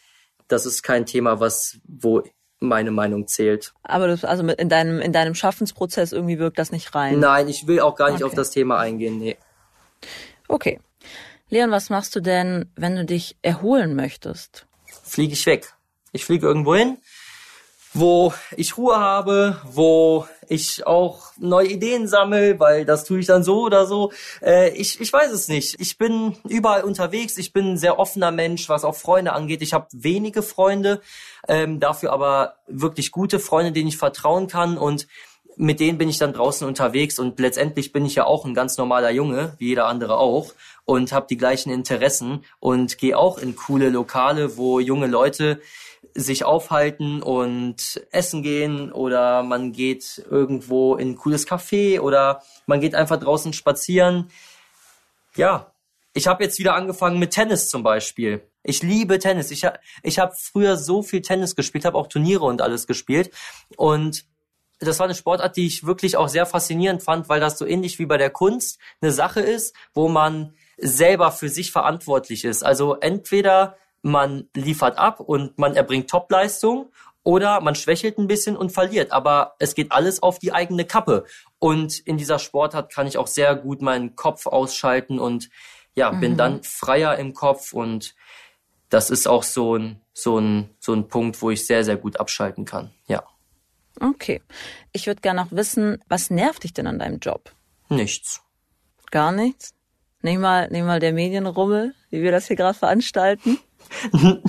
das 0.49 0.66
ist 0.66 0.83
kein 0.83 1.07
Thema, 1.07 1.40
was, 1.40 1.79
wo 1.87 2.23
meine 2.59 2.90
Meinung 2.90 3.27
zählt. 3.27 3.75
Aber 3.83 4.07
das, 4.07 4.25
also 4.25 4.47
in 4.47 4.69
deinem, 4.69 5.01
in 5.01 5.12
deinem 5.12 5.35
Schaffensprozess 5.35 6.12
irgendwie 6.12 6.38
wirkt 6.38 6.59
das 6.59 6.73
nicht 6.73 6.95
rein? 6.95 7.21
Nein, 7.21 7.49
ich 7.49 7.66
will 7.66 7.81
auch 7.81 7.97
gar 7.97 8.11
nicht 8.11 8.23
okay. 8.23 8.25
auf 8.25 8.35
das 8.35 8.51
Thema 8.51 8.79
eingehen, 8.79 9.19
nee. 9.19 9.37
Okay. 10.49 10.81
Leon, 11.49 11.71
was 11.71 11.90
machst 11.90 12.16
du 12.16 12.21
denn, 12.21 12.71
wenn 12.77 12.97
du 12.97 13.05
dich 13.05 13.37
erholen 13.42 13.95
möchtest? 13.95 14.66
Fliege 15.05 15.35
ich 15.35 15.47
weg. 15.47 15.75
Ich 16.12 16.25
fliege 16.25 16.47
irgendwo 16.47 16.75
hin, 16.75 16.99
wo 17.92 18.33
ich 18.57 18.77
Ruhe 18.79 18.97
habe, 18.97 19.61
wo 19.64 20.27
ich 20.49 20.87
auch 20.87 21.33
neue 21.39 21.69
Ideen 21.69 22.09
sammle, 22.09 22.59
weil 22.61 22.85
das 22.85 23.05
tue 23.05 23.21
ich 23.21 23.27
dann 23.27 23.43
so 23.43 23.63
oder 23.63 23.87
so. 23.87 24.13
Äh, 24.43 24.71
ich, 24.71 25.01
ich 25.01 25.13
weiß 25.13 25.31
es 25.33 25.49
nicht. 25.49 25.81
Ich 25.81 25.99
bin 25.99 26.37
überall 26.49 26.83
unterwegs. 26.83 27.39
Ich 27.39 27.53
bin 27.53 27.73
ein 27.73 27.79
sehr 27.79 27.99
offener 27.99 28.31
Mensch, 28.31 28.69
was 28.69 28.85
auch 28.85 28.95
Freunde 28.95 29.33
angeht. 29.33 29.63
Ich 29.63 29.73
habe 29.73 29.87
wenige 29.93 30.43
Freunde, 30.43 31.01
ähm, 31.49 31.81
dafür 31.81 32.13
aber 32.13 32.57
wirklich 32.67 33.13
gute 33.13 33.39
Freunde, 33.39 33.73
denen 33.73 33.89
ich 33.89 33.99
vertrauen 33.99 34.47
kann 34.47 34.79
und 34.79 35.07
mit 35.57 35.81
denen 35.81 35.99
bin 35.99 36.09
ich 36.09 36.19
dann 36.19 36.33
draußen 36.33 36.66
unterwegs 36.66 37.19
und 37.19 37.38
letztendlich 37.38 37.92
bin 37.92 38.05
ich 38.05 38.14
ja 38.14 38.27
auch 38.27 38.45
ein 38.45 38.55
ganz 38.55 38.77
normaler 38.77 39.11
Junge, 39.11 39.55
wie 39.59 39.69
jeder 39.69 39.87
andere 39.87 40.19
auch 40.19 40.53
und 40.85 41.12
habe 41.12 41.27
die 41.29 41.37
gleichen 41.37 41.71
Interessen 41.71 42.45
und 42.61 42.99
gehe 42.99 43.19
auch 43.19 43.38
in 43.38 43.57
coole 43.57 43.88
Lokale, 43.88 44.57
wo 44.57 44.81
junge 44.81 45.07
Leute 45.07 45.61
sich 46.14 46.45
aufhalten 46.45 47.23
und 47.23 48.01
essen 48.11 48.42
gehen 48.42 48.92
oder 48.92 49.42
man 49.42 49.73
geht 49.73 50.25
irgendwo 50.31 50.95
in 50.95 51.11
ein 51.11 51.16
cooles 51.16 51.47
Café 51.47 52.01
oder 52.01 52.42
man 52.66 52.81
geht 52.81 52.95
einfach 52.95 53.19
draußen 53.19 53.53
spazieren. 53.53 54.31
Ja, 55.37 55.73
ich 56.14 56.27
habe 56.27 56.45
jetzt 56.45 56.59
wieder 56.59 56.75
angefangen 56.75 57.19
mit 57.19 57.33
Tennis 57.33 57.69
zum 57.69 57.83
Beispiel. 57.83 58.42
Ich 58.62 58.83
liebe 58.83 59.19
Tennis. 59.19 59.51
Ich, 59.51 59.66
ich 60.03 60.19
habe 60.19 60.35
früher 60.35 60.77
so 60.77 61.03
viel 61.03 61.21
Tennis 61.21 61.55
gespielt, 61.55 61.85
habe 61.85 61.99
auch 61.99 62.07
Turniere 62.07 62.45
und 62.45 62.62
alles 62.62 62.87
gespielt. 62.87 63.31
Und 63.77 64.25
das 64.79 64.99
war 64.99 65.07
eine 65.07 65.15
Sportart, 65.15 65.57
die 65.57 65.67
ich 65.67 65.87
wirklich 65.87 66.17
auch 66.17 66.29
sehr 66.29 66.47
faszinierend 66.47 67.03
fand, 67.03 67.29
weil 67.29 67.41
das 67.41 67.59
so 67.59 67.67
ähnlich 67.67 67.99
wie 67.99 68.07
bei 68.07 68.19
der 68.19 68.31
Kunst 68.31 68.79
eine 69.01 69.12
Sache 69.12 69.41
ist, 69.41 69.75
wo 69.95 70.09
man 70.09 70.55
selber 70.77 71.33
für 71.33 71.49
sich 71.49 71.73
verantwortlich 71.73 72.45
ist. 72.45 72.62
Also 72.62 72.95
entweder 72.97 73.77
man 74.03 74.48
liefert 74.55 74.98
ab 74.98 75.21
und 75.21 75.59
man 75.59 75.75
erbringt 75.75 76.11
Topleistung 76.11 76.90
oder 77.23 77.61
man 77.61 77.75
schwächelt 77.75 78.19
ein 78.19 78.29
bisschen 78.29 78.57
und 78.57 78.71
verliert. 78.71 79.11
Aber 79.11 79.57
es 79.59 79.75
geht 79.75 79.92
alles 79.92 80.23
auf 80.23 80.38
die 80.38 80.53
eigene 80.53 80.85
Kappe. 80.85 81.25
Und 81.59 81.98
in 82.00 82.19
dieser 82.19 82.38
Sportart 82.38 82.92
kann 82.92 83.07
ich 83.07 83.19
auch 83.19 83.27
sehr 83.27 83.57
gut 83.57 83.83
meinen 83.83 84.15
Kopf 84.15 84.46
ausschalten 84.46 85.19
und 85.19 85.48
ja, 85.94 86.13
mhm. 86.13 86.21
bin 86.21 86.37
dann 86.37 86.63
freier 86.63 87.17
im 87.17 87.33
Kopf 87.33 87.73
und 87.73 88.15
das 88.90 89.11
ist 89.11 89.27
auch 89.27 89.42
so 89.42 89.77
ein, 89.77 90.00
so 90.13 90.38
ein, 90.38 90.71
so 90.79 90.92
ein 90.92 91.09
Punkt, 91.09 91.42
wo 91.42 91.50
ich 91.50 91.67
sehr, 91.67 91.83
sehr 91.83 91.96
gut 91.96 92.21
abschalten 92.21 92.65
kann. 92.65 92.92
Ja. 93.09 93.25
Okay. 94.01 94.42
Ich 94.92 95.07
würde 95.07 95.21
gerne 95.21 95.42
noch 95.42 95.53
wissen, 95.53 96.03
was 96.09 96.31
nervt 96.31 96.65
dich 96.65 96.73
denn 96.73 96.87
an 96.87 96.99
deinem 96.99 97.19
Job? 97.19 97.53
Nichts. 97.88 98.42
Gar 99.11 99.33
nichts? 99.33 99.75
Nicht 100.23 100.38
mal, 100.38 100.69
nicht 100.71 100.85
mal 100.85 101.01
der 101.01 101.13
Medienrummel, 101.13 101.94
wie 102.11 102.23
wir 102.23 102.33
das 102.33 102.47
hier 102.47 102.57
gerade 102.57 102.79
veranstalten? 102.79 103.59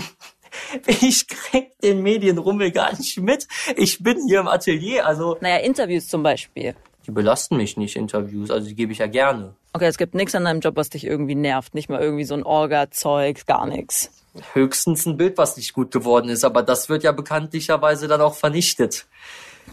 Ich 0.87 1.27
krieg 1.27 1.77
den 1.79 2.01
Medienrummel 2.01 2.71
gar 2.71 2.91
nicht 2.97 3.19
mit. 3.19 3.47
Ich 3.75 4.01
bin 4.01 4.27
hier 4.27 4.39
im 4.39 4.47
Atelier, 4.47 5.05
also. 5.05 5.37
Naja, 5.39 5.57
Interviews 5.57 6.07
zum 6.07 6.23
Beispiel. 6.23 6.75
Die 7.05 7.11
belasten 7.11 7.55
mich 7.55 7.77
nicht, 7.77 7.95
Interviews, 7.95 8.51
also 8.51 8.67
die 8.67 8.75
gebe 8.75 8.91
ich 8.91 8.97
ja 8.97 9.07
gerne. 9.07 9.55
Okay, 9.71 9.85
es 9.85 9.97
gibt 9.97 10.13
nichts 10.13 10.35
an 10.35 10.43
deinem 10.43 10.59
Job, 10.59 10.75
was 10.75 10.89
dich 10.89 11.05
irgendwie 11.05 11.35
nervt. 11.35 11.73
Nicht 11.73 11.89
mal 11.89 12.01
irgendwie 12.01 12.25
so 12.25 12.33
ein 12.33 12.43
Orga-Zeug, 12.43 13.45
gar 13.45 13.65
nichts. 13.65 14.11
Höchstens 14.53 15.05
ein 15.05 15.17
Bild, 15.17 15.37
was 15.37 15.57
nicht 15.57 15.73
gut 15.73 15.91
geworden 15.91 16.29
ist, 16.29 16.43
aber 16.43 16.63
das 16.63 16.89
wird 16.89 17.03
ja 17.03 17.11
bekanntlicherweise 17.11 18.07
dann 18.07 18.21
auch 18.21 18.35
vernichtet. 18.35 19.05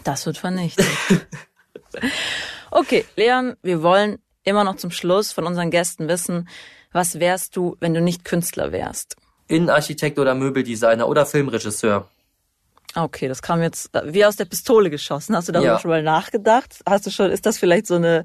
Das 0.03 0.25
wird 0.25 0.37
vernichtet. 0.37 0.85
okay, 2.71 3.05
Leon, 3.15 3.55
wir 3.61 3.81
wollen 3.81 4.19
immer 4.43 4.63
noch 4.63 4.75
zum 4.77 4.91
Schluss 4.91 5.31
von 5.31 5.45
unseren 5.45 5.71
Gästen 5.71 6.07
wissen, 6.07 6.47
was 6.91 7.19
wärst 7.19 7.55
du, 7.55 7.75
wenn 7.79 7.93
du 7.93 8.01
nicht 8.01 8.23
Künstler 8.23 8.71
wärst? 8.71 9.17
Innenarchitekt 9.47 10.17
oder 10.17 10.33
Möbeldesigner 10.33 11.07
oder 11.07 11.25
Filmregisseur. 11.25 12.07
Okay, 12.95 13.27
das 13.27 13.41
kam 13.41 13.61
jetzt 13.61 13.89
wie 14.05 14.25
aus 14.25 14.37
der 14.37 14.45
Pistole 14.45 14.89
geschossen. 14.89 15.35
Hast 15.35 15.49
du 15.49 15.51
darüber 15.51 15.73
ja. 15.73 15.79
schon 15.79 15.91
mal 15.91 16.01
nachgedacht? 16.01 16.81
Hast 16.87 17.05
du 17.05 17.11
schon, 17.11 17.29
ist 17.29 17.45
das 17.45 17.57
vielleicht 17.57 17.87
so 17.87 17.95
eine, 17.95 18.23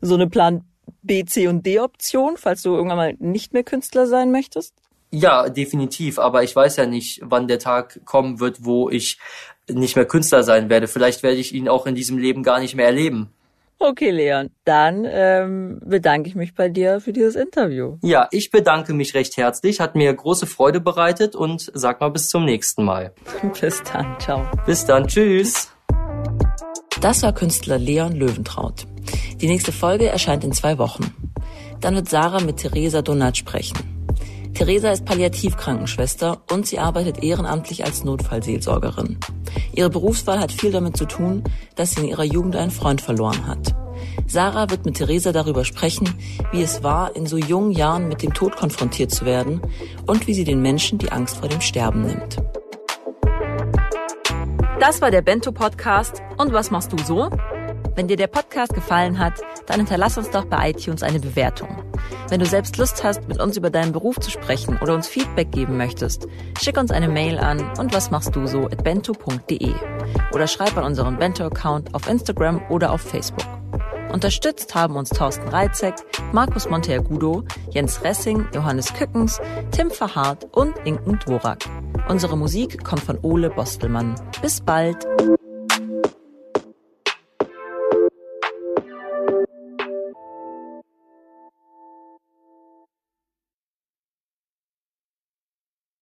so 0.00 0.14
eine 0.14 0.28
Plan 0.28 0.64
B, 1.02 1.24
C 1.24 1.48
und 1.48 1.66
D 1.66 1.80
Option, 1.80 2.36
falls 2.36 2.62
du 2.62 2.74
irgendwann 2.74 2.96
mal 2.96 3.14
nicht 3.18 3.52
mehr 3.52 3.64
Künstler 3.64 4.06
sein 4.06 4.30
möchtest? 4.30 4.74
Ja, 5.12 5.48
definitiv. 5.50 6.18
Aber 6.18 6.42
ich 6.42 6.56
weiß 6.56 6.76
ja 6.76 6.86
nicht, 6.86 7.20
wann 7.22 7.46
der 7.46 7.58
Tag 7.58 8.00
kommen 8.04 8.40
wird, 8.40 8.64
wo 8.64 8.88
ich 8.88 9.18
nicht 9.68 9.94
mehr 9.94 10.06
Künstler 10.06 10.42
sein 10.42 10.70
werde. 10.70 10.88
Vielleicht 10.88 11.22
werde 11.22 11.36
ich 11.36 11.54
ihn 11.54 11.68
auch 11.68 11.86
in 11.86 11.94
diesem 11.94 12.18
Leben 12.18 12.42
gar 12.42 12.58
nicht 12.58 12.74
mehr 12.74 12.86
erleben. 12.86 13.30
Okay, 13.78 14.10
Leon, 14.10 14.50
dann 14.64 15.04
ähm, 15.10 15.80
bedanke 15.84 16.28
ich 16.28 16.36
mich 16.36 16.54
bei 16.54 16.68
dir 16.68 17.00
für 17.00 17.12
dieses 17.12 17.34
Interview. 17.34 17.98
Ja, 18.00 18.28
ich 18.30 18.50
bedanke 18.50 18.94
mich 18.94 19.14
recht 19.14 19.36
herzlich, 19.36 19.80
hat 19.80 19.96
mir 19.96 20.14
große 20.14 20.46
Freude 20.46 20.80
bereitet 20.80 21.34
und 21.34 21.68
sag 21.74 22.00
mal 22.00 22.10
bis 22.10 22.28
zum 22.28 22.44
nächsten 22.44 22.84
Mal. 22.84 23.12
bis 23.60 23.82
dann, 23.82 24.16
ciao. 24.20 24.48
Bis 24.66 24.84
dann, 24.84 25.08
tschüss. 25.08 25.72
Das 27.00 27.24
war 27.24 27.34
Künstler 27.34 27.78
Leon 27.78 28.12
Löwentraut. 28.12 28.86
Die 29.40 29.48
nächste 29.48 29.72
Folge 29.72 30.06
erscheint 30.06 30.44
in 30.44 30.52
zwei 30.52 30.78
Wochen. 30.78 31.12
Dann 31.80 31.96
wird 31.96 32.08
Sarah 32.08 32.40
mit 32.40 32.58
Theresa 32.58 33.02
Donat 33.02 33.36
sprechen. 33.36 33.91
Theresa 34.54 34.90
ist 34.90 35.04
Palliativkrankenschwester 35.04 36.42
und 36.50 36.66
sie 36.66 36.78
arbeitet 36.78 37.22
ehrenamtlich 37.22 37.84
als 37.84 38.04
Notfallseelsorgerin. 38.04 39.18
Ihre 39.74 39.90
Berufswahl 39.90 40.38
hat 40.38 40.52
viel 40.52 40.70
damit 40.70 40.96
zu 40.96 41.06
tun, 41.06 41.42
dass 41.74 41.92
sie 41.92 42.02
in 42.02 42.08
ihrer 42.08 42.24
Jugend 42.24 42.56
einen 42.56 42.70
Freund 42.70 43.00
verloren 43.00 43.46
hat. 43.46 43.74
Sarah 44.26 44.70
wird 44.70 44.84
mit 44.84 44.96
Theresa 44.96 45.32
darüber 45.32 45.64
sprechen, 45.64 46.08
wie 46.52 46.62
es 46.62 46.82
war, 46.82 47.16
in 47.16 47.26
so 47.26 47.36
jungen 47.36 47.72
Jahren 47.72 48.08
mit 48.08 48.22
dem 48.22 48.34
Tod 48.34 48.56
konfrontiert 48.56 49.10
zu 49.10 49.24
werden 49.24 49.62
und 50.06 50.26
wie 50.26 50.34
sie 50.34 50.44
den 50.44 50.60
Menschen 50.60 50.98
die 50.98 51.12
Angst 51.12 51.38
vor 51.38 51.48
dem 51.48 51.60
Sterben 51.60 52.02
nimmt. 52.02 52.38
Das 54.80 55.00
war 55.00 55.10
der 55.10 55.22
Bento 55.22 55.52
Podcast. 55.52 56.22
Und 56.36 56.52
was 56.52 56.70
machst 56.72 56.92
du 56.92 56.98
so? 56.98 57.30
Wenn 57.94 58.08
dir 58.08 58.16
der 58.16 58.26
Podcast 58.26 58.74
gefallen 58.74 59.18
hat, 59.18 59.34
dann 59.66 59.76
hinterlass 59.76 60.18
uns 60.18 60.30
doch 60.30 60.44
bei 60.44 60.70
iTunes 60.70 61.02
eine 61.02 61.20
Bewertung. 61.20 61.82
Wenn 62.28 62.40
du 62.40 62.46
selbst 62.46 62.76
Lust 62.78 63.04
hast, 63.04 63.28
mit 63.28 63.40
uns 63.40 63.56
über 63.56 63.70
deinen 63.70 63.92
Beruf 63.92 64.18
zu 64.18 64.30
sprechen 64.30 64.78
oder 64.82 64.94
uns 64.94 65.08
Feedback 65.08 65.52
geben 65.52 65.76
möchtest, 65.76 66.26
schick 66.60 66.78
uns 66.78 66.90
eine 66.90 67.08
Mail 67.08 67.38
an 67.38 67.60
und 67.78 67.94
was 67.94 68.10
machst 68.10 68.34
du 68.34 68.46
so 68.46 68.66
at 68.66 68.82
bento.de 68.84 69.72
oder 70.32 70.46
schreib 70.46 70.76
an 70.76 70.84
unseren 70.84 71.18
Bento-Account 71.18 71.94
auf 71.94 72.08
Instagram 72.08 72.62
oder 72.70 72.92
auf 72.92 73.00
Facebook. 73.00 73.46
Unterstützt 74.12 74.74
haben 74.74 74.96
uns 74.96 75.08
Thorsten 75.08 75.48
Reitzek, 75.48 75.94
Markus 76.32 76.68
Monteagudo, 76.68 77.44
Jens 77.70 78.02
Ressing, 78.04 78.46
Johannes 78.54 78.92
Kückens, 78.92 79.40
Tim 79.70 79.90
Verhardt 79.90 80.46
und 80.52 80.74
Inken 80.84 81.18
Dvorak. 81.18 81.60
Unsere 82.08 82.36
Musik 82.36 82.84
kommt 82.84 83.02
von 83.02 83.18
Ole 83.22 83.48
Bostelmann. 83.48 84.14
Bis 84.42 84.60
bald! 84.60 85.06